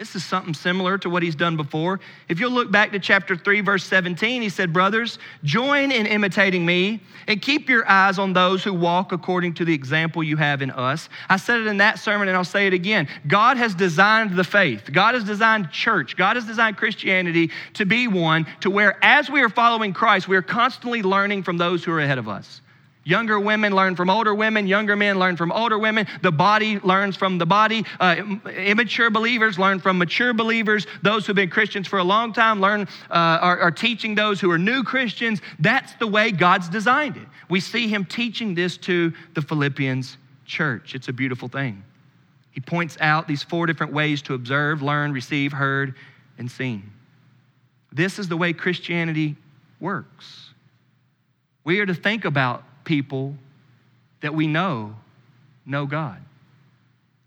This 0.00 0.16
is 0.16 0.24
something 0.24 0.54
similar 0.54 0.96
to 0.96 1.10
what 1.10 1.22
he's 1.22 1.34
done 1.34 1.58
before. 1.58 2.00
If 2.30 2.40
you'll 2.40 2.52
look 2.52 2.70
back 2.70 2.90
to 2.92 2.98
chapter 2.98 3.36
3, 3.36 3.60
verse 3.60 3.84
17, 3.84 4.40
he 4.40 4.48
said, 4.48 4.72
Brothers, 4.72 5.18
join 5.44 5.92
in 5.92 6.06
imitating 6.06 6.64
me 6.64 7.02
and 7.26 7.42
keep 7.42 7.68
your 7.68 7.86
eyes 7.86 8.18
on 8.18 8.32
those 8.32 8.64
who 8.64 8.72
walk 8.72 9.12
according 9.12 9.52
to 9.54 9.64
the 9.66 9.74
example 9.74 10.24
you 10.24 10.38
have 10.38 10.62
in 10.62 10.70
us. 10.70 11.10
I 11.28 11.36
said 11.36 11.60
it 11.60 11.66
in 11.66 11.76
that 11.76 11.98
sermon 11.98 12.28
and 12.28 12.36
I'll 12.38 12.44
say 12.44 12.66
it 12.66 12.72
again. 12.72 13.08
God 13.26 13.58
has 13.58 13.74
designed 13.74 14.36
the 14.36 14.42
faith, 14.42 14.88
God 14.90 15.12
has 15.12 15.22
designed 15.22 15.70
church, 15.70 16.16
God 16.16 16.36
has 16.36 16.46
designed 16.46 16.78
Christianity 16.78 17.50
to 17.74 17.84
be 17.84 18.08
one 18.08 18.46
to 18.60 18.70
where 18.70 18.96
as 19.04 19.28
we 19.28 19.42
are 19.42 19.50
following 19.50 19.92
Christ, 19.92 20.28
we 20.28 20.36
are 20.36 20.40
constantly 20.40 21.02
learning 21.02 21.42
from 21.42 21.58
those 21.58 21.84
who 21.84 21.92
are 21.92 22.00
ahead 22.00 22.16
of 22.16 22.26
us. 22.26 22.62
Younger 23.02 23.40
women 23.40 23.74
learn 23.74 23.96
from 23.96 24.10
older 24.10 24.34
women. 24.34 24.66
Younger 24.66 24.94
men 24.94 25.18
learn 25.18 25.36
from 25.36 25.50
older 25.52 25.78
women. 25.78 26.06
The 26.20 26.30
body 26.30 26.78
learns 26.80 27.16
from 27.16 27.38
the 27.38 27.46
body. 27.46 27.84
Uh, 27.98 28.16
immature 28.54 29.08
believers 29.08 29.58
learn 29.58 29.80
from 29.80 29.96
mature 29.96 30.34
believers. 30.34 30.86
Those 31.02 31.26
who've 31.26 31.34
been 31.34 31.48
Christians 31.48 31.88
for 31.88 31.98
a 31.98 32.04
long 32.04 32.34
time 32.34 32.60
learn, 32.60 32.82
uh, 32.82 33.14
are, 33.14 33.58
are 33.60 33.70
teaching 33.70 34.14
those 34.14 34.38
who 34.38 34.50
are 34.50 34.58
new 34.58 34.82
Christians. 34.82 35.40
That's 35.58 35.94
the 35.94 36.06
way 36.06 36.30
God's 36.30 36.68
designed 36.68 37.16
it. 37.16 37.26
We 37.48 37.60
see 37.60 37.88
Him 37.88 38.04
teaching 38.04 38.54
this 38.54 38.76
to 38.78 39.14
the 39.34 39.40
Philippians 39.40 40.18
church. 40.44 40.94
It's 40.94 41.08
a 41.08 41.12
beautiful 41.12 41.48
thing. 41.48 41.82
He 42.50 42.60
points 42.60 42.98
out 43.00 43.26
these 43.26 43.42
four 43.42 43.66
different 43.66 43.94
ways 43.94 44.20
to 44.22 44.34
observe, 44.34 44.82
learn, 44.82 45.12
receive, 45.12 45.52
heard, 45.52 45.94
and 46.36 46.50
seen. 46.50 46.90
This 47.92 48.18
is 48.18 48.28
the 48.28 48.36
way 48.36 48.52
Christianity 48.52 49.36
works. 49.80 50.50
We 51.64 51.80
are 51.80 51.86
to 51.86 51.94
think 51.94 52.24
about 52.24 52.64
people 52.84 53.34
that 54.20 54.34
we 54.34 54.46
know 54.46 54.94
know 55.66 55.86
God. 55.86 56.20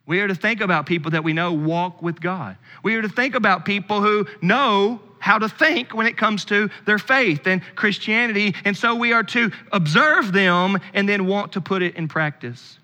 We 0.06 0.20
are 0.20 0.28
to 0.28 0.36
think 0.36 0.60
about 0.60 0.86
people 0.86 1.12
that 1.12 1.24
we 1.24 1.34
know 1.34 1.54
walk 1.54 2.02
with 2.02 2.20
God. 2.20 2.58
We 2.84 2.96
are 2.96 3.02
to 3.02 3.10
think 3.10 3.36
about 3.36 3.64
people 3.64 4.02
who 4.02 4.28
know 4.42 5.00
how 5.20 5.40
to 5.40 5.48
think 5.48 5.94
when 5.94 6.06
it 6.06 6.18
comes 6.18 6.44
to 6.46 6.70
their 6.86 7.00
faith 7.00 7.48
and 7.48 7.62
Christianity. 7.76 8.54
And 8.66 8.76
so 8.76 8.96
we 8.96 9.14
are 9.14 9.24
to 9.24 9.52
observe 9.72 10.34
them 10.34 10.78
and 10.94 11.08
then 11.08 11.26
want 11.26 11.54
to 11.54 11.62
put 11.62 11.82
it 11.82 11.96
in 11.96 12.10
practice. 12.10 12.78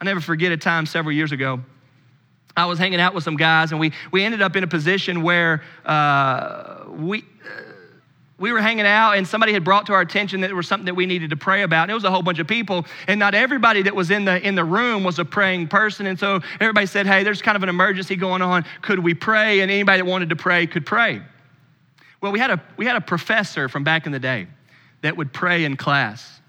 I 0.00 0.04
never 0.04 0.20
forget 0.20 0.50
a 0.50 0.56
time 0.56 0.86
several 0.86 1.14
years 1.14 1.30
ago. 1.30 1.60
I 2.56 2.66
was 2.66 2.78
hanging 2.78 3.00
out 3.00 3.14
with 3.14 3.22
some 3.22 3.36
guys, 3.36 3.70
and 3.70 3.78
we, 3.78 3.92
we 4.10 4.24
ended 4.24 4.42
up 4.42 4.56
in 4.56 4.64
a 4.64 4.66
position 4.66 5.22
where 5.22 5.62
uh, 5.84 6.84
we, 6.88 7.22
we 8.38 8.52
were 8.52 8.60
hanging 8.60 8.86
out 8.86 9.12
and 9.12 9.26
somebody 9.26 9.52
had 9.52 9.64
brought 9.64 9.86
to 9.86 9.94
our 9.94 10.02
attention 10.02 10.42
that 10.42 10.48
there 10.48 10.56
was 10.56 10.68
something 10.68 10.84
that 10.86 10.94
we 10.94 11.06
needed 11.06 11.30
to 11.30 11.36
pray 11.36 11.62
about. 11.62 11.84
And 11.84 11.90
it 11.90 11.94
was 11.94 12.04
a 12.04 12.10
whole 12.10 12.22
bunch 12.22 12.38
of 12.38 12.46
people, 12.46 12.84
and 13.06 13.18
not 13.18 13.34
everybody 13.34 13.82
that 13.82 13.94
was 13.94 14.10
in 14.10 14.24
the 14.24 14.46
in 14.46 14.54
the 14.54 14.64
room 14.64 15.04
was 15.04 15.18
a 15.18 15.24
praying 15.24 15.68
person. 15.68 16.06
And 16.06 16.18
so 16.18 16.40
everybody 16.60 16.86
said, 16.86 17.06
"Hey, 17.06 17.24
there's 17.24 17.40
kind 17.40 17.56
of 17.56 17.62
an 17.62 17.68
emergency 17.68 18.16
going 18.16 18.42
on. 18.42 18.64
Could 18.82 18.98
we 18.98 19.14
pray?" 19.14 19.60
And 19.60 19.70
anybody 19.70 19.98
that 19.98 20.04
wanted 20.04 20.28
to 20.30 20.36
pray 20.36 20.66
could 20.66 20.84
pray. 20.84 21.22
Well, 22.20 22.32
we 22.32 22.38
had 22.38 22.50
a 22.50 22.62
we 22.76 22.84
had 22.84 22.96
a 22.96 23.00
professor 23.00 23.68
from 23.68 23.84
back 23.84 24.04
in 24.06 24.12
the 24.12 24.18
day 24.18 24.48
that 25.00 25.16
would 25.16 25.32
pray 25.32 25.64
in 25.64 25.76
class, 25.76 26.40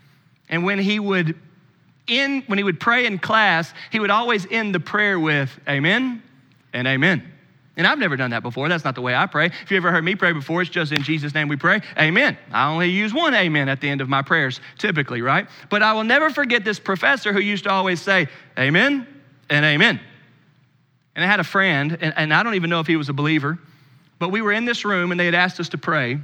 and 0.50 0.64
when 0.64 0.80
he 0.80 1.00
would 1.00 1.38
in 2.08 2.44
when 2.48 2.58
he 2.58 2.64
would 2.64 2.80
pray 2.80 3.06
in 3.06 3.18
class, 3.18 3.74
he 3.92 4.00
would 4.00 4.12
always 4.12 4.46
end 4.52 4.76
the 4.76 4.80
prayer 4.80 5.18
with 5.18 5.58
"Amen" 5.70 6.22
and 6.74 6.88
"Amen." 6.88 7.32
And 7.78 7.86
I've 7.86 8.00
never 8.00 8.18
done 8.18 8.32
that 8.32 8.42
before. 8.42 8.68
That's 8.70 8.84
not 8.84 8.96
the 8.96 9.04
way 9.04 9.16
I 9.16 9.28
pray. 9.28 9.46
If 9.46 9.70
you 9.70 9.78
ever 9.78 9.92
heard 9.92 10.04
me 10.04 10.16
pray 10.16 10.34
before, 10.34 10.64
it's 10.64 10.72
just 10.72 10.92
in 10.92 11.04
Jesus' 11.04 11.36
name 11.36 11.48
we 11.48 11.56
pray. 11.56 11.82
Amen. 11.98 12.36
I 12.52 12.72
only 12.72 12.90
use 12.90 13.14
one 13.14 13.36
amen 13.36 13.70
at 13.70 13.82
the 13.82 13.88
end 13.88 14.02
of 14.02 14.10
my 14.10 14.24
prayers, 14.24 14.60
typically, 14.80 15.22
right? 15.22 15.48
But 15.70 15.84
I 15.84 15.94
will 15.94 16.04
never 16.04 16.32
forget 16.32 16.66
this 16.66 16.80
professor 16.80 17.32
who 17.32 17.40
used 17.40 17.66
to 17.66 17.70
always 17.70 18.02
say, 18.02 18.28
Amen 18.58 19.08
and 19.52 19.64
amen. 19.64 20.02
And 21.16 21.24
I 21.24 21.28
had 21.28 21.40
a 21.40 21.44
friend, 21.44 21.96
and, 22.02 22.14
and 22.18 22.34
I 22.34 22.42
don't 22.42 22.56
even 22.56 22.72
know 22.72 22.80
if 22.80 22.88
he 22.88 22.96
was 22.96 23.10
a 23.10 23.14
believer, 23.14 23.60
but 24.18 24.30
we 24.30 24.42
were 24.42 24.52
in 24.52 24.66
this 24.66 24.84
room 24.84 25.12
and 25.12 25.20
they 25.20 25.26
had 25.26 25.36
asked 25.36 25.60
us 25.60 25.70
to 25.70 25.78
pray. 25.78 26.20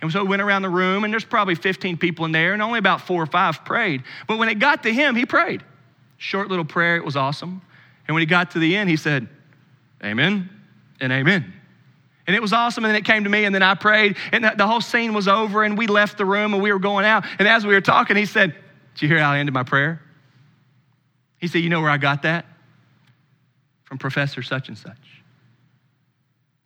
And 0.00 0.12
so 0.12 0.22
we 0.22 0.28
went 0.28 0.42
around 0.42 0.62
the 0.62 0.70
room, 0.70 1.02
and 1.02 1.12
there's 1.12 1.24
probably 1.24 1.56
15 1.56 1.96
people 1.96 2.24
in 2.26 2.32
there, 2.32 2.52
and 2.52 2.62
only 2.62 2.78
about 2.78 3.00
four 3.00 3.22
or 3.22 3.26
five 3.26 3.64
prayed. 3.64 4.04
But 4.28 4.38
when 4.38 4.48
it 4.48 4.60
got 4.60 4.84
to 4.84 4.92
him, 4.92 5.16
he 5.16 5.26
prayed. 5.26 5.64
Short 6.18 6.48
little 6.48 6.64
prayer, 6.64 6.96
it 6.96 7.04
was 7.04 7.16
awesome. 7.16 7.60
And 8.06 8.14
when 8.14 8.20
he 8.20 8.26
got 8.26 8.52
to 8.52 8.60
the 8.60 8.76
end, 8.76 8.88
he 8.88 8.96
said, 8.96 9.28
Amen 10.04 10.61
and 11.02 11.12
amen. 11.12 11.52
And 12.26 12.36
it 12.36 12.40
was 12.40 12.52
awesome. 12.52 12.84
And 12.84 12.94
then 12.94 12.98
it 12.98 13.04
came 13.04 13.24
to 13.24 13.30
me, 13.30 13.44
and 13.44 13.54
then 13.54 13.62
I 13.62 13.74
prayed, 13.74 14.16
and 14.30 14.44
the 14.56 14.66
whole 14.66 14.80
scene 14.80 15.12
was 15.12 15.28
over, 15.28 15.64
and 15.64 15.76
we 15.76 15.88
left 15.88 16.16
the 16.16 16.24
room 16.24 16.54
and 16.54 16.62
we 16.62 16.72
were 16.72 16.78
going 16.78 17.04
out. 17.04 17.24
And 17.38 17.46
as 17.46 17.66
we 17.66 17.74
were 17.74 17.80
talking, 17.80 18.16
he 18.16 18.24
said, 18.24 18.54
Did 18.94 19.02
you 19.02 19.08
hear 19.08 19.18
how 19.18 19.32
I 19.32 19.38
ended 19.40 19.52
my 19.52 19.64
prayer? 19.64 20.00
He 21.38 21.48
said, 21.48 21.58
You 21.58 21.68
know 21.68 21.80
where 21.80 21.90
I 21.90 21.98
got 21.98 22.22
that? 22.22 22.46
From 23.82 23.98
Professor 23.98 24.42
such 24.42 24.68
and 24.68 24.78
such. 24.78 24.96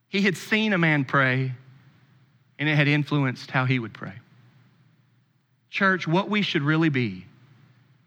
He 0.09 0.21
had 0.21 0.37
seen 0.37 0.75
a 0.75 0.79
man 0.79 1.05
pray, 1.07 1.53
and 2.59 2.69
it 2.69 2.77
had 2.77 2.87
influenced 2.87 3.51
how 3.51 3.65
he 3.65 3.79
would 3.79 3.95
pray. 3.95 4.13
Church, 5.71 6.07
what 6.07 6.29
we 6.29 6.43
should 6.43 6.63
really 6.63 6.91
be 6.91 7.25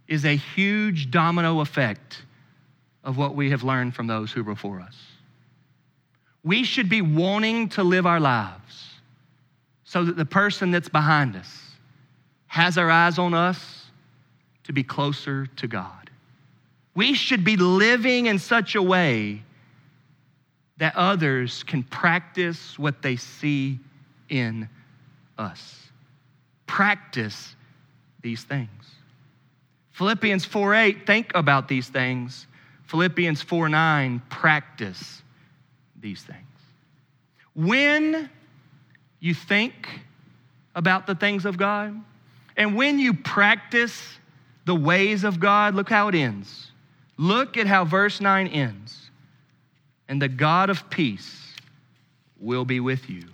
is 0.07 0.25
a 0.25 0.35
huge 0.35 1.11
domino 1.11 1.59
effect 1.59 2.21
of 3.03 3.17
what 3.17 3.35
we 3.35 3.49
have 3.49 3.63
learned 3.63 3.95
from 3.95 4.07
those 4.07 4.31
who 4.31 4.43
were 4.43 4.53
before 4.53 4.79
us 4.79 5.08
we 6.43 6.63
should 6.63 6.89
be 6.89 7.01
wanting 7.01 7.69
to 7.69 7.83
live 7.83 8.05
our 8.05 8.19
lives 8.19 8.93
so 9.83 10.05
that 10.05 10.15
the 10.15 10.25
person 10.25 10.71
that's 10.71 10.89
behind 10.89 11.35
us 11.35 11.71
has 12.47 12.77
our 12.77 12.89
eyes 12.89 13.17
on 13.19 13.33
us 13.33 13.85
to 14.63 14.73
be 14.73 14.83
closer 14.83 15.47
to 15.47 15.67
God. 15.67 16.09
We 16.95 17.13
should 17.13 17.43
be 17.43 17.57
living 17.57 18.27
in 18.27 18.39
such 18.39 18.75
a 18.75 18.81
way 18.81 19.43
that 20.77 20.95
others 20.95 21.63
can 21.63 21.83
practice 21.83 22.79
what 22.79 23.01
they 23.01 23.15
see 23.15 23.79
in 24.29 24.69
us. 25.37 25.89
Practice 26.67 27.55
these 28.21 28.43
things. 28.43 28.69
Philippians 29.91 30.45
4 30.45 30.75
8, 30.75 31.05
think 31.05 31.31
about 31.35 31.67
these 31.67 31.89
things. 31.89 32.47
Philippians 32.85 33.41
4 33.41 33.69
9, 33.69 34.21
practice 34.29 35.21
these 36.01 36.21
things. 36.21 36.39
When 37.55 38.29
you 39.19 39.33
think 39.33 39.73
about 40.75 41.07
the 41.07 41.15
things 41.15 41.45
of 41.45 41.57
God, 41.57 41.95
and 42.55 42.75
when 42.75 42.99
you 42.99 43.13
practice 43.13 44.01
the 44.65 44.75
ways 44.75 45.23
of 45.23 45.39
God, 45.39 45.75
look 45.75 45.89
how 45.89 46.07
it 46.07 46.15
ends. 46.15 46.71
Look 47.17 47.57
at 47.57 47.67
how 47.67 47.85
verse 47.85 48.21
9 48.21 48.47
ends. 48.47 49.09
And 50.07 50.21
the 50.21 50.27
God 50.27 50.69
of 50.69 50.89
peace 50.89 51.53
will 52.39 52.65
be 52.65 52.79
with 52.79 53.09
you. 53.09 53.25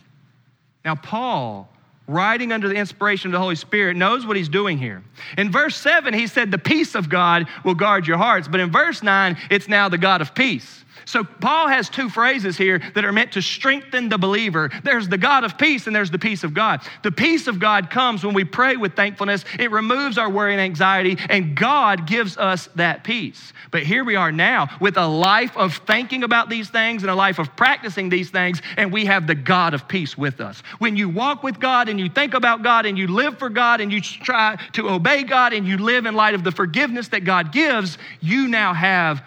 Now, 0.84 0.96
Paul 0.96 1.70
writing 2.08 2.52
under 2.52 2.68
the 2.68 2.76
inspiration 2.76 3.30
of 3.30 3.32
the 3.34 3.40
Holy 3.40 3.56
Spirit, 3.56 3.98
knows 3.98 4.26
what 4.26 4.38
he's 4.38 4.50
doing 4.50 4.78
here. 4.78 5.04
In 5.38 5.52
verse 5.52 5.76
7, 5.76 6.14
he 6.14 6.28
said, 6.28 6.52
The 6.52 6.58
peace 6.58 6.96
of 6.96 7.10
God 7.10 7.48
will 7.64 7.76
guard 7.76 8.08
your 8.08 8.18
hearts. 8.18 8.48
But 8.48 8.60
in 8.60 8.72
verse 8.72 9.02
9, 9.02 9.38
it's 9.50 9.68
now 9.68 9.90
the 9.90 9.98
God 9.98 10.22
of 10.22 10.36
peace. 10.36 10.85
So 11.06 11.24
Paul 11.24 11.68
has 11.68 11.88
two 11.88 12.10
phrases 12.10 12.58
here 12.58 12.82
that 12.96 13.06
are 13.06 13.12
meant 13.12 13.32
to 13.34 13.42
strengthen 13.42 14.10
the 14.10 14.18
believer. 14.18 14.72
There's 14.84 15.08
the 15.08 15.18
God 15.18 15.44
of 15.44 15.58
peace 15.58 15.88
and 15.88 15.96
there's 15.96 16.12
the 16.12 16.20
peace 16.20 16.44
of 16.44 16.54
God. 16.54 16.82
The 17.04 17.12
peace 17.12 17.48
of 17.48 17.60
God 17.60 17.90
comes 17.90 18.24
when 18.26 18.34
we 18.34 18.44
pray 18.44 18.76
with 18.76 18.96
thankfulness. 18.96 19.46
It 19.60 19.72
removes 19.72 20.18
our 20.18 20.30
worry 20.30 20.54
and 20.54 20.62
anxiety 20.62 21.18
and 21.30 21.56
God 21.56 22.08
gives 22.08 22.38
us 22.38 22.68
that 22.76 23.04
peace. 23.04 23.54
But 23.72 23.84
here 23.84 24.04
we 24.04 24.16
are 24.16 24.32
now 24.32 24.70
with 24.80 24.98
a 24.98 25.08
life 25.08 25.56
of 25.56 25.76
thinking 25.88 26.24
about 26.24 26.50
these 26.50 26.70
things 26.70 27.04
and 27.04 27.12
a 27.12 27.16
life 27.16 27.40
of 27.40 27.56
practicing 27.56 28.10
these 28.10 28.32
things 28.32 28.62
and 28.78 28.92
we 28.92 29.06
have 29.06 29.28
the 29.28 29.36
God 29.36 29.74
of 29.74 29.88
peace 29.88 30.18
with 30.18 30.42
us. 30.42 30.62
When 30.80 30.96
you 30.96 31.08
walk 31.08 31.44
with 31.44 31.60
God 31.60 31.88
and 31.88 32.00
you 32.00 32.10
think 32.10 32.34
about 32.34 32.64
God 32.64 32.86
and 32.86 32.98
you 32.98 33.08
live 33.08 33.38
for 33.38 33.50
God 33.50 33.80
and 33.80 33.92
you 33.92 34.02
try 34.02 34.58
to 34.74 34.90
obey 34.90 35.24
God 35.24 35.54
and 35.54 35.68
you 35.68 35.78
live 35.78 36.06
in 36.06 36.16
light 36.16 36.34
of 36.34 36.44
the 36.44 36.52
forgiveness 36.52 37.10
that 37.10 37.26
God 37.26 37.52
gives, 37.52 37.98
you 38.22 38.48
now 38.48 38.74
have 38.74 39.24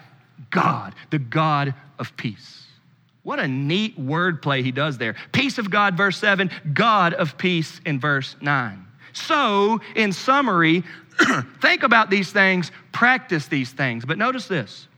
God, 0.50 0.94
the 1.10 1.18
God 1.18 1.74
of 1.98 2.16
peace. 2.16 2.64
What 3.22 3.38
a 3.38 3.48
neat 3.48 3.98
wordplay 3.98 4.64
he 4.64 4.72
does 4.72 4.96
there. 4.96 5.14
Peace 5.32 5.58
of 5.58 5.70
God, 5.70 5.96
verse 5.96 6.16
7, 6.16 6.50
God 6.72 7.14
of 7.14 7.36
peace 7.36 7.80
in 7.84 8.00
verse 8.00 8.36
9. 8.40 8.86
So, 9.12 9.80
in 9.94 10.12
summary, 10.12 10.84
think 11.60 11.82
about 11.82 12.10
these 12.10 12.30
things, 12.30 12.70
practice 12.92 13.46
these 13.46 13.70
things. 13.70 14.04
But 14.04 14.18
notice 14.18 14.46
this. 14.48 14.88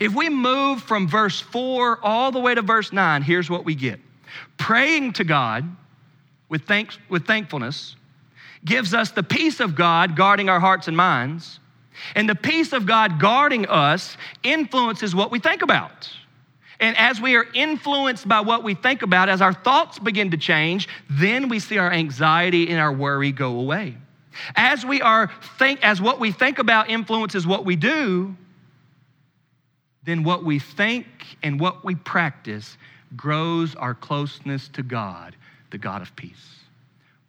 If 0.00 0.14
we 0.14 0.28
move 0.28 0.82
from 0.82 1.08
verse 1.08 1.40
4 1.40 1.98
all 2.02 2.30
the 2.30 2.38
way 2.38 2.54
to 2.54 2.62
verse 2.62 2.92
9, 2.92 3.22
here's 3.22 3.50
what 3.50 3.64
we 3.64 3.74
get 3.74 4.00
praying 4.56 5.12
to 5.14 5.24
God 5.24 5.68
with, 6.48 6.62
thanks, 6.62 6.98
with 7.08 7.26
thankfulness 7.26 7.96
gives 8.64 8.94
us 8.94 9.10
the 9.10 9.22
peace 9.22 9.60
of 9.60 9.74
God 9.74 10.16
guarding 10.16 10.48
our 10.48 10.60
hearts 10.60 10.88
and 10.88 10.96
minds 10.96 11.58
and 12.14 12.28
the 12.28 12.34
peace 12.34 12.72
of 12.72 12.86
God 12.86 13.20
guarding 13.20 13.66
us 13.66 14.16
influences 14.42 15.14
what 15.14 15.30
we 15.30 15.38
think 15.38 15.62
about. 15.62 16.10
And 16.80 16.96
as 16.96 17.20
we 17.20 17.36
are 17.36 17.46
influenced 17.54 18.26
by 18.26 18.40
what 18.40 18.64
we 18.64 18.74
think 18.74 19.02
about, 19.02 19.28
as 19.28 19.40
our 19.40 19.52
thoughts 19.52 19.98
begin 20.00 20.32
to 20.32 20.36
change, 20.36 20.88
then 21.08 21.48
we 21.48 21.60
see 21.60 21.78
our 21.78 21.92
anxiety 21.92 22.68
and 22.68 22.80
our 22.80 22.92
worry 22.92 23.30
go 23.30 23.60
away. 23.60 23.96
As 24.56 24.84
we 24.84 25.00
are 25.00 25.30
think 25.58 25.84
as 25.84 26.00
what 26.00 26.18
we 26.18 26.32
think 26.32 26.58
about 26.58 26.90
influences 26.90 27.46
what 27.46 27.64
we 27.64 27.76
do, 27.76 28.34
then 30.04 30.24
what 30.24 30.44
we 30.44 30.58
think 30.58 31.06
and 31.42 31.60
what 31.60 31.84
we 31.84 31.94
practice 31.94 32.76
grows 33.14 33.74
our 33.76 33.94
closeness 33.94 34.68
to 34.70 34.82
God, 34.82 35.36
the 35.70 35.78
God 35.78 36.02
of 36.02 36.16
peace. 36.16 36.56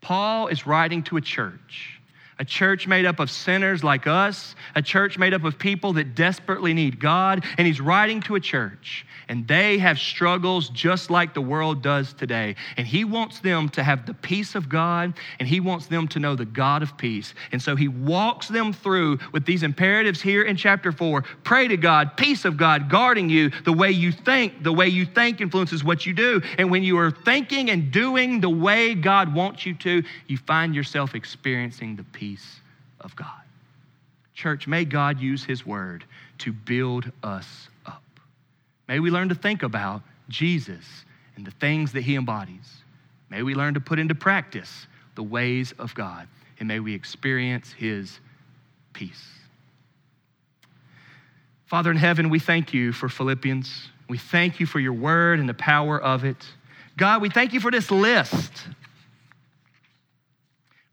Paul 0.01 0.47
is 0.47 0.65
writing 0.65 1.03
to 1.03 1.17
a 1.17 1.21
church 1.21 1.92
a 2.39 2.45
church 2.45 2.87
made 2.87 3.05
up 3.05 3.19
of 3.19 3.29
sinners 3.29 3.83
like 3.83 4.07
us, 4.07 4.55
a 4.75 4.81
church 4.81 5.17
made 5.17 5.33
up 5.33 5.43
of 5.43 5.59
people 5.59 5.93
that 5.93 6.15
desperately 6.15 6.73
need 6.73 6.99
God. 6.99 7.45
And 7.57 7.67
he's 7.67 7.79
writing 7.79 8.21
to 8.21 8.35
a 8.35 8.39
church, 8.39 9.05
and 9.33 9.47
they 9.47 9.79
have 9.79 9.97
struggles 9.97 10.69
just 10.69 11.09
like 11.09 11.33
the 11.33 11.41
world 11.41 11.81
does 11.81 12.13
today. 12.13 12.55
And 12.77 12.85
he 12.85 13.03
wants 13.03 13.39
them 13.39 13.67
to 13.69 13.81
have 13.81 14.05
the 14.05 14.13
peace 14.13 14.53
of 14.53 14.69
God, 14.69 15.15
and 15.39 15.47
he 15.47 15.59
wants 15.59 15.87
them 15.87 16.07
to 16.09 16.19
know 16.19 16.35
the 16.35 16.45
God 16.45 16.83
of 16.83 16.95
peace. 16.99 17.33
And 17.51 17.59
so 17.59 17.75
he 17.75 17.87
walks 17.87 18.47
them 18.47 18.71
through 18.71 19.17
with 19.31 19.47
these 19.47 19.63
imperatives 19.63 20.21
here 20.21 20.43
in 20.43 20.55
chapter 20.55 20.91
four 20.91 21.23
pray 21.43 21.67
to 21.67 21.77
God, 21.77 22.15
peace 22.15 22.45
of 22.45 22.57
God 22.57 22.91
guarding 22.91 23.27
you, 23.27 23.49
the 23.65 23.73
way 23.73 23.89
you 23.89 24.11
think. 24.11 24.61
The 24.61 24.71
way 24.71 24.87
you 24.87 25.03
think 25.03 25.41
influences 25.41 25.83
what 25.83 26.05
you 26.05 26.13
do. 26.13 26.39
And 26.59 26.69
when 26.69 26.83
you 26.83 26.99
are 26.99 27.09
thinking 27.09 27.71
and 27.71 27.91
doing 27.91 28.39
the 28.39 28.51
way 28.51 28.93
God 28.93 29.33
wants 29.33 29.65
you 29.65 29.73
to, 29.73 30.03
you 30.27 30.37
find 30.37 30.75
yourself 30.75 31.15
experiencing 31.15 31.95
the 31.95 32.03
peace 32.03 32.59
of 33.01 33.15
God. 33.15 33.41
Church, 34.35 34.67
may 34.67 34.85
God 34.85 35.19
use 35.19 35.43
His 35.43 35.65
word 35.65 36.05
to 36.37 36.53
build 36.53 37.11
us. 37.23 37.69
May 38.93 38.99
we 38.99 39.09
learn 39.09 39.29
to 39.29 39.35
think 39.35 39.63
about 39.63 40.03
Jesus 40.29 40.85
and 41.35 41.47
the 41.47 41.49
things 41.49 41.93
that 41.93 42.01
He 42.01 42.15
embodies. 42.15 42.83
May 43.27 43.41
we 43.41 43.55
learn 43.55 43.73
to 43.73 43.79
put 43.79 43.97
into 43.97 44.13
practice 44.13 44.85
the 45.15 45.23
ways 45.23 45.73
of 45.79 45.95
God, 45.95 46.27
and 46.59 46.67
may 46.67 46.79
we 46.79 46.93
experience 46.93 47.71
His 47.71 48.19
peace. 48.93 49.31
Father 51.65 51.89
in 51.89 51.97
heaven, 51.97 52.29
we 52.29 52.37
thank 52.37 52.71
you 52.71 52.91
for 52.91 53.09
Philippians. 53.09 53.89
We 54.09 54.19
thank 54.19 54.59
you 54.59 54.67
for 54.67 54.79
your 54.79 54.93
word 54.93 55.39
and 55.39 55.49
the 55.49 55.55
power 55.55 55.99
of 55.99 56.23
it. 56.23 56.45
God, 56.95 57.19
we 57.19 57.31
thank 57.31 57.51
you 57.51 57.59
for 57.59 57.71
this 57.71 57.89
list 57.89 58.51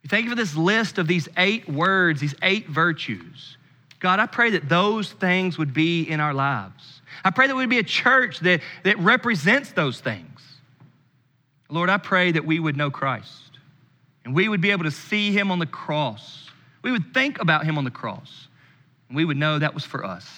we 0.03 0.09
thank 0.09 0.25
you 0.25 0.31
for 0.31 0.37
this 0.37 0.57
list 0.57 0.97
of 0.97 1.07
these 1.07 1.29
eight 1.37 1.69
words, 1.69 2.23
these 2.23 2.35
eight 2.41 2.67
virtues. 2.67 3.59
God, 3.99 4.21
I 4.21 4.25
pray 4.25 4.49
that 4.53 4.71
those 4.71 5.13
things 5.13 5.59
would 5.59 5.75
be 5.75 6.05
in 6.05 6.19
our 6.19 6.33
lives. 6.33 7.00
I 7.25 7.31
pray 7.31 7.47
that 7.47 7.55
we'd 7.55 7.69
be 7.69 7.79
a 7.79 7.85
church 7.85 8.41
that, 8.41 8.61
that 8.85 8.99
represents 8.99 9.73
those 9.73 10.01
things. 10.01 10.41
Lord, 11.69 11.91
I 11.91 11.99
pray 11.99 12.33
that 12.33 12.45
we 12.45 12.59
would 12.59 12.77
know 12.77 12.91
Christ 12.91 13.59
and 14.25 14.35
we 14.35 14.49
would 14.49 14.61
be 14.61 14.71
able 14.71 14.85
to 14.85 14.91
see 14.91 15.33
him 15.33 15.51
on 15.51 15.59
the 15.59 15.67
cross. 15.67 16.49
We 16.83 16.93
would 16.93 17.15
think 17.15 17.41
about 17.41 17.65
him 17.65 17.79
on 17.79 17.85
the 17.85 17.91
cross 17.91 18.49
and 19.09 19.17
we 19.17 19.25
would 19.25 19.37
know 19.37 19.59
that 19.59 19.75
was 19.75 19.85
for 19.85 20.05
us. 20.05 20.29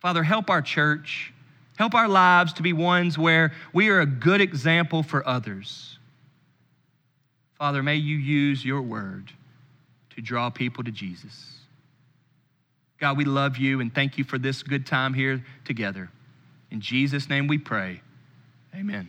Father, 0.00 0.22
help 0.22 0.50
our 0.50 0.62
church, 0.62 1.32
help 1.76 1.94
our 1.94 2.08
lives 2.08 2.52
to 2.54 2.62
be 2.62 2.72
ones 2.72 3.18
where 3.18 3.52
we 3.72 3.88
are 3.88 4.00
a 4.00 4.06
good 4.06 4.40
example 4.40 5.02
for 5.02 5.26
others 5.26 5.96
Father, 7.58 7.82
may 7.82 7.96
you 7.96 8.16
use 8.16 8.64
your 8.64 8.82
word 8.82 9.32
to 10.10 10.20
draw 10.20 10.50
people 10.50 10.84
to 10.84 10.90
Jesus. 10.90 11.55
God, 12.98 13.16
we 13.16 13.24
love 13.24 13.58
you 13.58 13.80
and 13.80 13.94
thank 13.94 14.16
you 14.16 14.24
for 14.24 14.38
this 14.38 14.62
good 14.62 14.86
time 14.86 15.14
here 15.14 15.44
together. 15.64 16.10
In 16.70 16.80
Jesus' 16.80 17.28
name 17.28 17.46
we 17.46 17.58
pray. 17.58 18.00
Amen. 18.74 19.08